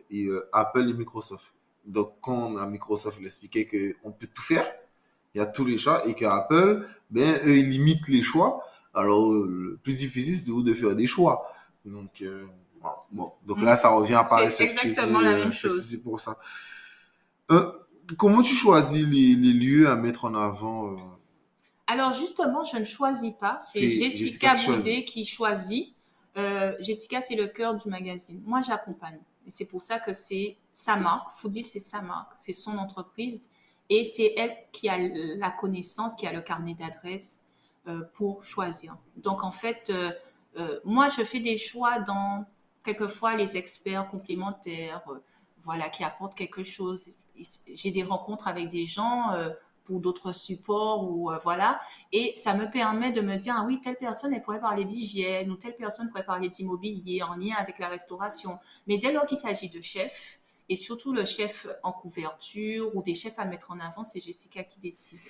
Apple 0.54 0.90
et 0.90 0.94
Microsoft. 0.94 1.54
Donc, 1.86 2.14
quand 2.22 2.58
à 2.58 2.66
Microsoft, 2.66 3.18
il 3.20 3.26
expliquait 3.26 3.66
qu'on 3.68 4.12
peut 4.12 4.28
tout 4.34 4.42
faire, 4.42 4.66
il 5.36 5.40
y 5.40 5.42
a 5.42 5.46
tous 5.46 5.66
les 5.66 5.78
choix, 5.78 6.08
et 6.08 6.14
qu'Apple, 6.14 6.86
ben, 7.10 7.40
eux, 7.46 7.58
ils 7.58 7.70
limitent 7.70 8.08
les 8.08 8.24
choix. 8.24 8.64
Alors, 8.94 9.32
le 9.34 9.78
plus 9.84 9.94
difficile, 9.94 10.36
c'est 10.36 10.64
de 10.64 10.74
faire 10.74 10.96
des 10.96 11.08
choix. 11.08 11.52
Donc, 11.86 12.22
euh, 12.22 12.46
bon. 13.12 13.32
Donc 13.46 13.62
là, 13.62 13.76
ça 13.78 13.90
revient 13.90 14.16
à 14.16 14.24
Paris. 14.24 14.50
C'est 14.52 14.66
exactement 14.66 15.20
la 15.22 15.36
même 15.36 15.54
chose. 15.54 15.84
C'est 15.84 16.02
pour 16.04 16.20
ça. 16.20 16.38
Euh, 17.52 17.72
comment 18.18 18.42
tu 18.42 18.54
choisis 18.54 19.06
les, 19.06 19.36
les 19.36 19.54
lieux 19.54 19.90
à 19.90 19.96
mettre 19.96 20.26
en 20.26 20.36
avant 20.36 20.94
euh, 20.94 20.98
Alors 21.88 22.14
justement, 22.14 22.64
je 22.64 22.78
ne 22.78 22.84
choisis 22.84 23.34
pas. 23.40 23.60
C'est 23.62 23.88
Jessica, 23.88 24.56
Jessica 24.56 24.56
qui 24.56 24.72
Boudet 24.72 25.04
qui 25.04 25.26
choisit. 25.26 25.96
Euh, 26.38 26.76
Jessica, 26.80 27.22
c'est 27.22 27.36
le 27.36 27.48
cœur 27.48 27.76
du 27.76 27.90
magazine. 27.90 28.42
Moi, 28.46 28.62
j'accompagne. 28.62 29.20
Et 29.48 29.52
c'est 29.52 29.66
pour 29.66 29.82
ça 29.82 30.00
que 30.00 30.14
c'est 30.14 30.58
sa 30.72 30.96
marque. 30.96 31.32
Foodil, 31.38 31.66
c'est 31.66 31.80
sa 31.80 32.02
marque. 32.02 32.32
C'est 32.36 32.54
son 32.54 32.78
entreprise. 32.78 33.50
Et 33.90 34.04
c'est 34.04 34.34
elle 34.38 34.56
qui 34.72 34.88
a 34.88 34.98
la 34.98 35.50
connaissance, 35.50 36.16
qui 36.16 36.28
a 36.28 36.32
le 36.32 36.42
carnet 36.42 36.76
d'adresses 36.76 37.42
euh, 37.88 38.02
pour 38.14 38.44
choisir. 38.44 38.96
Donc, 39.18 39.44
en 39.44 39.52
fait, 39.52 39.92
euh, 39.92 40.80
moi, 40.86 41.08
je 41.10 41.24
fais 41.24 41.40
des 41.40 41.58
choix 41.58 42.00
dans 42.00 42.46
quelquefois 42.84 43.36
les 43.36 43.58
experts 43.58 44.08
complémentaires, 44.10 45.04
voilà, 45.64 45.90
qui 45.90 46.04
apportent 46.04 46.36
quelque 46.36 46.64
chose. 46.64 47.12
J'ai 47.74 47.92
des 47.92 48.04
rencontres 48.04 48.48
avec 48.48 48.70
des 48.70 48.86
gens 48.86 49.32
euh, 49.34 49.50
pour 49.86 50.00
d'autres 50.00 50.34
supports 50.34 51.10
ou 51.12 51.32
euh, 51.32 51.38
voilà, 51.44 51.80
et 52.12 52.34
ça 52.36 52.54
me 52.54 52.70
permet 52.70 53.12
de 53.12 53.22
me 53.22 53.36
dire 53.38 53.56
ah 53.58 53.64
oui 53.66 53.82
telle 53.82 53.96
personne 53.98 54.34
elle 54.34 54.42
pourrait 54.44 54.60
parler 54.60 54.86
d'hygiène 54.86 55.50
ou 55.52 55.56
telle 55.56 55.76
personne 55.76 56.10
pourrait 56.10 56.26
parler 56.26 56.50
d'immobilier 56.50 57.24
en 57.24 57.36
lien 57.36 57.56
avec 57.58 57.80
la 57.80 57.88
restauration. 57.90 58.60
Mais 58.88 58.98
dès 58.98 59.12
lors 59.12 59.26
qu'il 59.26 59.38
s'agit 59.38 59.70
de 59.70 59.82
chefs 59.82 60.40
et 60.70 60.76
surtout 60.76 61.14
le 61.14 61.26
chef 61.26 61.68
en 61.84 61.92
couverture 61.92 62.96
ou 62.96 63.02
des 63.02 63.16
chefs 63.16 63.40
à 63.40 63.46
mettre 63.46 63.72
en 63.72 63.80
avant, 63.80 64.04
c'est 64.04 64.20
Jessica 64.20 64.64
qui 64.64 64.80
décide. 64.80 65.22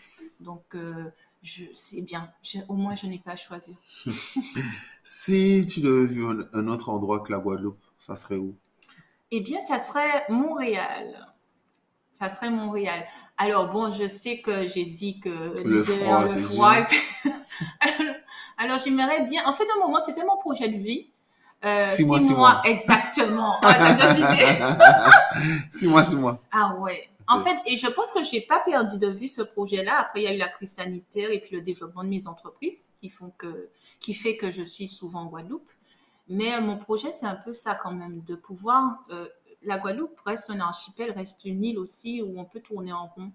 Donc 0.41 0.63
euh, 0.75 1.09
je 1.41 1.65
c'est 1.73 2.01
bien, 2.01 2.31
Je- 2.43 2.59
au 2.67 2.73
moins 2.73 2.95
je 2.95 3.07
n'ai 3.07 3.19
pas 3.19 3.31
à 3.31 3.35
choisir. 3.37 3.75
Si 5.03 5.65
tu 5.67 5.81
devais 5.81 6.05
vivre 6.05 6.31
un, 6.53 6.59
un 6.59 6.67
autre 6.67 6.89
endroit 6.89 7.19
que 7.21 7.31
la 7.31 7.39
Guadeloupe, 7.39 7.81
ça 7.99 8.15
serait 8.15 8.37
où? 8.37 8.55
Eh 9.31 9.41
bien, 9.41 9.59
ça 9.61 9.79
serait 9.79 10.25
Montréal. 10.29 11.33
Ça 12.19 12.29
serait 12.29 12.49
Montréal. 12.49 13.05
Alors, 13.37 13.71
bon, 13.71 13.93
je 13.93 14.07
sais 14.07 14.41
que 14.41 14.67
j'ai 14.67 14.85
dit 14.85 15.19
que 15.19 15.29
Le 15.63 15.83
froid, 15.83 16.23
le 16.23 16.27
froid, 16.41 16.73
alors, 17.79 18.15
alors, 18.57 18.77
j'aimerais 18.79 19.21
bien. 19.25 19.43
En 19.45 19.53
fait, 19.53 19.63
à 19.63 19.77
un 19.77 19.87
moment, 19.87 19.99
c'était 20.05 20.25
mon 20.25 20.37
projet 20.37 20.67
de 20.67 20.77
vie. 20.77 21.11
Euh, 21.65 21.83
Six 21.85 22.05
mois, 22.05 22.19
six 22.19 22.33
mois. 22.33 22.61
exactement. 22.65 23.55
Six 25.69 25.87
mois, 25.87 26.03
six 26.03 26.15
mois. 26.15 26.39
Ah 26.51 26.75
ouais. 26.79 27.09
En 27.27 27.43
fait, 27.43 27.57
et 27.67 27.77
je 27.77 27.85
pense 27.87 28.11
que 28.11 28.23
j'ai 28.23 28.41
pas 28.41 28.59
perdu 28.61 28.97
de 28.97 29.07
vue 29.07 29.29
ce 29.29 29.43
projet-là. 29.43 29.99
Après, 29.99 30.21
il 30.21 30.23
y 30.23 30.27
a 30.27 30.33
eu 30.33 30.37
la 30.37 30.47
crise 30.47 30.73
sanitaire 30.73 31.29
et 31.31 31.39
puis 31.39 31.55
le 31.55 31.61
développement 31.61 32.03
de 32.03 32.09
mes 32.09 32.27
entreprises 32.27 32.89
qui 32.99 33.09
font 33.09 33.31
que, 33.37 33.69
qui 33.99 34.15
fait 34.15 34.35
que 34.35 34.49
je 34.49 34.63
suis 34.63 34.87
souvent 34.87 35.21
en 35.21 35.25
Guadeloupe. 35.27 35.69
Mais 36.27 36.53
euh, 36.55 36.61
mon 36.61 36.77
projet, 36.77 37.11
c'est 37.11 37.27
un 37.27 37.35
peu 37.35 37.53
ça 37.53 37.75
quand 37.75 37.91
même, 37.91 38.21
de 38.23 38.33
pouvoir. 38.35 39.03
euh, 39.11 39.27
la 39.63 39.77
Guadeloupe 39.77 40.19
reste 40.25 40.49
un 40.49 40.59
archipel, 40.59 41.11
reste 41.11 41.45
une 41.45 41.63
île 41.63 41.79
aussi 41.79 42.21
où 42.21 42.39
on 42.39 42.45
peut 42.45 42.61
tourner 42.61 42.93
en 42.93 43.07
rond. 43.07 43.31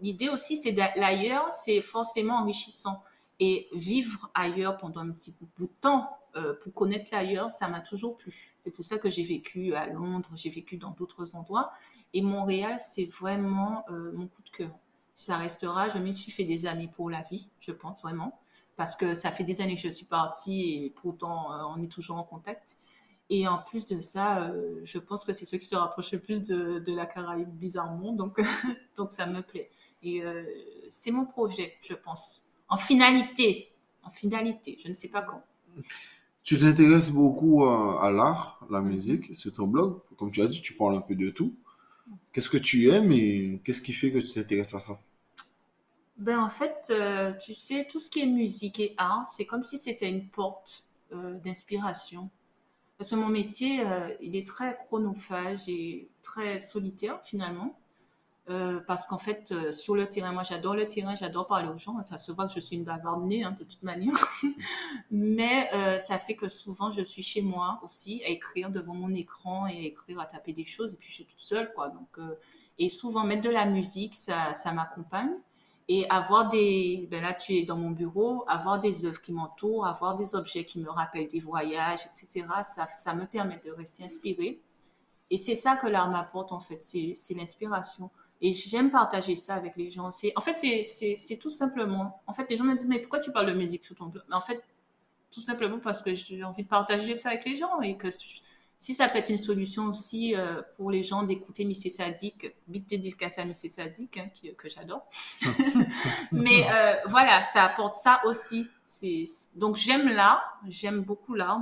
L'idée 0.00 0.28
aussi, 0.28 0.56
c'est 0.56 0.72
l'ailleurs, 0.96 1.50
c'est 1.50 1.80
forcément 1.80 2.36
enrichissant. 2.36 3.02
Et 3.40 3.68
vivre 3.72 4.30
ailleurs 4.34 4.76
pendant 4.76 5.00
un 5.00 5.10
petit 5.10 5.34
bout 5.58 5.66
de 5.66 5.70
temps, 5.80 6.08
euh, 6.36 6.54
pour 6.62 6.72
connaître 6.72 7.10
l'ailleurs, 7.12 7.50
ça 7.50 7.68
m'a 7.68 7.80
toujours 7.80 8.16
plu. 8.16 8.54
C'est 8.60 8.70
pour 8.70 8.84
ça 8.84 8.98
que 8.98 9.10
j'ai 9.10 9.24
vécu 9.24 9.74
à 9.74 9.86
Londres, 9.86 10.30
j'ai 10.34 10.50
vécu 10.50 10.76
dans 10.76 10.90
d'autres 10.90 11.34
endroits. 11.34 11.72
Et 12.14 12.22
Montréal, 12.22 12.78
c'est 12.78 13.06
vraiment 13.06 13.84
euh, 13.90 14.12
mon 14.12 14.28
coup 14.28 14.42
de 14.42 14.50
cœur. 14.50 14.70
Ça 15.14 15.36
restera, 15.36 15.88
je 15.88 15.98
m'y 15.98 16.14
suis 16.14 16.30
fait 16.32 16.44
des 16.44 16.66
amis 16.66 16.88
pour 16.88 17.10
la 17.10 17.22
vie, 17.22 17.48
je 17.60 17.72
pense 17.72 18.02
vraiment. 18.02 18.38
Parce 18.76 18.96
que 18.96 19.14
ça 19.14 19.30
fait 19.30 19.44
des 19.44 19.60
années 19.60 19.76
que 19.76 19.82
je 19.82 19.88
suis 19.88 20.06
partie 20.06 20.84
et 20.84 20.90
pourtant 20.90 21.52
euh, 21.52 21.62
on 21.76 21.82
est 21.82 21.90
toujours 21.90 22.16
en 22.16 22.24
contact. 22.24 22.78
Et 23.34 23.48
en 23.48 23.56
plus 23.56 23.86
de 23.86 24.02
ça, 24.02 24.42
euh, 24.42 24.82
je 24.84 24.98
pense 24.98 25.24
que 25.24 25.32
c'est 25.32 25.46
ceux 25.46 25.56
qui 25.56 25.64
se 25.64 25.74
rapprochent 25.74 26.12
le 26.12 26.18
plus 26.18 26.42
de, 26.42 26.80
de 26.80 26.94
la 26.94 27.06
Caraïbe 27.06 27.48
bizarrement. 27.48 28.12
Donc, 28.12 28.38
donc 28.96 29.10
ça 29.10 29.24
me 29.24 29.40
plaît. 29.40 29.70
Et 30.02 30.22
euh, 30.22 30.44
c'est 30.90 31.10
mon 31.10 31.24
projet, 31.24 31.72
je 31.80 31.94
pense. 31.94 32.44
En 32.68 32.76
finalité. 32.76 33.72
En 34.02 34.10
finalité. 34.10 34.78
Je 34.82 34.88
ne 34.88 34.92
sais 34.92 35.08
pas 35.08 35.22
quand. 35.22 35.42
Tu 36.42 36.58
t'intéresses 36.58 37.10
beaucoup 37.10 37.64
euh, 37.64 37.96
à 38.02 38.10
l'art, 38.10 38.60
la 38.68 38.82
musique, 38.82 39.34
sur 39.34 39.54
ton 39.54 39.66
blog. 39.66 40.00
Comme 40.18 40.30
tu 40.30 40.42
as 40.42 40.46
dit, 40.46 40.60
tu 40.60 40.74
parles 40.74 40.96
un 40.96 41.00
peu 41.00 41.14
de 41.14 41.30
tout. 41.30 41.54
Qu'est-ce 42.34 42.50
que 42.50 42.58
tu 42.58 42.90
aimes 42.90 43.12
et 43.12 43.62
qu'est-ce 43.64 43.80
qui 43.80 43.94
fait 43.94 44.12
que 44.12 44.18
tu 44.18 44.30
t'intéresses 44.30 44.74
à 44.74 44.80
ça? 44.80 45.00
Ben, 46.18 46.38
en 46.38 46.50
fait, 46.50 46.76
euh, 46.90 47.32
tu 47.42 47.54
sais, 47.54 47.86
tout 47.90 47.98
ce 47.98 48.10
qui 48.10 48.20
est 48.20 48.26
musique 48.26 48.78
et 48.78 48.94
art, 48.98 49.24
c'est 49.24 49.46
comme 49.46 49.62
si 49.62 49.78
c'était 49.78 50.10
une 50.10 50.28
porte 50.28 50.84
euh, 51.12 51.38
d'inspiration. 51.38 52.28
Parce 52.98 53.10
que 53.10 53.16
mon 53.16 53.28
métier, 53.28 53.80
euh, 53.80 54.08
il 54.20 54.36
est 54.36 54.46
très 54.46 54.78
chronophage 54.86 55.68
et 55.68 56.08
très 56.22 56.58
solitaire 56.58 57.20
finalement. 57.22 57.78
Euh, 58.50 58.80
parce 58.88 59.06
qu'en 59.06 59.18
fait, 59.18 59.52
euh, 59.52 59.70
sur 59.70 59.94
le 59.94 60.08
terrain, 60.08 60.32
moi 60.32 60.42
j'adore 60.42 60.74
le 60.74 60.88
terrain, 60.88 61.14
j'adore 61.14 61.46
parler 61.46 61.68
aux 61.68 61.78
gens. 61.78 62.00
Ça 62.02 62.16
se 62.16 62.32
voit 62.32 62.46
que 62.46 62.52
je 62.52 62.60
suis 62.60 62.76
une 62.76 62.84
bavarde 62.84 63.24
née, 63.24 63.44
hein, 63.44 63.56
de 63.58 63.64
toute 63.64 63.82
manière. 63.82 64.14
Mais 65.10 65.70
ça 66.00 66.18
fait 66.18 66.34
que 66.34 66.48
souvent 66.48 66.90
je 66.90 67.02
suis 67.02 67.22
chez 67.22 67.42
moi 67.42 67.80
aussi 67.84 68.22
à 68.24 68.28
écrire 68.28 68.70
devant 68.70 68.94
mon 68.94 69.14
écran 69.14 69.66
et 69.66 69.76
à 69.76 69.82
écrire, 69.82 70.20
à 70.20 70.26
taper 70.26 70.52
des 70.52 70.64
choses. 70.64 70.94
Et 70.94 70.96
puis 70.96 71.08
je 71.08 71.14
suis 71.14 71.26
toute 71.26 71.40
seule, 71.40 71.72
quoi. 71.72 71.88
Donc, 71.88 72.18
et 72.78 72.88
souvent 72.88 73.24
mettre 73.24 73.42
de 73.42 73.50
la 73.50 73.64
musique, 73.64 74.14
ça, 74.14 74.54
ça 74.54 74.72
m'accompagne. 74.72 75.32
Et 75.88 76.08
avoir 76.10 76.48
des, 76.48 77.08
ben 77.10 77.22
là 77.22 77.34
tu 77.34 77.54
es 77.56 77.64
dans 77.64 77.76
mon 77.76 77.90
bureau, 77.90 78.44
avoir 78.48 78.78
des 78.80 79.04
œuvres 79.04 79.20
qui 79.20 79.32
m'entourent, 79.32 79.86
avoir 79.86 80.14
des 80.14 80.34
objets 80.34 80.64
qui 80.64 80.80
me 80.80 80.88
rappellent 80.90 81.28
des 81.28 81.40
voyages, 81.40 82.00
etc. 82.06 82.46
Ça, 82.64 82.86
ça 82.96 83.14
me 83.14 83.26
permet 83.26 83.60
de 83.64 83.70
rester 83.72 84.04
inspirée. 84.04 84.60
Et 85.30 85.36
c'est 85.38 85.54
ça 85.56 85.76
que 85.76 85.86
l'art 85.86 86.10
m'apporte 86.10 86.52
en 86.52 86.60
fait, 86.60 86.82
c'est 86.82 87.34
l'inspiration. 87.34 88.10
Et 88.40 88.52
j'aime 88.52 88.90
partager 88.90 89.36
ça 89.36 89.54
avec 89.54 89.76
les 89.76 89.90
gens. 89.90 90.10
En 90.36 90.40
fait, 90.40 90.54
c'est- 90.54 91.36
tout 91.38 91.48
simplement. 91.50 92.22
En 92.26 92.32
fait, 92.32 92.48
les 92.50 92.56
gens 92.56 92.64
me 92.64 92.76
disent 92.76 92.88
mais 92.88 92.98
pourquoi 93.00 93.20
tu 93.20 93.32
parles 93.32 93.46
de 93.46 93.52
musique 93.54 93.84
sur 93.84 93.96
ton 93.96 94.06
blog? 94.06 94.24
Mais 94.28 94.36
en 94.36 94.40
fait, 94.40 94.62
tout 95.30 95.40
simplement 95.40 95.78
parce 95.80 96.02
que 96.02 96.14
j'ai 96.14 96.44
envie 96.44 96.64
de 96.64 96.68
partager 96.68 97.14
ça 97.14 97.30
avec 97.30 97.44
les 97.46 97.56
gens 97.56 97.80
et 97.80 97.96
que 97.96 98.08
si 98.82 98.94
ça 98.94 99.08
peut 99.08 99.18
être 99.18 99.28
une 99.30 99.38
solution 99.40 99.84
aussi 99.84 100.34
euh, 100.34 100.60
pour 100.76 100.90
les 100.90 101.04
gens 101.04 101.22
d'écouter 101.22 101.64
Missy 101.64 101.88
Sadik, 101.88 102.52
big 102.66 102.84
dédicace 102.84 103.38
à 103.38 103.44
Missy 103.44 103.70
Sadik, 103.70 104.18
hein, 104.18 104.28
que 104.58 104.68
j'adore. 104.68 105.06
Mais 106.32 106.66
euh, 106.68 106.96
voilà, 107.06 107.42
ça 107.42 107.62
apporte 107.62 107.94
ça 107.94 108.20
aussi. 108.24 108.66
Donc 109.54 109.76
j'aime 109.76 110.08
l'art, 110.08 110.60
j'aime 110.66 111.02
beaucoup 111.02 111.34
l'art. 111.34 111.60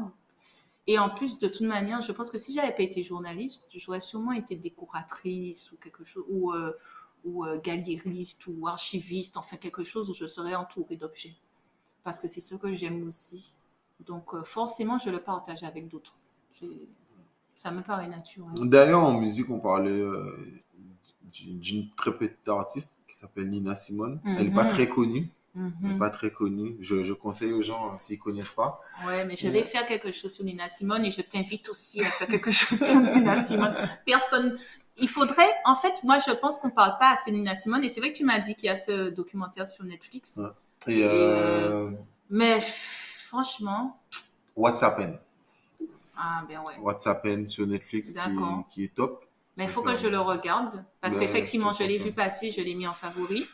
Et 0.86 0.98
en 0.98 1.10
plus, 1.10 1.36
de 1.36 1.46
toute 1.46 1.66
manière, 1.66 2.00
je 2.00 2.10
pense 2.12 2.30
que 2.30 2.38
si 2.38 2.54
j'avais 2.54 2.74
pas 2.74 2.84
été 2.84 3.02
journaliste, 3.02 3.68
j'aurais 3.76 4.00
sûrement 4.00 4.32
été 4.32 4.56
décoratrice 4.56 5.72
ou 5.72 5.76
quelque 5.76 6.06
chose, 6.06 6.24
ou, 6.26 6.54
euh, 6.54 6.72
ou 7.24 7.44
euh, 7.44 7.60
galériste 7.60 8.46
ou 8.46 8.66
archiviste, 8.66 9.36
enfin 9.36 9.58
quelque 9.58 9.84
chose 9.84 10.08
où 10.08 10.14
je 10.14 10.24
serais 10.24 10.54
entourée 10.54 10.96
d'objets. 10.96 11.36
Parce 12.02 12.18
que 12.18 12.28
c'est 12.28 12.40
ce 12.40 12.54
que 12.54 12.72
j'aime 12.72 13.06
aussi. 13.06 13.52
Donc 14.06 14.42
forcément, 14.44 14.96
je 14.96 15.10
le 15.10 15.22
partage 15.22 15.64
avec 15.64 15.86
d'autres. 15.86 16.16
Ça 17.62 17.70
me 17.70 17.82
paraît 17.82 18.08
naturel. 18.08 18.48
D'ailleurs, 18.70 19.04
en 19.04 19.20
musique, 19.20 19.50
on 19.50 19.58
parlait 19.58 19.90
euh, 19.90 20.34
d'une 21.34 21.90
très 21.94 22.16
petite 22.16 22.48
artiste 22.48 23.00
qui 23.06 23.14
s'appelle 23.14 23.50
Nina 23.50 23.74
Simone. 23.74 24.18
Elle 24.24 24.44
n'est 24.48 24.54
pas 24.54 24.64
Mhm. 24.64 24.70
très 24.70 24.88
connue. 24.88 25.28
Elle 25.54 25.62
Mhm. 25.92 25.98
pas 25.98 26.08
très 26.08 26.30
connue. 26.30 26.76
Je, 26.80 27.04
je 27.04 27.12
conseille 27.12 27.52
aux 27.52 27.60
gens, 27.60 27.88
euh, 27.88 27.98
s'ils 27.98 28.16
ne 28.16 28.22
connaissent 28.22 28.52
pas. 28.52 28.80
Ouais, 29.06 29.26
mais 29.26 29.36
je 29.36 29.46
vais 29.48 29.62
faire 29.62 29.84
quelque 29.84 30.10
chose 30.10 30.32
sur 30.32 30.42
Nina 30.42 30.70
Simone 30.70 31.04
et 31.04 31.10
je 31.10 31.20
t'invite 31.20 31.68
aussi 31.68 32.00
à 32.00 32.06
faire 32.06 32.28
quelque 32.28 32.50
chose 32.50 32.78
sur 32.82 32.98
Nina 32.98 33.44
Simone. 33.44 33.74
Personne. 34.06 34.58
Il 34.96 35.08
faudrait, 35.10 35.50
en 35.66 35.76
fait, 35.76 36.02
moi 36.02 36.18
je 36.26 36.30
pense 36.32 36.58
qu'on 36.58 36.70
parle 36.70 36.96
pas 36.98 37.10
assez 37.12 37.30
de 37.30 37.36
Nina 37.36 37.56
Simone 37.56 37.84
et 37.84 37.90
c'est 37.90 38.00
vrai 38.00 38.10
que 38.10 38.16
tu 38.16 38.24
m'as 38.24 38.38
dit 38.38 38.54
qu'il 38.54 38.66
y 38.66 38.70
a 38.70 38.76
ce 38.76 39.10
documentaire 39.10 39.66
sur 39.66 39.84
Netflix. 39.84 40.38
Ouais. 40.38 40.94
Et 40.94 41.02
euh, 41.04 41.90
Mais 42.30 42.60
franchement. 42.62 44.00
WhatsApp. 44.56 44.98
Ah, 46.22 46.44
ben 46.46 46.60
ouais. 46.60 46.74
WhatsApp 46.82 47.26
sur 47.46 47.66
Netflix 47.66 48.12
qui, 48.12 48.30
qui, 48.70 48.84
est 48.84 48.94
top. 48.94 49.24
Mais 49.56 49.64
il 49.64 49.70
faut 49.70 49.82
que 49.82 49.96
je 49.96 50.06
le 50.06 50.20
regarde 50.20 50.84
parce 51.00 51.14
ben, 51.14 51.20
qu'effectivement, 51.20 51.72
je 51.72 51.82
l'ai 51.84 51.98
vu 51.98 52.12
passer, 52.12 52.50
je 52.50 52.60
l'ai 52.60 52.74
mis 52.74 52.86
en 52.86 52.92
favori. 52.92 53.46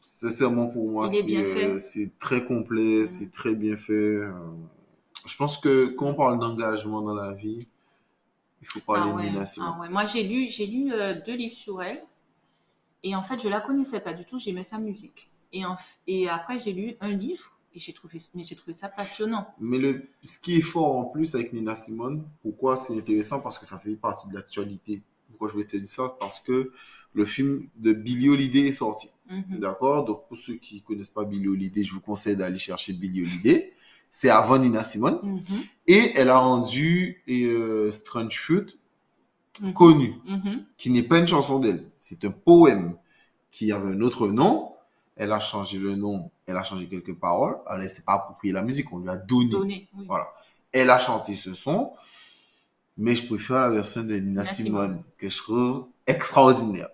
Sincèrement, 0.00 0.68
pour 0.68 0.88
moi, 0.88 1.08
c'est 1.10 2.18
très 2.18 2.44
complet, 2.44 3.02
mm. 3.02 3.06
c'est 3.06 3.32
très 3.32 3.54
bien 3.54 3.76
fait. 3.76 3.92
Euh, 3.92 4.32
je 5.26 5.36
pense 5.36 5.58
que 5.58 5.86
quand 5.88 6.06
on 6.06 6.14
parle 6.14 6.38
d'engagement 6.38 7.02
dans 7.02 7.14
la 7.14 7.32
vie, 7.32 7.66
il 8.62 8.66
faut 8.66 8.80
parler 8.80 9.12
ah 9.14 9.22
de 9.22 9.28
Nina 9.28 9.44
Simone. 9.44 9.72
Ah 9.74 9.80
ouais. 9.80 9.88
Moi, 9.90 10.06
j'ai 10.06 10.22
lu, 10.22 10.48
j'ai 10.48 10.66
lu 10.66 10.92
euh, 10.92 11.14
deux 11.26 11.34
livres 11.34 11.54
sur 11.54 11.82
elle. 11.82 12.02
Et 13.02 13.14
en 13.14 13.22
fait, 13.22 13.40
je 13.42 13.48
la 13.48 13.60
connaissais 13.60 14.00
pas 14.00 14.14
du 14.14 14.24
tout. 14.24 14.38
J'aimais 14.38 14.62
sa 14.62 14.78
musique. 14.78 15.30
Et, 15.52 15.62
et 16.06 16.28
après, 16.28 16.58
j'ai 16.58 16.72
lu 16.72 16.96
un 17.00 17.10
livre 17.10 17.55
et 17.76 17.78
j'ai 17.78 17.92
trouvé, 17.92 18.18
mais 18.34 18.42
j'ai 18.42 18.56
trouvé 18.56 18.72
ça 18.72 18.88
passionnant. 18.88 19.46
Mais 19.60 19.76
le, 19.76 20.08
ce 20.22 20.38
qui 20.38 20.56
est 20.56 20.62
fort 20.62 20.96
en 20.96 21.04
plus 21.04 21.34
avec 21.34 21.52
Nina 21.52 21.76
Simone, 21.76 22.24
pourquoi 22.40 22.74
c'est 22.76 22.96
intéressant? 22.96 23.40
Parce 23.40 23.58
que 23.58 23.66
ça 23.66 23.78
fait 23.78 23.94
partie 23.96 24.28
de 24.28 24.34
l'actualité. 24.34 25.02
Pourquoi 25.28 25.48
je 25.48 25.52
voulais 25.52 25.66
te 25.66 25.76
dire 25.76 25.86
ça? 25.86 26.16
Parce 26.18 26.40
que 26.40 26.72
le 27.12 27.24
film 27.26 27.68
de 27.76 27.92
Billy 27.92 28.30
Holiday 28.30 28.68
est 28.68 28.72
sorti. 28.72 29.10
Mhm. 29.28 29.58
D'accord? 29.60 30.06
Donc, 30.06 30.26
pour 30.26 30.38
ceux 30.38 30.54
qui 30.54 30.80
connaissent 30.80 31.10
pas 31.10 31.24
Billy 31.24 31.48
Holiday, 31.48 31.84
je 31.84 31.92
vous 31.92 32.00
conseille 32.00 32.34
d'aller 32.36 32.58
chercher 32.58 32.94
Billy 32.94 33.20
Holiday. 33.20 33.74
C'est 34.10 34.30
avant 34.30 34.58
Nina 34.58 34.82
Simone. 34.82 35.20
Mhm. 35.22 35.44
Et 35.86 36.12
elle 36.16 36.30
a 36.30 36.38
rendu 36.38 37.22
euh, 37.28 37.92
Strange 37.92 38.40
Fruit 38.40 38.78
mhm. 39.60 39.74
connu, 39.74 40.14
qui 40.78 40.88
n'est 40.88 41.02
pas 41.02 41.18
une 41.18 41.28
chanson 41.28 41.58
d'elle. 41.58 41.90
C'est 41.98 42.24
un 42.24 42.30
poème 42.30 42.96
qui 43.50 43.70
avait 43.70 43.90
un 43.90 44.00
autre 44.00 44.28
nom. 44.28 44.72
Elle 45.16 45.32
a 45.32 45.40
changé 45.40 45.78
le 45.78 45.96
nom, 45.96 46.30
elle 46.46 46.56
a 46.56 46.62
changé 46.62 46.86
quelques 46.86 47.14
paroles. 47.14 47.56
Elle 47.70 47.82
ne 47.82 47.88
s'est 47.88 48.02
pas 48.02 48.14
approprié 48.14 48.52
la 48.52 48.62
musique, 48.62 48.92
on 48.92 48.98
lui 48.98 49.08
a 49.08 49.16
donné. 49.16 49.88
Voilà. 50.06 50.28
Elle 50.72 50.90
a 50.90 50.98
chanté 50.98 51.34
ce 51.34 51.54
son, 51.54 51.92
mais 52.98 53.16
je 53.16 53.26
préfère 53.26 53.56
la 53.56 53.70
version 53.70 54.04
de 54.04 54.14
Nina, 54.16 54.44
Simone, 54.44 55.02
que 55.16 55.28
je 55.28 55.38
trouve 55.38 55.86
extraordinaire. 56.06 56.88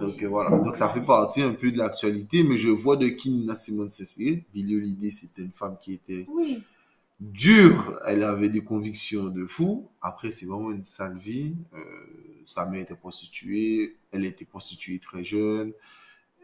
Donc 0.00 0.22
euh, 0.22 0.26
voilà, 0.26 0.56
donc 0.56 0.74
ça 0.74 0.88
fait 0.88 1.02
partie 1.02 1.42
un 1.42 1.52
peu 1.52 1.70
de 1.70 1.76
l'actualité, 1.76 2.42
mais 2.42 2.56
je 2.56 2.70
vois 2.70 2.96
de 2.96 3.08
qui 3.08 3.30
Nina 3.30 3.54
Simone 3.54 3.90
s'inspire. 3.90 4.38
Billie 4.54 4.74
Holiday, 4.76 5.10
c'était 5.10 5.42
une 5.42 5.52
femme 5.52 5.76
qui 5.82 5.92
était 5.92 6.26
dure, 7.20 7.98
elle 8.06 8.22
avait 8.22 8.48
des 8.48 8.62
convictions 8.62 9.24
de 9.26 9.46
fou. 9.46 9.88
Après, 10.00 10.30
c'est 10.30 10.46
vraiment 10.46 10.70
une 10.70 10.84
sale 10.84 11.18
vie. 11.18 11.54
Euh, 11.74 11.78
sa 12.46 12.64
mère 12.64 12.80
était 12.80 12.94
prostituée, 12.94 13.96
elle 14.12 14.24
était 14.24 14.44
prostituée 14.44 14.98
très 14.98 15.24
jeune. 15.24 15.72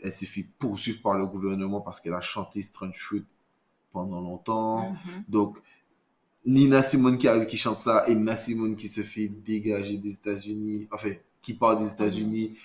Elle 0.02 0.12
s'est 0.12 0.26
fait 0.26 0.46
poursuivre 0.58 1.00
par 1.00 1.14
le 1.14 1.26
gouvernement 1.26 1.80
parce 1.80 2.00
qu'elle 2.00 2.14
a 2.14 2.20
chanté 2.20 2.60
Strange 2.62 2.98
Fruit 2.98 3.24
pendant 3.92 4.20
longtemps. 4.20 4.92
Mm-hmm. 4.92 5.22
Donc, 5.28 5.58
Nina 6.44 6.82
Simone 6.82 7.18
qui 7.18 7.28
arrive, 7.28 7.46
qui 7.46 7.56
chante 7.56 7.78
ça, 7.78 8.04
et 8.08 8.14
Nina 8.14 8.36
Simone 8.36 8.74
qui 8.74 8.88
se 8.88 9.02
fait 9.02 9.28
dégager 9.28 9.98
des 9.98 10.14
États-Unis, 10.14 10.88
enfin, 10.90 11.12
qui 11.40 11.54
part 11.54 11.78
des 11.78 11.90
États-Unis 11.90 12.58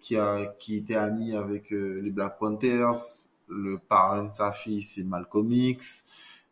qui, 0.00 0.16
a, 0.16 0.46
qui 0.58 0.76
était 0.76 0.96
ami 0.96 1.34
avec 1.34 1.72
euh, 1.72 2.00
les 2.02 2.10
Black 2.10 2.38
Panthers. 2.38 2.92
Le 3.48 3.78
parrain 3.78 4.24
de 4.24 4.34
sa 4.34 4.52
fille, 4.52 4.82
c'est 4.82 5.04
Malcolm 5.04 5.50
X. 5.50 6.06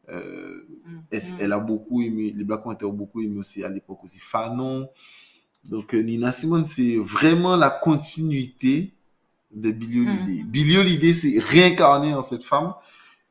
Euh, 0.09 0.67
mm-hmm. 1.13 1.37
elle, 1.39 1.53
a 1.53 1.59
beaucoup 1.59 2.03
aimé, 2.03 2.33
les 2.35 2.45
Black 2.45 2.65
Panthers 2.65 2.89
ont 2.89 2.95
beaucoup 2.95 3.21
aimé 3.21 3.39
aussi 3.39 3.63
à 3.63 3.69
l'époque 3.69 4.03
aussi 4.05 4.19
Fanon. 4.19 4.89
Donc 5.65 5.95
euh, 5.95 6.03
Nina 6.03 6.33
Simone, 6.33 6.65
c'est 6.65 6.97
vraiment 6.97 7.57
la 7.57 7.71
continuité 7.71 8.93
de 9.53 9.71
Billy 9.71 10.01
Holiday. 10.01 10.43
Mm-hmm. 10.43 10.47
Billy 10.47 10.77
Holiday 10.77 11.15
s'est 11.15 11.39
réincarné 11.39 12.15
en 12.15 12.23
cette 12.23 12.45
femme 12.45 12.75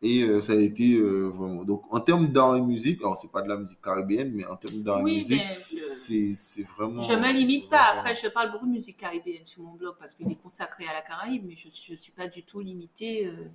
et 0.04 0.24
euh, 0.24 0.42
ça 0.42 0.54
a 0.54 0.56
été 0.56 0.96
euh, 0.96 1.28
vraiment. 1.28 1.64
Donc, 1.64 1.84
en 1.92 2.00
termes 2.00 2.28
d'art 2.28 2.56
et 2.56 2.62
musique, 2.62 3.02
alors 3.02 3.18
c'est 3.18 3.32
pas 3.32 3.42
de 3.44 3.50
la 3.50 3.58
musique 3.58 3.82
caribéenne, 3.82 4.32
mais 4.34 4.46
en 4.46 4.56
termes 4.56 4.82
d'art 4.82 5.00
et 5.00 5.04
musique, 5.04 5.42
c'est 5.82 6.64
vraiment. 6.76 7.04
Je 7.04 7.14
me 7.14 7.32
limite 7.32 7.70
pas. 7.70 7.94
Après, 7.98 8.16
je 8.16 8.28
parle 8.28 8.52
beaucoup 8.52 8.66
de 8.66 8.72
musique 8.72 8.98
caribéenne 8.98 9.46
sur 9.46 9.62
mon 9.62 9.74
blog 9.74 9.96
parce 10.00 10.16
qu'il 10.16 10.32
est 10.32 10.42
consacré 10.42 10.88
à 10.88 10.94
la 10.94 11.02
Caraïbe, 11.02 11.44
mais 11.46 11.56
je 11.56 11.68
ne 11.92 11.98
suis 11.98 12.12
pas 12.12 12.28
du 12.28 12.44
tout 12.44 12.62
limitée. 12.62 13.28
Euh. 13.28 13.46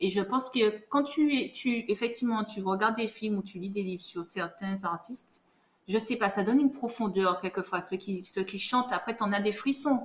et 0.00 0.10
je 0.10 0.20
pense 0.20 0.50
que 0.50 0.80
quand 0.88 1.04
tu, 1.04 1.52
tu, 1.52 1.84
effectivement, 1.88 2.42
tu 2.42 2.62
regardes 2.62 2.96
des 2.96 3.08
films 3.08 3.38
ou 3.38 3.42
tu 3.42 3.58
lis 3.58 3.70
des 3.70 3.84
livres 3.84 4.02
sur 4.02 4.26
certains 4.26 4.82
artistes, 4.82 5.44
je 5.86 5.98
sais 5.98 6.16
pas, 6.16 6.28
ça 6.28 6.42
donne 6.42 6.60
une 6.60 6.72
profondeur 6.72 7.40
quelquefois. 7.40 7.80
Ceux 7.80 7.96
qui, 7.96 8.24
ceux 8.24 8.42
qui 8.42 8.58
chantent, 8.58 8.92
après, 8.92 9.16
tu 9.16 9.22
en 9.22 9.32
as 9.32 9.40
des 9.40 9.52
frissons. 9.52 10.00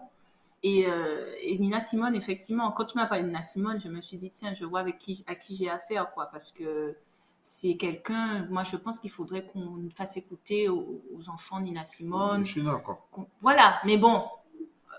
Euh, 0.65 1.33
et, 1.41 1.57
Nina 1.59 1.79
Simone, 1.79 2.15
effectivement, 2.15 2.71
quand 2.71 2.85
tu 2.85 2.97
m'as 2.97 3.05
parlé 3.05 3.23
de 3.23 3.27
Nina 3.27 3.41
Simone, 3.41 3.79
je 3.79 3.89
me 3.89 4.01
suis 4.01 4.17
dit, 4.17 4.31
tiens, 4.31 4.53
je 4.53 4.65
vois 4.65 4.79
avec 4.79 4.97
qui, 4.97 5.23
à 5.27 5.35
qui 5.35 5.55
j'ai 5.55 5.69
affaire, 5.69 6.11
quoi, 6.13 6.27
parce 6.31 6.51
que 6.51 6.95
c'est 7.43 7.77
quelqu'un, 7.77 8.45
moi 8.49 8.65
je 8.65 8.75
pense 8.75 8.99
qu'il 8.99 9.09
faudrait 9.09 9.45
qu'on 9.45 9.89
fasse 9.95 10.17
écouter 10.17 10.67
aux, 10.67 11.01
enfants 11.29 11.61
Nina 11.61 11.85
Simone. 11.85 12.43
Je 12.43 12.51
suis 12.51 12.63
d'accord. 12.63 13.07
Voilà, 13.41 13.79
mais 13.85 13.97
bon, 13.97 14.25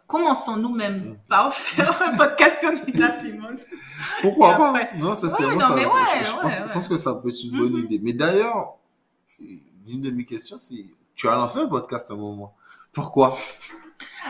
commençons 0.06 0.56
nous-mêmes 0.56 1.10
mm. 1.10 1.18
par 1.28 1.52
faire 1.52 2.02
un 2.02 2.16
podcast 2.16 2.60
sur 2.60 2.72
Nina 2.72 3.20
Simone. 3.20 3.58
Pourquoi 4.22 4.56
pas? 4.56 4.72
Non, 4.96 5.12
ça 5.12 5.28
c'est 5.28 5.44
ouais, 5.44 5.60
ça, 5.60 5.76
je, 6.24 6.72
pense, 6.72 6.88
que 6.88 6.96
ça 6.96 7.14
peut 7.14 7.28
être 7.28 7.44
une 7.44 7.58
bonne 7.58 7.72
mm-hmm. 7.72 7.84
idée. 7.84 8.00
Mais 8.02 8.12
d'ailleurs, 8.14 8.76
une 9.38 10.00
de 10.00 10.10
mes 10.10 10.24
questions, 10.24 10.56
c'est, 10.56 10.86
tu 11.14 11.28
as 11.28 11.34
lancé 11.34 11.58
un 11.58 11.68
podcast 11.68 12.10
à 12.10 12.14
un 12.14 12.16
moment. 12.16 12.54
Pourquoi? 12.92 13.36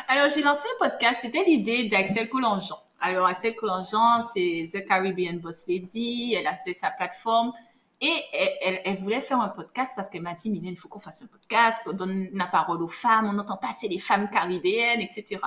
Alors, 0.09 0.29
j'ai 0.31 0.43
lancé 0.43 0.67
un 0.81 0.89
podcast. 0.89 1.21
C'était 1.23 1.45
l'idée 1.45 1.89
d'Axel 1.89 2.29
Coulangeon. 2.29 2.77
Alors, 3.01 3.27
Axel 3.27 3.55
Coulangeon, 3.55 4.23
c'est 4.33 4.67
The 4.73 4.85
Caribbean 4.87 5.39
Boss 5.39 5.67
Lady. 5.67 6.35
Elle 6.37 6.47
a 6.47 6.57
fait 6.57 6.75
sa 6.75 6.91
plateforme. 6.91 7.53
Et 8.01 8.23
elle, 8.85 8.97
voulait 8.99 9.21
faire 9.21 9.41
un 9.41 9.49
podcast 9.49 9.95
parce 9.97 10.09
qu'elle 10.09 10.23
m'a 10.23 10.35
dit, 10.35 10.51
Mylène, 10.51 10.75
il 10.75 10.77
faut 10.77 10.89
qu'on 10.89 11.01
fasse 11.01 11.23
un 11.23 11.27
podcast, 11.27 11.83
qu'on 11.85 11.95
donne 11.95 12.29
la 12.33 12.47
parole 12.47 12.81
aux 12.81 12.89
femmes, 12.89 13.27
on 13.29 13.33
n'entend 13.33 13.57
pas 13.57 13.71
assez 13.71 13.89
les 13.89 13.99
femmes 13.99 14.31
caribéennes, 14.31 15.01
etc. 15.01 15.41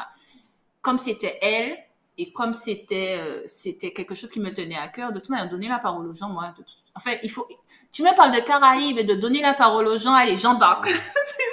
Comme 0.81 0.97
c'était 0.97 1.39
elle, 1.41 1.77
et 2.17 2.33
comme 2.33 2.53
c'était 2.53 3.17
euh, 3.17 3.41
c'était 3.47 3.93
quelque 3.93 4.15
chose 4.15 4.31
qui 4.31 4.41
me 4.41 4.53
tenait 4.53 4.75
à 4.75 4.89
cœur, 4.89 5.13
de 5.13 5.19
tout 5.21 5.31
manière, 5.31 5.49
donner 5.49 5.69
la 5.69 5.79
parole 5.79 6.05
aux 6.07 6.13
gens, 6.13 6.27
moi, 6.27 6.53
en 6.93 6.99
fait, 6.99 7.21
il 7.23 7.31
faut, 7.31 7.47
tu 7.89 8.03
me 8.03 8.13
parles 8.17 8.35
de 8.35 8.41
Caraïbes 8.41 8.97
et 8.97 9.05
de 9.05 9.15
donner 9.15 9.41
la 9.41 9.53
parole 9.53 9.87
aux 9.87 9.97
gens, 9.97 10.13
allez, 10.13 10.35
j'embarque. 10.35 10.89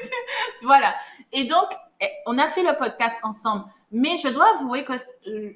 voilà. 0.62 0.96
Et 1.32 1.44
donc, 1.44 1.68
on 2.26 2.38
a 2.38 2.46
fait 2.48 2.62
le 2.62 2.76
podcast 2.76 3.16
ensemble, 3.22 3.64
mais 3.90 4.16
je 4.18 4.28
dois 4.28 4.54
avouer 4.56 4.84
que 4.84 4.92
euh, 4.92 5.52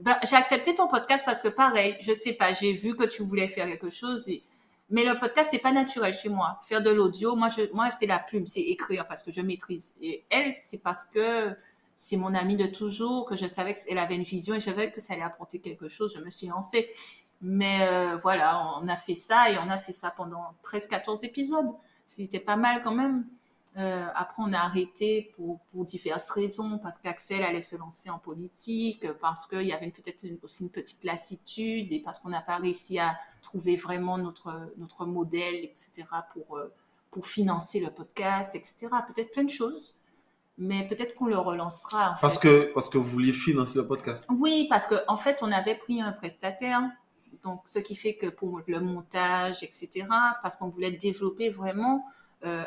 ben, 0.00 0.18
j'ai 0.28 0.36
accepté 0.36 0.74
ton 0.74 0.88
podcast 0.88 1.24
parce 1.24 1.42
que 1.42 1.48
pareil, 1.48 1.96
je 2.00 2.12
sais 2.12 2.34
pas, 2.34 2.52
j'ai 2.52 2.72
vu 2.72 2.96
que 2.96 3.04
tu 3.04 3.22
voulais 3.22 3.48
faire 3.48 3.66
quelque 3.66 3.90
chose 3.90 4.28
mais 4.92 5.04
le 5.04 5.18
podcast 5.18 5.48
c'est 5.50 5.58
pas 5.58 5.72
naturel 5.72 6.12
chez 6.12 6.28
moi. 6.28 6.60
Faire 6.64 6.82
de 6.82 6.90
l'audio, 6.90 7.34
moi 7.34 7.48
je 7.48 7.72
moi 7.72 7.88
c'est 7.90 8.06
la 8.06 8.18
plume, 8.18 8.46
c'est 8.46 8.60
écrire 8.60 9.08
parce 9.08 9.22
que 9.22 9.32
je 9.32 9.40
maîtrise. 9.40 9.94
Et 10.02 10.24
elle, 10.28 10.54
c'est 10.54 10.82
parce 10.82 11.06
que 11.06 11.56
c'est 11.96 12.18
mon 12.18 12.34
amie 12.34 12.56
de 12.56 12.66
toujours 12.66 13.24
que 13.24 13.34
je 13.34 13.46
savais 13.46 13.72
qu'elle 13.72 13.98
avait 13.98 14.16
une 14.16 14.22
vision 14.22 14.54
et 14.54 14.60
je 14.60 14.66
savais 14.66 14.92
que 14.92 15.00
ça 15.00 15.14
allait 15.14 15.22
apporter 15.22 15.60
quelque 15.60 15.88
chose, 15.88 16.12
je 16.14 16.22
me 16.22 16.28
suis 16.28 16.46
lancée. 16.46 16.90
Mais 17.40 17.88
euh, 17.88 18.16
voilà, 18.16 18.62
on 18.80 18.86
a 18.86 18.96
fait 18.96 19.14
ça 19.14 19.50
et 19.50 19.56
on 19.58 19.70
a 19.70 19.78
fait 19.78 19.92
ça 19.92 20.10
pendant 20.10 20.54
13 20.62 20.86
14 20.88 21.24
épisodes. 21.24 21.70
C'était 22.04 22.38
pas 22.38 22.56
mal 22.56 22.82
quand 22.82 22.94
même. 22.94 23.24
Euh, 23.78 24.06
après, 24.14 24.42
on 24.42 24.52
a 24.52 24.58
arrêté 24.58 25.32
pour, 25.36 25.60
pour 25.70 25.84
diverses 25.84 26.30
raisons, 26.30 26.78
parce 26.78 26.98
qu'Axel 26.98 27.42
allait 27.42 27.62
se 27.62 27.74
lancer 27.76 28.10
en 28.10 28.18
politique, 28.18 29.10
parce 29.20 29.46
qu'il 29.46 29.62
y 29.62 29.72
avait 29.72 29.90
peut-être 29.90 30.24
aussi 30.42 30.64
une 30.64 30.70
petite 30.70 31.04
lassitude, 31.04 31.90
et 31.90 32.00
parce 32.00 32.18
qu'on 32.18 32.28
n'a 32.28 32.42
pas 32.42 32.58
réussi 32.58 32.98
à 32.98 33.16
trouver 33.40 33.76
vraiment 33.76 34.18
notre, 34.18 34.72
notre 34.76 35.06
modèle, 35.06 35.56
etc., 35.64 35.90
pour, 36.34 36.58
euh, 36.58 36.72
pour 37.10 37.26
financer 37.26 37.80
le 37.80 37.90
podcast, 37.90 38.54
etc. 38.54 38.88
Peut-être 39.08 39.32
plein 39.32 39.44
de 39.44 39.50
choses, 39.50 39.96
mais 40.58 40.86
peut-être 40.86 41.14
qu'on 41.14 41.26
le 41.26 41.38
relancera. 41.38 42.16
parce, 42.20 42.38
Que, 42.38 42.72
parce 42.74 42.90
que 42.90 42.98
vous 42.98 43.08
vouliez 43.08 43.32
financer 43.32 43.78
le 43.78 43.86
podcast 43.86 44.26
Oui, 44.28 44.66
parce 44.68 44.86
qu'en 44.86 45.00
en 45.08 45.16
fait, 45.16 45.38
on 45.40 45.50
avait 45.50 45.76
pris 45.76 46.02
un 46.02 46.12
prestataire, 46.12 46.82
donc 47.42 47.62
ce 47.64 47.78
qui 47.78 47.96
fait 47.96 48.16
que 48.16 48.26
pour 48.26 48.60
le 48.66 48.80
montage, 48.80 49.62
etc., 49.62 50.06
parce 50.42 50.56
qu'on 50.56 50.68
voulait 50.68 50.92
développer 50.92 51.48
vraiment 51.48 52.04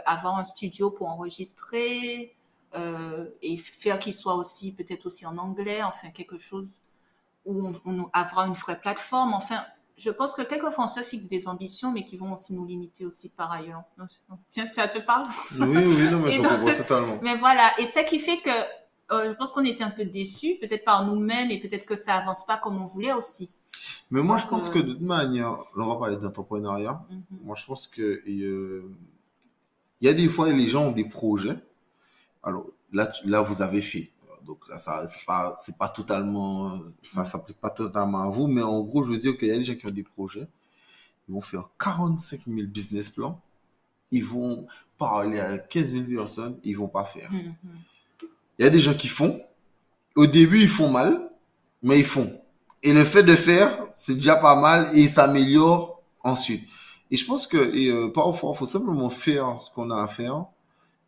avoir 0.05 0.37
un 0.37 0.43
studio 0.43 0.89
pour 0.89 1.07
enregistrer 1.09 2.33
euh, 2.75 3.25
et 3.41 3.55
faire 3.57 3.99
qu'il 3.99 4.13
soit 4.13 4.35
aussi 4.35 4.73
peut-être 4.75 5.05
aussi 5.05 5.25
en 5.25 5.37
anglais, 5.37 5.81
enfin 5.83 6.09
quelque 6.09 6.37
chose 6.37 6.81
où 7.45 7.71
on, 7.85 7.99
aura 7.99 8.47
une 8.47 8.53
vraie 8.53 8.77
plateforme. 8.77 9.33
Enfin, 9.33 9.63
je 9.97 10.09
pense 10.09 10.33
que 10.33 10.41
quelquefois 10.41 10.83
on 10.83 10.87
se 10.87 10.99
fixe 11.01 11.27
des 11.27 11.47
ambitions, 11.47 11.91
mais 11.93 12.03
qui 12.03 12.17
vont 12.17 12.33
aussi 12.33 12.53
nous 12.53 12.65
limiter 12.65 13.05
aussi 13.05 13.29
par 13.29 13.51
ailleurs. 13.51 13.83
Tiens, 14.49 14.69
ça 14.71 14.89
te 14.89 14.97
parle? 14.97 15.29
Oui, 15.57 15.85
oui, 15.85 16.09
non, 16.11 16.19
mais 16.19 16.31
je 16.31 16.41
comprends 16.41 16.75
totalement. 16.75 17.17
Mais 17.21 17.37
voilà, 17.37 17.71
et 17.79 17.85
ça 17.85 18.03
qui 18.03 18.19
fait 18.19 18.41
que 18.41 18.49
euh, 18.49 19.29
je 19.29 19.37
pense 19.37 19.53
qu'on 19.53 19.63
était 19.63 19.83
un 19.83 19.91
peu 19.91 20.03
déçus, 20.03 20.57
peut-être 20.59 20.83
par 20.83 21.05
nous-mêmes, 21.05 21.51
et 21.51 21.59
peut-être 21.61 21.85
que 21.85 21.95
ça 21.95 22.15
avance 22.15 22.45
pas 22.45 22.57
comme 22.57 22.81
on 22.81 22.85
voulait 22.85 23.13
aussi. 23.13 23.51
Mais 24.11 24.21
moi, 24.21 24.35
je 24.35 24.47
pense 24.47 24.67
que 24.67 24.79
de 24.79 24.93
toute 24.93 25.01
manière, 25.01 25.59
on 25.77 25.85
va 25.85 25.95
parler 25.95 26.17
d'entrepreneuriat. 26.17 27.05
Mhm. 27.09 27.23
Moi, 27.43 27.55
je 27.55 27.65
pense 27.65 27.87
que 27.87 28.21
il 30.05 30.07
y 30.07 30.11
a 30.11 30.13
des 30.13 30.29
fois, 30.29 30.51
les 30.51 30.67
gens 30.67 30.87
ont 30.87 30.91
des 30.91 31.05
projets. 31.05 31.57
Alors 32.43 32.67
là, 32.93 33.11
là 33.25 33.41
vous 33.41 33.61
avez 33.61 33.81
fait. 33.81 34.11
Donc 34.45 34.59
là, 34.69 34.77
ça, 34.77 35.07
c'est 35.07 35.25
pas, 35.25 35.55
c'est 35.57 35.77
pas 35.77 35.89
totalement, 35.89 36.79
ça 37.03 37.25
s'applique 37.25 37.59
pas 37.59 37.71
totalement 37.71 38.21
à 38.21 38.29
vous, 38.29 38.47
mais 38.47 38.61
en 38.61 38.81
gros, 38.81 39.03
je 39.03 39.11
veux 39.11 39.17
dire 39.17 39.37
qu'il 39.37 39.47
y 39.47 39.51
a 39.51 39.57
des 39.57 39.63
gens 39.63 39.75
qui 39.75 39.87
ont 39.87 39.91
des 39.91 40.03
projets 40.03 40.47
ils 41.27 41.33
vont 41.33 41.41
faire 41.41 41.69
45 41.79 42.41
000 42.47 42.67
business 42.67 43.09
plans, 43.09 43.41
ils 44.11 44.23
vont 44.23 44.67
parler 44.97 45.39
à 45.39 45.57
15 45.57 45.91
000 45.91 46.05
personnes, 46.05 46.59
ils 46.63 46.77
vont 46.77 46.87
pas 46.87 47.03
faire. 47.03 47.31
Mhm. 47.31 47.55
Il 48.59 48.63
y 48.63 48.67
a 48.67 48.69
des 48.69 48.79
gens 48.79 48.93
qui 48.93 49.07
font. 49.07 49.41
Au 50.15 50.27
début, 50.27 50.61
ils 50.61 50.69
font 50.69 50.89
mal, 50.89 51.29
mais 51.81 51.99
ils 51.99 52.05
font. 52.05 52.39
Et 52.83 52.93
le 52.93 53.03
fait 53.03 53.23
de 53.23 53.35
faire, 53.35 53.87
c'est 53.91 54.15
déjà 54.15 54.35
pas 54.35 54.55
mal 54.55 54.95
et 54.95 55.01
ils 55.01 55.09
s'améliorent 55.09 56.01
ensuite. 56.23 56.67
Et 57.15 57.17
je 57.17 57.25
pense 57.25 57.47
que 57.47 57.73
et, 57.73 57.89
euh, 57.89 58.09
parfois, 58.09 58.51
il 58.53 58.57
faut 58.57 58.65
simplement 58.65 59.09
faire 59.09 59.57
ce 59.57 59.71
qu'on 59.71 59.89
a 59.89 60.03
à 60.03 60.07
faire. 60.07 60.47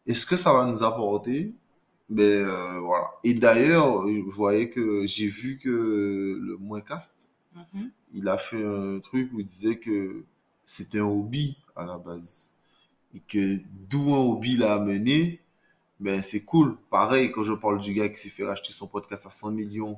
Et 0.05 0.13
ce 0.13 0.25
que 0.25 0.37
ça 0.37 0.53
va 0.53 0.65
nous 0.65 0.81
apporter, 0.83 1.53
ben 2.09 2.45
euh, 2.47 2.79
voilà. 2.79 3.07
Et 3.25 3.33
d'ailleurs, 3.33 4.07
je 4.07 4.21
voyais 4.31 4.69
que 4.69 5.05
j'ai 5.05 5.27
vu 5.27 5.59
que 5.61 5.69
le 5.69 6.55
Moincast, 6.59 7.27
Mhm. 7.55 7.91
il 8.13 8.29
a 8.29 8.37
fait 8.37 8.63
un 8.63 8.99
truc 9.01 9.33
où 9.33 9.41
il 9.41 9.45
disait 9.45 9.79
que 9.79 10.23
c'était 10.63 10.99
un 10.99 11.07
hobby 11.07 11.57
à 11.75 11.85
la 11.85 11.97
base. 11.97 12.53
Et 13.13 13.19
que 13.19 13.59
d'où 13.89 14.13
un 14.15 14.19
hobby 14.19 14.55
l'a 14.55 14.75
amené, 14.75 15.41
ben 15.99 16.21
c'est 16.21 16.45
cool. 16.45 16.77
Pareil, 16.89 17.31
quand 17.33 17.43
je 17.43 17.53
parle 17.53 17.81
du 17.81 17.93
gars 17.93 18.07
qui 18.07 18.17
s'est 18.21 18.29
fait 18.29 18.45
racheter 18.45 18.71
son 18.71 18.87
podcast 18.87 19.25
à 19.25 19.29
100 19.29 19.51
millions, 19.51 19.97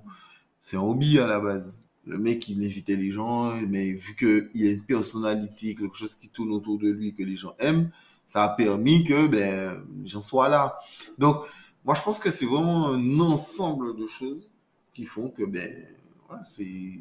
c'est 0.59 0.77
un 0.77 0.81
hobby 0.81 1.19
à 1.19 1.27
la 1.27 1.39
base. 1.39 1.83
Le 2.05 2.17
mec, 2.17 2.47
il 2.49 2.63
invitait 2.65 2.95
les 2.95 3.11
gens, 3.11 3.55
mais 3.67 3.91
vu 3.91 4.15
qu'il 4.15 4.67
a 4.67 4.71
une 4.71 4.83
personnalité, 4.83 5.75
quelque 5.75 5.95
chose 5.95 6.15
qui 6.15 6.29
tourne 6.29 6.51
autour 6.51 6.79
de 6.79 6.89
lui, 6.89 7.13
que 7.13 7.23
les 7.23 7.35
gens 7.35 7.53
aiment, 7.59 7.91
ça 8.25 8.43
a 8.43 8.49
permis 8.49 9.03
que 9.03 9.27
ben, 9.27 9.83
j'en 10.05 10.21
sois 10.21 10.49
là. 10.49 10.79
Donc, 11.17 11.45
moi, 11.83 11.95
je 11.95 12.01
pense 12.01 12.19
que 12.19 12.29
c'est 12.29 12.45
vraiment 12.45 12.89
un 12.89 13.19
ensemble 13.19 13.95
de 13.95 14.05
choses 14.05 14.51
qui 14.93 15.05
font 15.05 15.29
que, 15.29 15.43
ben, 15.43 15.85
voilà, 16.27 16.43
c'est. 16.43 16.99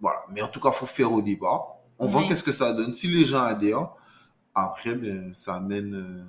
Voilà. 0.00 0.20
Mais 0.30 0.42
en 0.42 0.48
tout 0.48 0.60
cas, 0.60 0.70
il 0.72 0.76
faut 0.76 0.86
faire 0.86 1.12
au 1.12 1.22
départ. 1.22 1.76
On 1.98 2.06
voit 2.06 2.24
qu'est-ce 2.24 2.42
que 2.42 2.52
ça 2.52 2.72
donne. 2.72 2.94
Si 2.94 3.08
les 3.08 3.24
gens 3.24 3.40
adhèrent, 3.40 3.90
après, 4.54 4.94
ben, 4.94 5.32
ça 5.32 5.54
amène 5.54 5.94
euh, 5.94 6.24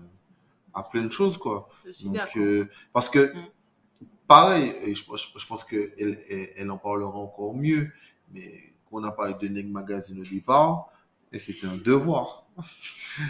à 0.74 0.84
plein 0.84 1.04
de 1.04 1.12
choses, 1.12 1.38
quoi. 1.38 1.70
Je 1.86 1.92
suis 1.92 2.06
Donc, 2.06 2.38
euh, 2.38 2.70
parce 2.94 3.10
que, 3.10 3.34
Mm. 3.34 3.48
Pareil, 4.28 4.74
et 4.84 4.96
je, 4.96 5.04
je, 5.04 5.46
pense 5.48 5.64
qu'elle 5.64 5.92
elle, 6.00 6.50
elle 6.56 6.72
en 6.72 6.78
parlera 6.78 7.18
encore 7.18 7.54
mieux, 7.56 7.92
mais 8.32 8.74
quand 8.90 9.02
on 9.02 9.04
a 9.04 9.12
parlé 9.12 9.36
de 9.40 9.48
Neg 9.48 9.70
Magazine 9.70 10.22
au 10.22 10.26
départ, 10.26 10.90
et 11.32 11.40
c'était 11.40 11.68
un 11.68 11.78
devoir. 11.78 12.46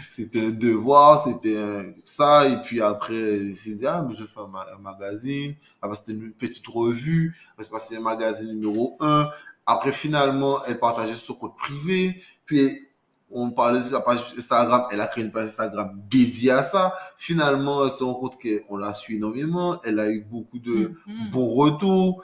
c'était 0.09 0.45
un 0.45 0.51
devoir, 0.51 1.23
c'était 1.23 1.95
ça, 2.05 2.47
et 2.47 2.61
puis 2.61 2.81
après, 2.81 3.53
s'est 3.55 3.73
dit, 3.73 3.85
ah, 3.85 4.05
mais 4.07 4.15
je 4.15 4.25
fais 4.25 4.39
un, 4.39 4.75
un 4.75 4.79
magazine, 4.79 5.55
après 5.81 5.97
c'était 5.97 6.13
une 6.13 6.31
petite 6.31 6.67
revue, 6.67 7.37
après 7.57 7.79
c'est 7.79 7.97
un 7.97 8.01
magazine 8.01 8.49
numéro 8.49 8.97
1, 8.99 9.29
après 9.65 9.91
finalement, 9.91 10.63
elle 10.65 10.79
partageait 10.79 11.15
son 11.15 11.33
compte 11.33 11.57
privé, 11.57 12.23
puis 12.45 12.86
on 13.29 13.51
parlait 13.51 13.79
de 13.79 13.85
sa 13.85 13.99
page 14.01 14.33
Instagram, 14.37 14.85
elle 14.91 15.01
a 15.01 15.07
créé 15.07 15.23
une 15.23 15.31
page 15.31 15.47
Instagram 15.49 15.99
dédiée 16.09 16.51
à 16.51 16.63
ça, 16.63 16.93
finalement, 17.17 17.85
elle 17.85 17.91
se 17.91 18.03
rend 18.03 18.15
compte 18.15 18.37
qu'on 18.41 18.77
la 18.77 18.93
suit 18.93 19.17
énormément, 19.17 19.81
elle 19.83 19.99
a 19.99 20.09
eu 20.09 20.21
beaucoup 20.21 20.59
de 20.59 20.93
Mhm. 21.05 21.29
bons 21.31 21.49
retours, 21.53 22.21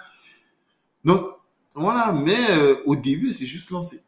donc 1.04 1.26
voilà, 1.76 2.12
mais 2.14 2.38
euh, 2.52 2.76
au 2.86 2.96
début, 2.96 3.28
elle 3.30 3.34
s'est 3.34 3.46
juste 3.46 3.70
lancée. 3.72 4.02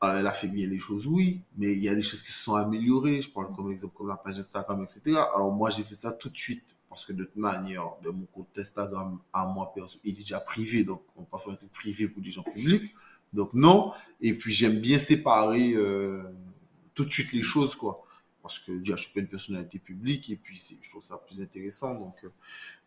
Alors, 0.00 0.16
elle 0.16 0.26
a 0.28 0.32
fait 0.32 0.46
bien 0.46 0.68
les 0.68 0.78
choses, 0.78 1.06
oui, 1.06 1.42
mais 1.56 1.72
il 1.72 1.80
y 1.82 1.88
a 1.88 1.94
des 1.94 2.02
choses 2.02 2.22
qui 2.22 2.30
se 2.30 2.38
sont 2.44 2.54
améliorées. 2.54 3.20
Je 3.20 3.28
parle 3.30 3.52
comme 3.54 3.72
exemple 3.72 3.94
comme 3.96 4.08
la 4.08 4.16
page 4.16 4.38
Instagram, 4.38 4.82
etc. 4.84 5.16
Alors 5.34 5.52
moi, 5.52 5.70
j'ai 5.70 5.82
fait 5.82 5.96
ça 5.96 6.12
tout 6.12 6.28
de 6.28 6.36
suite 6.38 6.64
parce 6.88 7.04
que 7.04 7.12
de 7.12 7.24
toute 7.24 7.36
manière, 7.36 7.84
de 8.04 8.10
mon 8.10 8.24
compte 8.26 8.46
Instagram 8.56 9.18
à 9.32 9.44
moi 9.44 9.72
perso, 9.74 9.98
il 10.04 10.14
est 10.14 10.20
déjà 10.20 10.38
privé, 10.38 10.84
donc 10.84 11.02
on 11.16 11.20
ne 11.22 11.24
peut 11.26 11.30
pas 11.32 11.38
faire 11.38 11.52
un 11.52 11.56
truc 11.56 11.72
privé 11.72 12.06
pour 12.06 12.22
des 12.22 12.30
gens 12.30 12.44
publics. 12.44 12.94
Donc 13.32 13.54
non. 13.54 13.92
Et 14.20 14.34
puis 14.34 14.52
j'aime 14.52 14.78
bien 14.80 14.98
séparer 14.98 15.74
euh, 15.74 16.22
tout 16.94 17.04
de 17.04 17.10
suite 17.12 17.32
les 17.32 17.42
choses, 17.42 17.74
quoi. 17.74 18.04
Parce 18.42 18.58
que 18.58 18.72
déjà, 18.72 18.96
je 18.96 19.02
suis 19.02 19.12
pas 19.12 19.20
une 19.20 19.28
personnalité 19.28 19.78
publique 19.78 20.30
et 20.30 20.36
puis 20.36 20.60
je 20.82 20.88
trouve 20.90 21.02
ça 21.02 21.18
plus 21.18 21.40
intéressant. 21.40 21.94
Donc, 21.94 22.16
euh, 22.24 22.28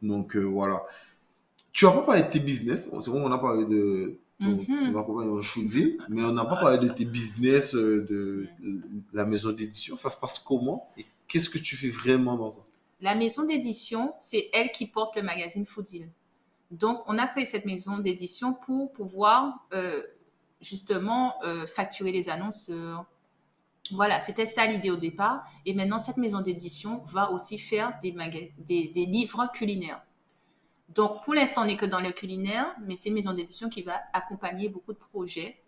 donc 0.02 0.36
euh, 0.36 0.42
voilà. 0.42 0.84
Tu 1.72 1.86
as 1.86 1.92
pas 1.92 2.02
parlé 2.02 2.24
de 2.24 2.30
tes 2.30 2.40
business. 2.40 2.90
C'est 3.02 3.12
bon, 3.12 3.24
on 3.24 3.32
a 3.32 3.38
parlé 3.38 3.66
de 3.66 4.18
ton, 4.40 4.58
Mhm. 4.58 4.92
ton 4.94 5.00
accompagnement 5.00 5.42
Foodie, 5.42 5.98
mais 6.10 6.24
on 6.24 6.34
n'a 6.34 6.46
pas 6.46 6.58
parlé 6.58 6.80
de 6.80 6.92
tes 6.92 7.06
business, 7.06 7.76
de, 7.76 8.06
de 8.10 8.48
la 9.14 9.26
maison 9.26 9.52
d'édition. 9.52 9.96
Ça 9.98 10.10
se 10.10 10.18
passe 10.18 10.40
comment 10.40 10.90
et 10.98 11.06
qu'est-ce 11.28 11.50
que 11.50 11.60
tu 11.60 11.76
fais 11.78 11.90
vraiment 11.90 12.36
dans 12.36 12.50
ça? 12.52 12.62
La 13.00 13.16
maison 13.16 13.44
d'édition, 13.46 14.14
c'est 14.20 14.50
elle 14.54 14.72
qui 14.72 14.88
porte 14.88 15.16
le 15.16 15.22
magazine 15.24 15.66
Foodil. 15.66 16.10
Donc, 16.72 17.02
on 17.08 17.18
a 17.18 17.28
créé 17.28 17.46
cette 17.46 17.66
maison 17.66 17.98
d'édition 18.00 18.54
pour 18.54 18.92
pouvoir 18.94 19.66
euh, 19.74 20.02
justement 20.62 21.36
euh, 21.44 21.66
facturer 21.68 22.12
les 22.12 22.30
annonceurs. 22.30 23.06
Voilà, 23.92 24.20
c'était 24.20 24.46
ça 24.46 24.66
l'idée 24.66 24.92
au 24.92 24.96
départ. 24.96 25.44
Et 25.66 25.74
maintenant, 25.74 26.02
cette 26.02 26.18
maison 26.18 26.42
d'édition 26.42 27.02
va 27.06 27.32
aussi 27.32 27.58
faire 27.58 28.00
des, 28.02 28.14
des, 28.60 29.06
livres 29.06 29.50
culinaires. 29.54 30.02
Donc, 30.90 31.24
pour 31.24 31.34
l'instant, 31.34 31.64
on 31.64 31.66
n'est 31.66 31.78
que 31.78 31.86
dans 31.86 32.00
le 32.00 32.12
culinaire, 32.12 32.74
mais 32.86 32.96
c'est 32.96 33.10
une 33.10 33.16
maison 33.16 33.34
d'édition 33.34 33.70
qui 33.70 33.82
va 33.82 33.96
accompagner 34.14 34.70
beaucoup 34.70 34.94
de 34.94 35.00
projets 35.00 35.62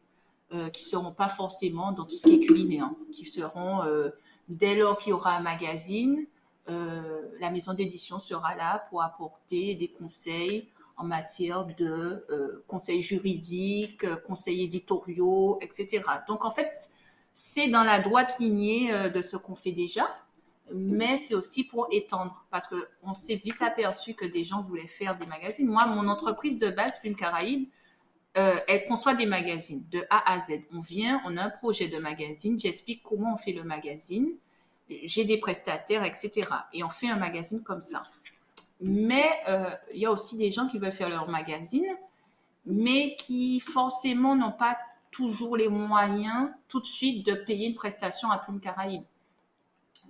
euh, 0.54 0.70
qui 0.70 0.84
ne 0.84 0.90
seront 0.90 1.12
pas 1.12 1.30
forcément 1.30 1.92
dans 1.92 2.06
tout 2.06 2.16
ce 2.16 2.28
qui 2.28 2.36
est 2.36 2.46
culinaire, 2.46 2.90
qui 3.12 3.26
seront, 3.26 3.84
euh, 3.84 4.10
dès 4.48 4.76
lors 4.76 4.98
qu'il 4.98 5.10
y 5.10 5.14
aura 5.14 5.36
un 5.36 5.40
magazine, 5.42 6.28
euh, 6.70 7.22
la 7.40 7.50
maison 7.50 7.74
d'édition 7.74 8.20
sera 8.20 8.56
là 8.56 8.86
pour 8.90 9.02
apporter 9.02 9.76
des 9.76 9.88
conseils 9.88 10.70
en 10.98 11.06
matière 11.06 11.66
de 11.66 12.26
euh, 12.30 12.64
conseils 12.68 13.02
juridiques, 13.02 14.04
euh, 14.04 14.16
conseils 14.16 14.64
éditoriaux, 14.64 15.58
etc. 15.62 16.04
Donc, 16.28 16.46
en 16.46 16.52
fait, 16.52 16.90
c'est 17.34 17.68
dans 17.68 17.84
la 17.84 18.00
droite 18.00 18.36
lignée 18.40 18.94
euh, 18.94 19.10
de 19.10 19.22
ce 19.22 19.36
qu'on 19.36 19.56
fait 19.56 19.72
déjà, 19.72 20.08
mais 20.74 21.18
c'est 21.18 21.34
aussi 21.34 21.64
pour 21.66 21.88
étendre, 21.92 22.46
parce 22.52 22.68
qu'on 22.68 23.16
s'est 23.16 23.36
vite 23.36 23.62
aperçu 23.62 24.14
que 24.14 24.26
des 24.26 24.44
gens 24.44 24.62
voulaient 24.62 24.88
faire 24.88 25.16
des 25.16 25.26
magazines. 25.26 25.68
Moi, 25.68 25.86
mon 25.88 26.08
entreprise 26.08 26.58
de 26.58 26.70
base, 26.70 27.00
Plume 27.00 27.16
Caraïbe, 27.16 27.68
euh, 28.38 28.60
elle 28.68 28.86
conçoit 28.86 29.14
des 29.14 29.26
magazines 29.26 29.84
de 29.92 30.06
A 30.10 30.34
à 30.34 30.40
Z. 30.40 30.62
On 30.72 30.80
vient, 30.80 31.22
on 31.26 31.38
a 31.38 31.44
un 31.44 31.50
projet 31.50 31.88
de 31.88 31.98
magazine, 31.98 32.58
j'explique 32.58 33.04
comment 33.04 33.34
on 33.34 33.38
fait 33.38 33.52
le 33.52 33.64
magazine, 33.64 34.30
j'ai 34.90 35.26
des 35.26 35.38
prestataires, 35.38 36.04
etc. 36.04 36.48
Et 36.74 36.84
on 36.84 36.90
fait 36.90 37.10
un 37.10 37.18
magazine 37.18 37.64
comme 37.64 37.82
ça. 37.82 38.04
Mais 38.86 39.32
euh, 39.48 39.70
il 39.94 40.02
y 40.02 40.06
a 40.06 40.12
aussi 40.12 40.38
des 40.38 40.52
gens 40.52 40.68
qui 40.68 40.78
veulent 40.78 40.92
faire 40.92 41.08
leur 41.08 41.30
magazine, 41.30 41.88
mais 42.66 43.16
qui 43.16 43.62
forcément 43.62 44.36
n'ont 44.36 44.52
pas 44.52 44.78
toujours 45.10 45.56
les 45.56 45.70
moyens 45.70 46.50
tout 46.68 46.82
de 46.82 46.86
suite 46.86 47.26
de 47.26 47.34
payer 47.34 47.70
une 47.70 47.76
prestation 47.76 48.30
à 48.30 48.38
Plume 48.40 48.60
Caraïbe. 48.60 49.04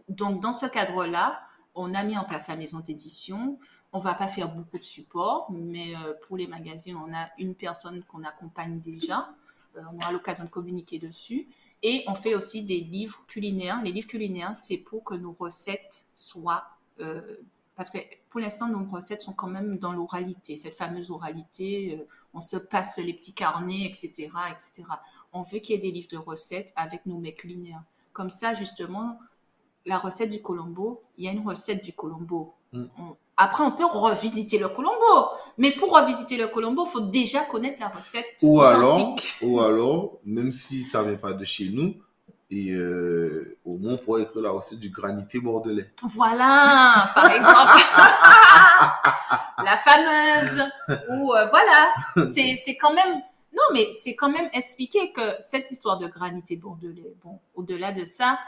Donc, 0.09 0.41
dans 0.41 0.53
ce 0.53 0.65
cadre-là, 0.65 1.39
on 1.75 1.93
a 1.93 2.03
mis 2.03 2.17
en 2.17 2.23
place 2.23 2.47
la 2.47 2.55
maison 2.55 2.79
d'édition. 2.79 3.59
On 3.91 3.99
va 3.99 4.15
pas 4.15 4.27
faire 4.27 4.49
beaucoup 4.49 4.79
de 4.79 4.83
support, 4.83 5.51
mais 5.51 5.95
euh, 5.95 6.15
pour 6.25 6.35
les 6.35 6.47
magazines, 6.47 6.95
on 6.95 7.13
a 7.13 7.29
une 7.37 7.53
personne 7.53 8.03
qu'on 8.05 8.23
accompagne 8.23 8.79
déjà. 8.79 9.29
Euh, 9.77 9.81
on 9.93 9.97
aura 9.97 10.11
l'occasion 10.11 10.45
de 10.45 10.49
communiquer 10.49 10.97
dessus. 10.97 11.47
Et 11.83 12.03
on 12.07 12.15
fait 12.15 12.33
aussi 12.33 12.63
des 12.63 12.79
livres 12.79 13.23
culinaires. 13.27 13.83
Les 13.83 13.91
livres 13.91 14.07
culinaires, 14.07 14.57
c'est 14.57 14.77
pour 14.77 15.03
que 15.03 15.13
nos 15.13 15.35
recettes 15.39 16.07
soient... 16.15 16.63
parce 17.75 17.89
que 17.89 17.97
pour 18.29 18.39
l'instant, 18.39 18.67
nos 18.67 18.83
recettes 18.89 19.21
sont 19.21 19.33
quand 19.33 19.47
même 19.47 19.77
dans 19.77 19.91
l'oralité, 19.93 20.57
cette 20.57 20.75
fameuse 20.77 21.09
oralité. 21.11 21.97
euh, 21.99 22.07
on 22.35 22.41
se 22.41 22.57
passe 22.57 22.97
les 22.97 23.13
petits 23.13 23.33
carnets, 23.35 23.83
etc., 23.85 24.11
etc. 24.51 24.83
On 25.33 25.43
veut 25.43 25.59
qu'il 25.59 25.75
y 25.75 25.77
ait 25.77 25.81
des 25.81 25.91
livres 25.91 26.07
de 26.11 26.17
recettes 26.17 26.73
avec 26.75 27.05
nos 27.05 27.17
mets 27.19 27.33
culinaires. 27.35 27.83
Comme 28.11 28.31
ça, 28.31 28.53
justement, 28.55 29.19
la 29.85 29.99
recette 29.99 30.31
du 30.31 30.41
Colombo, 30.41 31.03
il 31.17 31.25
y 31.25 31.27
a 31.27 31.31
une 31.31 31.47
recette 31.47 31.83
du 31.83 31.93
Colombo. 31.93 32.53
Mm. 32.71 32.85
On- 32.97 33.15
Après, 33.37 33.63
on 33.63 33.71
peut 33.71 33.85
revisiter 33.85 34.57
le 34.59 34.69
Colombo. 34.69 35.29
Mais 35.57 35.71
pour 35.71 35.91
revisiter 35.91 36.37
le 36.37 36.47
Colombo, 36.47 36.85
il 36.85 36.91
faut 36.91 36.99
déjà 37.01 37.41
connaître 37.45 37.79
la 37.81 37.89
recette 37.89 38.25
Ou 38.43 38.61
alors, 38.61 39.15
ou 39.41 39.59
alors, 39.59 40.17
même 40.25 40.51
si 40.51 40.83
ça 40.83 41.01
vient 41.03 41.15
pas 41.17 41.33
de 41.33 41.43
chez 41.45 41.69
nous, 41.69 41.95
et 42.53 42.71
euh, 42.71 43.57
au 43.65 43.77
moins 43.77 43.93
on 43.93 43.97
pourrait 43.97 44.21
écrire 44.23 44.43
la 44.43 44.51
recette 44.51 44.79
du 44.79 44.89
granité 44.89 45.39
bordelais. 45.39 45.89
Voilà, 46.03 47.11
par 47.15 47.31
exemple. 47.31 47.71
la 49.65 49.77
fameuse. 49.77 50.63
Ou 51.09 51.33
euh, 51.33 51.47
voilà. 51.47 51.93
C'est 52.31 52.77
quand 52.77 52.93
même. 52.93 53.21
Non, 53.53 53.63
mais 53.73 53.91
c'est 53.93 54.15
quand 54.15 54.29
même 54.29 54.49
expliquer 54.53 55.11
que 55.11 55.21
cette 55.41 55.71
histoire 55.71 55.97
de 55.97 56.07
granité 56.07 56.55
bordelais, 56.55 57.15
bon, 57.23 57.39
au-delà 57.55 57.91
de 57.91 58.05
ça, 58.05 58.39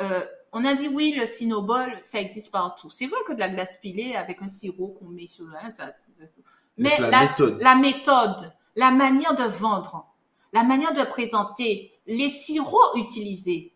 euh, 0.00 0.20
on 0.52 0.64
a 0.64 0.74
dit 0.74 0.88
oui, 0.88 1.14
le 1.16 1.24
cinnobol, 1.24 1.96
ça 2.02 2.20
existe 2.20 2.50
partout. 2.52 2.90
C'est 2.90 3.06
vrai 3.06 3.18
que 3.26 3.32
de 3.32 3.40
la 3.40 3.48
glace 3.48 3.78
pilée 3.78 4.14
avec 4.14 4.42
un 4.42 4.48
sirop 4.48 4.88
qu'on 4.98 5.06
met 5.06 5.26
sur 5.26 5.46
hein, 5.62 5.70
ça. 5.70 5.92
Mais 6.18 6.28
Mais 6.76 6.90
c'est 6.90 7.02
la 7.02 7.10
la, 7.10 7.20
méthode. 7.22 7.60
la 7.60 7.74
méthode, 7.76 8.52
la 8.76 8.90
manière 8.90 9.34
de 9.34 9.44
vendre, 9.44 10.06
la 10.54 10.62
manière 10.62 10.92
de 10.92 11.02
présenter, 11.02 11.92
les 12.06 12.28
sirops 12.30 12.96
utilisés, 12.96 13.74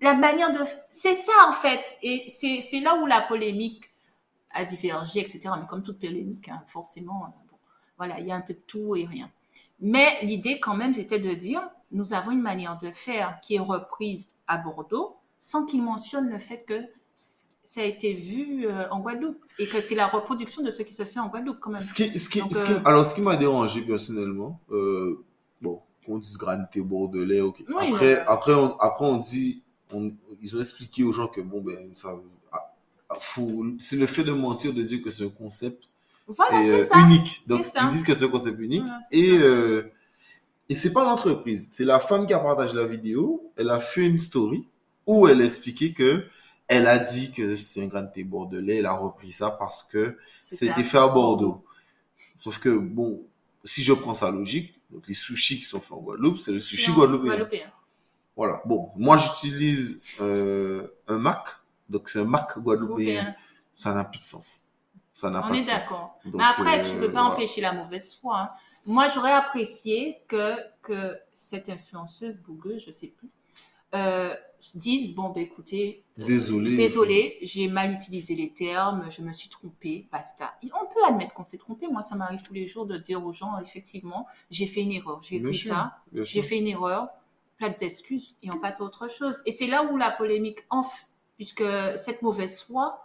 la 0.00 0.14
manière 0.14 0.50
de... 0.50 0.58
C'est 0.90 1.14
ça 1.14 1.32
en 1.48 1.52
fait. 1.52 1.98
Et 2.02 2.26
c'est 2.28 2.80
là 2.80 2.96
où 2.96 3.06
la 3.06 3.20
polémique 3.20 3.84
a 4.50 4.64
divergé, 4.64 5.20
etc. 5.20 5.50
Mais 5.58 5.66
comme 5.68 5.84
toute 5.84 6.00
polémique, 6.00 6.48
hein, 6.48 6.64
forcément, 6.66 7.24
euh, 7.24 7.28
bon, 7.48 7.56
voilà, 7.96 8.18
il 8.18 8.26
y 8.26 8.32
a 8.32 8.34
un 8.34 8.40
peu 8.40 8.54
de 8.54 8.62
tout 8.66 8.96
et 8.96 9.06
rien. 9.06 9.30
Mais 9.78 10.18
l'idée 10.22 10.58
quand 10.58 10.74
même, 10.74 10.94
c'était 10.94 11.20
de 11.20 11.32
dire, 11.32 11.62
nous 11.92 12.12
avons 12.12 12.32
une 12.32 12.42
manière 12.42 12.76
de 12.78 12.90
faire 12.90 13.38
qui 13.40 13.54
est 13.54 13.60
reprise 13.60 14.34
à 14.48 14.56
Bordeaux 14.56 15.16
sans 15.38 15.64
qu'il 15.64 15.82
mentionne 15.82 16.28
le 16.28 16.40
fait 16.40 16.64
que 16.64 16.82
ça 17.70 17.82
a 17.82 17.84
été 17.84 18.14
vu 18.14 18.66
euh, 18.66 18.88
en 18.90 18.98
Guadeloupe 18.98 19.38
et 19.60 19.66
que 19.68 19.80
c'est 19.80 19.94
la 19.94 20.08
reproduction 20.08 20.60
de 20.60 20.72
ce 20.72 20.82
qui 20.82 20.92
se 20.92 21.04
fait 21.04 21.20
en 21.20 21.28
Guadeloupe 21.28 21.58
quand 21.60 21.70
même. 21.70 21.78
Ce 21.80 21.94
qui, 21.94 22.18
ce 22.18 22.28
qui, 22.28 22.40
Donc, 22.40 22.52
ce 22.52 22.64
qui- 22.64 22.72
euh, 22.72 22.80
alors, 22.84 23.06
ce 23.06 23.14
qui 23.14 23.20
m'a 23.20 23.36
dérangé 23.36 23.80
personnellement, 23.82 24.58
euh, 24.72 25.22
bon, 25.62 25.80
qu'on 26.04 26.18
dise 26.18 26.36
granité 26.36 26.80
bordelais, 26.80 27.40
ok. 27.40 27.62
Oui, 27.68 27.74
après, 27.92 28.18
après, 28.26 28.54
on, 28.54 28.76
après, 28.80 29.04
on 29.04 29.18
dit, 29.18 29.62
on- 29.92 30.12
ils 30.42 30.56
ont 30.56 30.58
expliqué 30.58 31.04
aux 31.04 31.12
gens 31.12 31.28
que 31.28 31.40
bon, 31.40 31.60
ben, 31.60 31.78
ça, 31.94 32.18
ah, 32.50 32.72
ah, 33.08 33.14
c'est 33.80 33.96
le 33.96 34.06
fait 34.08 34.24
de 34.24 34.32
mentir, 34.32 34.72
de 34.72 34.82
dire 34.82 35.00
que 35.00 35.10
c'est 35.10 35.24
un 35.24 35.28
concept 35.28 35.84
Voilà, 36.26 36.60
est, 36.64 36.72
euh, 36.72 36.84
ça. 36.84 36.98
unique. 36.98 37.44
Donc, 37.46 37.64
ils 37.84 37.88
disent 37.90 38.02
que 38.04 38.14
c'est 38.14 38.24
un 38.24 38.28
concept 38.30 38.58
unique. 38.58 38.82
Voilà, 38.82 39.00
et, 39.12 39.30
euh, 39.38 39.82
et 40.68 40.74
c'est 40.74 40.92
pas 40.92 41.04
l'entreprise, 41.04 41.68
c'est 41.70 41.84
la 41.84 42.00
femme 42.00 42.26
qui 42.26 42.32
a 42.34 42.40
partagé 42.40 42.74
la 42.74 42.86
vidéo. 42.86 43.52
Elle 43.56 43.70
a 43.70 43.78
fait 43.78 44.06
une 44.06 44.18
story 44.18 44.66
où 45.06 45.28
elle 45.28 45.40
a 45.40 45.44
expliqué 45.44 45.92
que 45.92 46.24
elle 46.70 46.86
a 46.86 46.98
dit 46.98 47.32
que 47.32 47.54
c'est 47.54 47.82
un 47.82 47.86
grand 47.86 48.06
thé 48.06 48.24
bordelais. 48.24 48.76
Elle 48.78 48.86
a 48.86 48.92
repris 48.92 49.32
ça 49.32 49.50
parce 49.50 49.82
que 49.82 50.16
C'était 50.40 50.82
fait 50.84 50.98
à 50.98 51.08
Bordeaux. 51.08 51.64
Sauf 52.38 52.58
que, 52.58 52.70
bon, 52.70 53.22
si 53.64 53.82
je 53.82 53.92
prends 53.92 54.14
sa 54.14 54.30
logique, 54.30 54.74
donc 54.90 55.06
les 55.08 55.14
sushis 55.14 55.58
qui 55.58 55.64
sont 55.64 55.80
faits 55.80 55.92
en 55.92 56.00
Guadeloupe, 56.00 56.38
c'est 56.38 56.52
le 56.52 56.60
sushi 56.60 56.92
guadeloupéen. 56.92 57.28
guadeloupéen. 57.30 57.70
Voilà. 58.36 58.62
Bon, 58.64 58.90
moi 58.96 59.16
j'utilise 59.18 60.00
euh, 60.20 60.86
un 61.06 61.18
Mac, 61.18 61.44
donc 61.88 62.08
c'est 62.08 62.20
un 62.20 62.24
Mac 62.24 62.58
guadeloupéen. 62.58 63.34
Ça 63.74 63.92
n'a 63.94 64.04
plus 64.04 64.18
de 64.18 64.24
sens. 64.24 64.62
Ça 65.12 65.28
n'a 65.30 65.44
On 65.44 65.48
pas 65.48 65.54
est 65.54 65.60
de 65.60 65.64
sens. 65.66 65.72
d'accord. 65.90 66.18
Donc, 66.24 66.34
Mais 66.36 66.44
après, 66.44 66.80
euh, 66.80 66.82
tu 66.88 66.96
ne 66.96 67.00
peux 67.00 67.12
pas 67.12 67.20
voilà. 67.22 67.34
empêcher 67.34 67.60
la 67.60 67.72
mauvaise 67.72 68.14
foi. 68.20 68.38
hein. 68.38 68.50
Moi, 68.86 69.08
j'aurais 69.08 69.32
apprécié 69.32 70.18
que, 70.26 70.56
que 70.82 71.16
cette 71.32 71.68
influenceuse, 71.68 72.36
bougueuse, 72.38 72.82
je 72.86 72.90
sais 72.92 73.08
plus, 73.08 73.28
euh, 73.94 74.34
dise, 74.74 75.14
bon, 75.14 75.30
ben 75.30 75.42
écoutez, 75.42 76.04
euh, 76.18 76.24
Désolé. 76.26 76.76
Désolée, 76.76 77.38
j'ai 77.42 77.68
mal 77.68 77.92
utilisé 77.92 78.34
les 78.34 78.52
termes, 78.52 79.10
je 79.10 79.22
me 79.22 79.32
suis 79.32 79.48
trompée, 79.48 80.06
basta. 80.12 80.54
Et 80.62 80.68
on 80.80 80.86
peut 80.86 81.04
admettre 81.06 81.32
qu'on 81.34 81.44
s'est 81.44 81.58
trompé. 81.58 81.86
Moi, 81.88 82.02
ça 82.02 82.14
m'arrive 82.14 82.42
tous 82.42 82.52
les 82.54 82.66
jours 82.66 82.86
de 82.86 82.96
dire 82.98 83.24
aux 83.24 83.32
gens, 83.32 83.58
effectivement, 83.58 84.26
j'ai 84.50 84.66
fait 84.66 84.82
une 84.82 84.92
erreur, 84.92 85.22
j'ai 85.22 85.36
écrit 85.36 85.54
sûr, 85.54 85.74
ça, 85.74 85.96
j'ai 86.24 86.42
fait 86.42 86.58
une 86.58 86.66
erreur, 86.68 87.08
plein 87.56 87.70
d'excuses, 87.70 88.36
et 88.42 88.50
on 88.52 88.58
passe 88.58 88.80
à 88.80 88.84
autre 88.84 89.08
chose. 89.08 89.42
Et 89.46 89.52
c'est 89.52 89.66
là 89.66 89.82
où 89.84 89.96
la 89.96 90.10
polémique 90.10 90.60
enfle, 90.70 91.06
puisque 91.36 91.64
cette 91.96 92.22
mauvaise 92.22 92.62
foi 92.62 93.02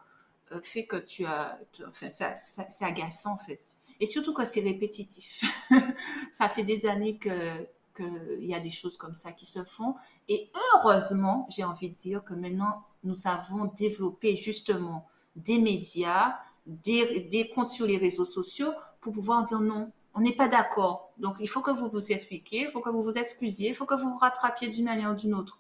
euh, 0.52 0.60
fait 0.62 0.86
que 0.86 0.98
tu 0.98 1.26
as, 1.26 1.58
tu- 1.72 1.84
enfin, 1.86 2.10
ça, 2.10 2.36
ça- 2.36 2.68
c'est 2.70 2.86
agaçant 2.86 3.34
en 3.34 3.38
fait. 3.38 3.62
Et 4.00 4.06
surtout 4.06 4.34
quand 4.34 4.46
c'est 4.46 4.60
répétitif. 4.62 5.42
ça 6.32 6.50
fait 6.50 6.64
des 6.64 6.86
années 6.86 7.18
que 7.18 7.66
qu'il 7.96 8.46
y 8.46 8.54
a 8.54 8.60
des 8.60 8.70
choses 8.70 8.98
comme 8.98 9.14
ça 9.14 9.32
qui 9.32 9.46
se 9.46 9.64
font. 9.64 9.96
Et 10.28 10.52
heureusement, 10.76 11.48
j'ai 11.50 11.64
envie 11.64 11.90
de 11.90 11.96
dire 11.96 12.24
que 12.24 12.34
maintenant, 12.34 12.84
nous 13.04 13.28
avons 13.28 13.66
développé 13.66 14.36
justement 14.36 15.08
des 15.36 15.60
médias, 15.60 16.38
des, 16.66 17.52
comptes 17.54 17.70
sur 17.70 17.86
les 17.86 17.98
réseaux 17.98 18.26
sociaux 18.26 18.72
pour 19.02 19.14
pouvoir 19.14 19.44
dire 19.44 19.60
non, 19.60 19.92
on 20.14 20.22
n'est 20.22 20.36
pas 20.36 20.48
d'accord. 20.48 21.12
Donc, 21.18 21.36
il 21.40 21.50
faut 21.50 21.62
que 21.62 21.72
vous 21.72 21.90
vous 21.90 22.12
expliquiez, 22.12 22.64
il 22.64 22.70
faut 22.70 22.82
que 22.82 22.90
vous 22.90 23.02
vous 23.02 23.18
excusiez, 23.18 23.70
il 23.70 23.76
faut 23.76 23.86
que 23.86 23.96
vous 23.96 24.10
vous 24.10 24.18
rattrapiez 24.18 24.70
d'une 24.70 24.86
manière 24.86 25.12
ou 25.12 25.16
d'une 25.16 25.34
autre. 25.34 25.60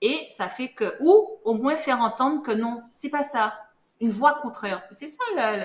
Et 0.00 0.26
ça 0.30 0.48
fait 0.48 0.72
que, 0.72 0.96
ou 1.00 1.38
au 1.44 1.54
moins 1.54 1.76
faire 1.76 2.00
entendre 2.00 2.42
que 2.42 2.52
non, 2.52 2.82
c'est 2.90 3.10
pas 3.10 3.24
ça. 3.24 3.54
Une 4.00 4.10
voix 4.10 4.38
contraire. 4.40 4.84
C'est 4.92 5.08
ça 5.08 5.24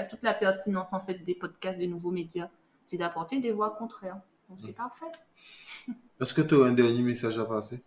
toute 0.09 0.23
la 0.23 0.33
pertinence 0.33 0.91
en 0.91 0.99
fait 0.99 1.23
des 1.23 1.35
podcasts, 1.35 1.77
des 1.77 1.87
nouveaux 1.87 2.09
médias. 2.09 2.49
C'est 2.83 2.97
d'apporter 2.97 3.39
des 3.39 3.51
voix 3.51 3.69
contraires. 3.69 4.19
Donc 4.49 4.59
c'est 4.61 4.73
parfait. 4.73 5.05
Est-ce 6.21 6.33
que 6.33 6.41
tu 6.41 6.55
as 6.55 6.65
un 6.65 6.71
dernier 6.73 7.01
message 7.01 7.37
à 7.39 7.45
passer? 7.45 7.81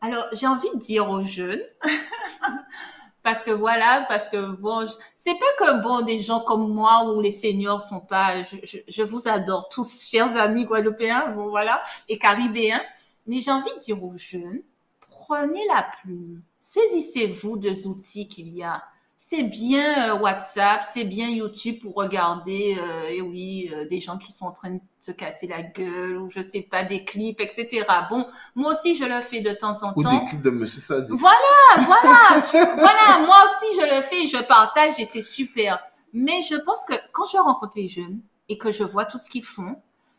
Alors, 0.00 0.24
j'ai 0.32 0.46
envie 0.48 0.70
de 0.74 0.78
dire 0.78 1.08
aux 1.08 1.22
jeunes, 1.22 1.62
parce 3.22 3.44
que 3.44 3.50
voilà, 3.52 4.04
parce 4.08 4.28
que 4.28 4.50
bon, 4.56 4.86
je- 4.86 4.94
c'est 5.14 5.38
pas 5.38 5.46
que 5.58 5.82
bon, 5.82 6.00
des 6.02 6.18
gens 6.18 6.40
comme 6.40 6.68
moi 6.72 7.12
ou 7.12 7.20
les 7.20 7.30
seniors 7.30 7.80
sont 7.80 8.00
pas, 8.00 8.42
je, 8.42 8.56
je- 8.64 8.78
je 8.88 9.02
vous 9.02 9.28
adore 9.28 9.68
tous, 9.68 10.08
chers 10.10 10.36
amis 10.36 10.64
guadeloupéens, 10.64 11.28
bon 11.28 11.48
voilà, 11.48 11.82
et 12.08 12.18
caribéens, 12.18 12.82
mais 13.26 13.38
j'ai 13.40 13.52
envie 13.52 13.72
de 13.74 13.78
dire 13.78 14.02
aux 14.02 14.16
jeunes, 14.16 14.62
prenez 15.08 15.64
la 15.68 15.86
plume, 16.02 16.42
saisissez-vous 16.60 17.56
des 17.58 17.86
outils 17.86 18.28
qu'il 18.28 18.48
y 18.48 18.64
a. 18.64 18.82
C'est 19.24 19.44
bien 19.44 20.10
euh, 20.10 20.18
WhatsApp, 20.18 20.82
c'est 20.82 21.04
bien 21.04 21.30
YouTube 21.30 21.78
pour 21.80 21.94
regarder, 21.94 22.76
euh, 22.76 23.08
et 23.08 23.22
oui, 23.22 23.70
euh, 23.72 23.86
des 23.86 24.00
gens 24.00 24.18
qui 24.18 24.32
sont 24.32 24.46
en 24.46 24.50
train 24.50 24.70
de 24.70 24.80
se 24.98 25.12
casser 25.12 25.46
la 25.46 25.62
gueule, 25.62 26.16
ou 26.16 26.28
je 26.28 26.42
sais 26.42 26.62
pas, 26.62 26.82
des 26.82 27.04
clips, 27.04 27.40
etc. 27.40 27.86
Bon, 28.10 28.26
moi 28.56 28.72
aussi, 28.72 28.96
je 28.96 29.04
le 29.04 29.20
fais 29.20 29.40
de 29.40 29.52
temps 29.52 29.80
en 29.84 29.92
Ou 29.94 30.02
temps. 30.02 30.10
des 30.10 30.26
clips 30.26 30.42
de 30.42 30.50
Monsieur 30.50 30.80
Sadi 30.80 31.12
Voilà, 31.14 31.36
voilà, 31.76 32.40
voilà. 32.74 33.24
Moi 33.24 33.36
aussi, 33.44 33.80
je 33.80 33.96
le 33.96 34.02
fais, 34.02 34.26
je 34.26 34.42
partage 34.42 34.98
et 34.98 35.04
c'est 35.04 35.22
super. 35.22 35.78
Mais 36.12 36.42
je 36.42 36.56
pense 36.56 36.84
que 36.84 36.94
quand 37.12 37.24
je 37.26 37.38
rencontre 37.38 37.74
les 37.76 37.86
jeunes 37.86 38.18
et 38.48 38.58
que 38.58 38.72
je 38.72 38.82
vois 38.82 39.04
tout 39.04 39.18
ce 39.18 39.30
qu'ils 39.30 39.44
font, 39.44 39.76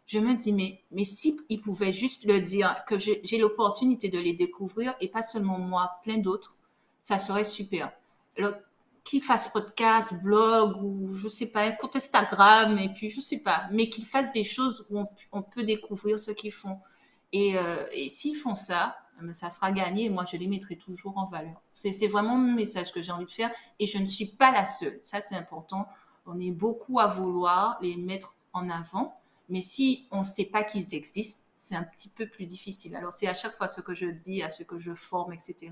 je 0.08 0.20
me 0.20 0.34
dis, 0.34 0.54
mais, 0.54 0.82
mais 0.92 1.04
si 1.04 1.42
ils 1.50 1.60
pouvaient 1.60 1.92
juste 1.92 2.24
le 2.24 2.40
dire, 2.40 2.74
que 2.88 2.98
j'ai 2.98 3.38
l'opportunité 3.38 4.08
de 4.08 4.18
les 4.18 4.34
découvrir 4.34 4.96
et 5.02 5.10
pas 5.10 5.22
seulement 5.22 5.60
moi, 5.60 6.00
plein 6.04 6.20
d'autres, 6.20 6.56
ça 7.02 7.18
serait 7.18 7.44
super. 7.44 7.92
Qu'ils 9.04 9.24
fassent 9.24 9.50
podcast, 9.50 10.22
blog 10.24 10.82
ou 10.82 11.16
je 11.16 11.28
sais 11.28 11.48
pas, 11.48 11.72
compte 11.72 11.96
Instagram 11.96 12.78
et 12.78 12.90
puis 12.90 13.10
je 13.10 13.20
sais 13.20 13.40
pas, 13.42 13.68
mais 13.72 13.90
qu'ils 13.90 14.06
fassent 14.06 14.32
des 14.32 14.44
choses 14.44 14.88
où 14.90 15.04
on, 15.32 15.42
peut 15.42 15.64
découvrir 15.64 16.20
ce 16.20 16.32
qu'ils 16.32 16.54
font. 16.54 16.80
Et, 17.32 17.58
euh, 17.58 17.86
et 17.92 18.08
s'ils 18.10 18.38
font 18.38 18.56
ça, 18.56 18.96
eh 19.20 19.26
ben, 19.26 19.34
ça 19.34 19.50
sera 19.50 19.72
gagné 19.72 20.06
et 20.06 20.10
moi 20.10 20.26
je 20.30 20.38
les 20.38 20.48
mettrai 20.48 20.78
toujours 20.78 21.18
en 21.18 21.28
valeur. 21.28 21.62
C'est 21.74 22.08
vraiment 22.08 22.38
le 22.38 22.54
message 22.54 22.92
que 22.92 23.02
j'ai 23.02 23.12
envie 23.12 23.26
de 23.26 23.32
faire 23.32 23.52
et 23.80 23.88
je 23.88 23.98
ne 23.98 24.06
suis 24.06 24.28
pas 24.28 24.52
la 24.52 24.66
seule. 24.66 25.00
Ça 25.04 25.22
c'est 25.22 25.36
important. 25.36 25.88
On 26.26 26.40
est 26.40 26.52
beaucoup 26.52 27.00
à 27.00 27.08
vouloir 27.08 27.78
les 27.82 27.98
mettre 27.98 28.38
en 28.54 28.70
avant, 28.70 29.20
mais 29.50 29.62
si 29.62 30.08
on 30.12 30.20
ne 30.20 30.24
sait 30.24 30.46
pas 30.46 30.64
qu'ils 30.64 30.94
existent, 30.96 31.44
c'est 31.54 31.76
un 31.76 31.84
petit 31.84 32.10
peu 32.10 32.28
plus 32.28 32.46
difficile. 32.46 32.96
Alors 32.96 33.12
c'est 33.12 33.28
à 33.28 33.34
chaque 33.34 33.56
fois 33.58 33.68
ce 33.68 33.82
que 33.82 33.94
je 33.94 34.06
dis, 34.06 34.42
à 34.42 34.50
ce 34.50 34.64
que 34.64 34.80
je 34.80 34.94
forme, 34.94 35.34
etc. 35.34 35.72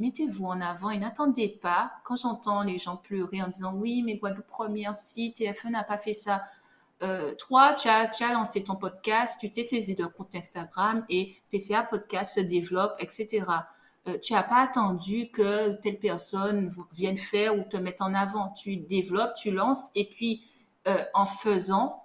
Mettez-vous 0.00 0.46
en 0.46 0.62
avant 0.62 0.88
et 0.88 0.98
n'attendez 0.98 1.48
pas, 1.48 1.92
quand 2.04 2.16
j'entends 2.16 2.62
les 2.62 2.78
gens 2.78 2.96
pleurer 2.96 3.42
en 3.42 3.48
disant 3.48 3.74
oui, 3.74 4.02
mais 4.02 4.16
Guadeloupe 4.16 4.46
première, 4.46 4.94
si 4.94 5.34
TF1 5.36 5.70
n'a 5.70 5.84
pas 5.84 5.98
fait 5.98 6.14
ça, 6.14 6.42
euh, 7.02 7.34
toi, 7.34 7.74
tu 7.74 7.88
as, 7.88 8.06
tu 8.08 8.24
as 8.24 8.32
lancé 8.32 8.62
ton 8.62 8.76
podcast, 8.76 9.38
tu 9.40 9.48
t'es 9.48 9.64
saisi 9.64 9.94
de 9.94 10.04
compte 10.04 10.34
Instagram 10.34 11.04
et 11.08 11.34
PCA 11.50 11.82
Podcast 11.82 12.34
se 12.34 12.40
développe, 12.40 12.94
etc. 12.98 13.44
Euh, 14.08 14.18
tu 14.18 14.34
n'as 14.34 14.42
pas 14.42 14.62
attendu 14.62 15.30
que 15.30 15.72
telle 15.72 15.98
personne 15.98 16.74
vienne 16.92 17.16
faire 17.16 17.58
ou 17.58 17.62
te 17.62 17.76
mette 17.76 18.02
en 18.02 18.12
avant. 18.12 18.50
Tu 18.50 18.76
développes, 18.76 19.34
tu 19.34 19.50
lances 19.50 19.90
et 19.94 20.08
puis 20.08 20.44
euh, 20.88 21.02
en 21.14 21.26
faisant, 21.26 22.04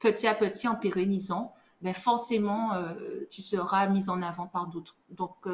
petit 0.00 0.26
à 0.26 0.34
petit, 0.34 0.66
en 0.66 0.74
pérennisant, 0.74 1.54
ben 1.80 1.94
forcément, 1.94 2.70
tu 3.30 3.42
seras 3.42 3.86
mis 3.88 4.10
en 4.10 4.22
avant 4.22 4.48
par 4.48 4.66
d'autres. 4.66 4.96
Donc, 5.10 5.46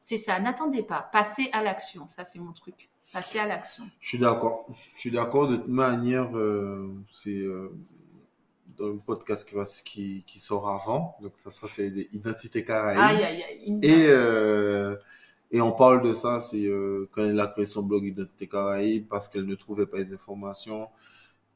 c'est 0.00 0.16
ça. 0.16 0.38
N'attendez 0.40 0.82
pas. 0.82 1.08
Passez 1.12 1.50
à 1.52 1.62
l'action. 1.62 2.08
Ça, 2.08 2.24
c'est 2.24 2.38
mon 2.38 2.52
truc. 2.52 2.88
Passez 3.12 3.38
à 3.38 3.46
l'action. 3.46 3.84
Je 4.00 4.08
suis 4.08 4.18
d'accord. 4.18 4.66
Je 4.94 5.00
suis 5.00 5.10
d'accord. 5.10 5.48
De 5.48 5.56
toute 5.56 5.68
manière, 5.68 6.36
euh, 6.36 6.92
c'est 7.10 7.30
euh, 7.30 7.72
dans 8.76 8.88
le 8.88 8.98
podcast 8.98 9.48
qui, 9.48 9.54
va, 9.54 9.64
qui, 9.64 10.24
qui 10.26 10.38
sort 10.38 10.68
avant. 10.68 11.16
Donc, 11.22 11.32
ça 11.36 11.50
sera 11.50 11.68
c'est 11.68 11.88
Identité 12.12 12.64
Caraïbe. 12.64 13.00
Aïe, 13.00 13.24
aïe, 13.24 13.42
aïe. 13.42 13.78
Et, 13.82 14.06
euh, 14.08 14.96
et 15.50 15.60
on 15.60 15.72
parle 15.72 16.02
de 16.02 16.12
ça, 16.12 16.40
c'est 16.40 16.68
quand 17.12 17.24
elle 17.24 17.40
a 17.40 17.46
créé 17.46 17.64
son 17.64 17.82
blog 17.82 18.04
Identité 18.04 18.46
Caraïbe 18.46 19.06
parce 19.08 19.28
qu'elle 19.28 19.46
ne 19.46 19.54
trouvait 19.54 19.86
pas 19.86 19.98
les 19.98 20.12
informations. 20.12 20.88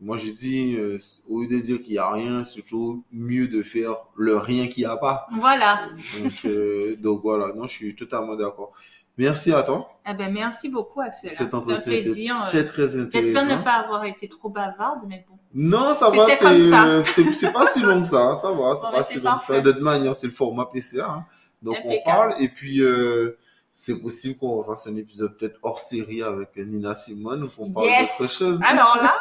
Moi, 0.05 0.17
je 0.17 0.31
dis, 0.31 0.77
euh, 0.77 0.99
au 1.29 1.43
lieu 1.43 1.47
de 1.49 1.59
dire 1.61 1.81
qu'il 1.81 1.93
n'y 1.93 1.99
a 1.99 2.11
rien, 2.11 2.43
c'est 2.45 2.63
toujours 2.63 2.99
mieux 3.13 3.47
de 3.49 3.63
faire 3.63 3.95
le 4.17 4.37
rien 4.37 4.67
qu'il 4.67 4.85
n'y 4.85 4.91
a 4.91 4.97
pas. 4.97 5.27
Voilà. 5.39 5.89
Donc, 6.23 6.33
euh, 6.45 6.97
donc 6.97 7.23
voilà, 7.23 7.53
non, 7.55 7.67
je 7.69 7.73
suis 7.73 7.95
totalement 7.95 8.35
d'accord. 8.35 8.73
Merci 9.19 9.53
à 9.53 9.63
toi. 9.63 9.89
Eh 10.11 10.15
ben, 10.15 10.33
merci 10.33 10.69
beaucoup, 10.71 11.01
Axel. 11.03 11.31
Cet 11.31 11.39
C'était 11.39 11.55
un 11.55 11.81
plaisir. 11.81 12.37
très, 12.49 12.67
très 12.67 12.89
J'espère 12.89 13.43
intéressant. 13.43 13.59
ne 13.59 13.63
pas 13.63 13.73
avoir 13.75 14.05
été 14.05 14.27
trop 14.27 14.49
bavarde, 14.49 15.01
mais 15.07 15.25
bon. 15.29 15.37
Non, 15.55 15.95
ça 15.95 16.09
va, 16.09 16.25
C'était 16.27 16.37
c'est 16.39 16.45
comme 16.45 16.71
ça. 16.71 16.87
euh, 16.87 17.03
c'est 17.05 17.33
c'est 17.35 17.53
pas 17.53 17.67
si 17.69 17.81
long 17.81 18.01
que 18.03 18.09
ça, 18.09 18.35
ça 18.37 18.51
va, 18.51 18.75
c'est 18.75 18.83
Bon, 18.87 18.91
pas 18.91 18.97
ben, 18.97 19.03
si 19.03 19.15
c'est 19.15 19.21
long 19.23 19.37
que 19.37 19.43
ça. 19.45 19.61
De 19.61 19.71
toute 19.71 19.83
manière, 19.83 20.15
c'est 20.15 20.27
le 20.29 20.33
format 20.33 20.65
PCA. 20.65 21.09
hein. 21.11 21.25
Donc 21.63 21.77
on 21.85 21.95
parle 22.05 22.35
et 22.41 22.49
puis 22.49 22.83
euh, 22.83 23.37
c'est 23.73 23.97
possible 23.97 24.37
qu'on 24.39 24.63
fasse 24.65 24.87
un 24.87 24.97
épisode 24.97 25.37
peut-être 25.37 25.59
hors 25.63 25.79
série 25.79 26.23
avec 26.23 26.57
Nina 26.57 26.95
Simone 26.95 27.43
ou 27.45 27.49
qu'on 27.49 27.71
parle 27.73 27.87
Yes! 27.87 28.19
d'autre 28.19 28.31
chose? 28.33 28.61
Alors 28.69 28.97
là, 29.03 29.15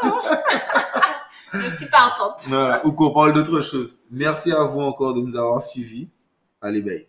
je 1.53 1.75
suis 1.75 1.85
partante. 1.87 2.43
Voilà, 2.47 2.85
ou 2.85 2.91
qu'on 2.91 3.11
parle 3.11 3.33
d'autre 3.33 3.61
chose. 3.61 3.99
Merci 4.11 4.51
à 4.51 4.63
vous 4.65 4.81
encore 4.81 5.13
de 5.13 5.21
nous 5.21 5.35
avoir 5.35 5.61
suivis. 5.61 6.09
Allez, 6.61 6.81
bye. 6.81 7.07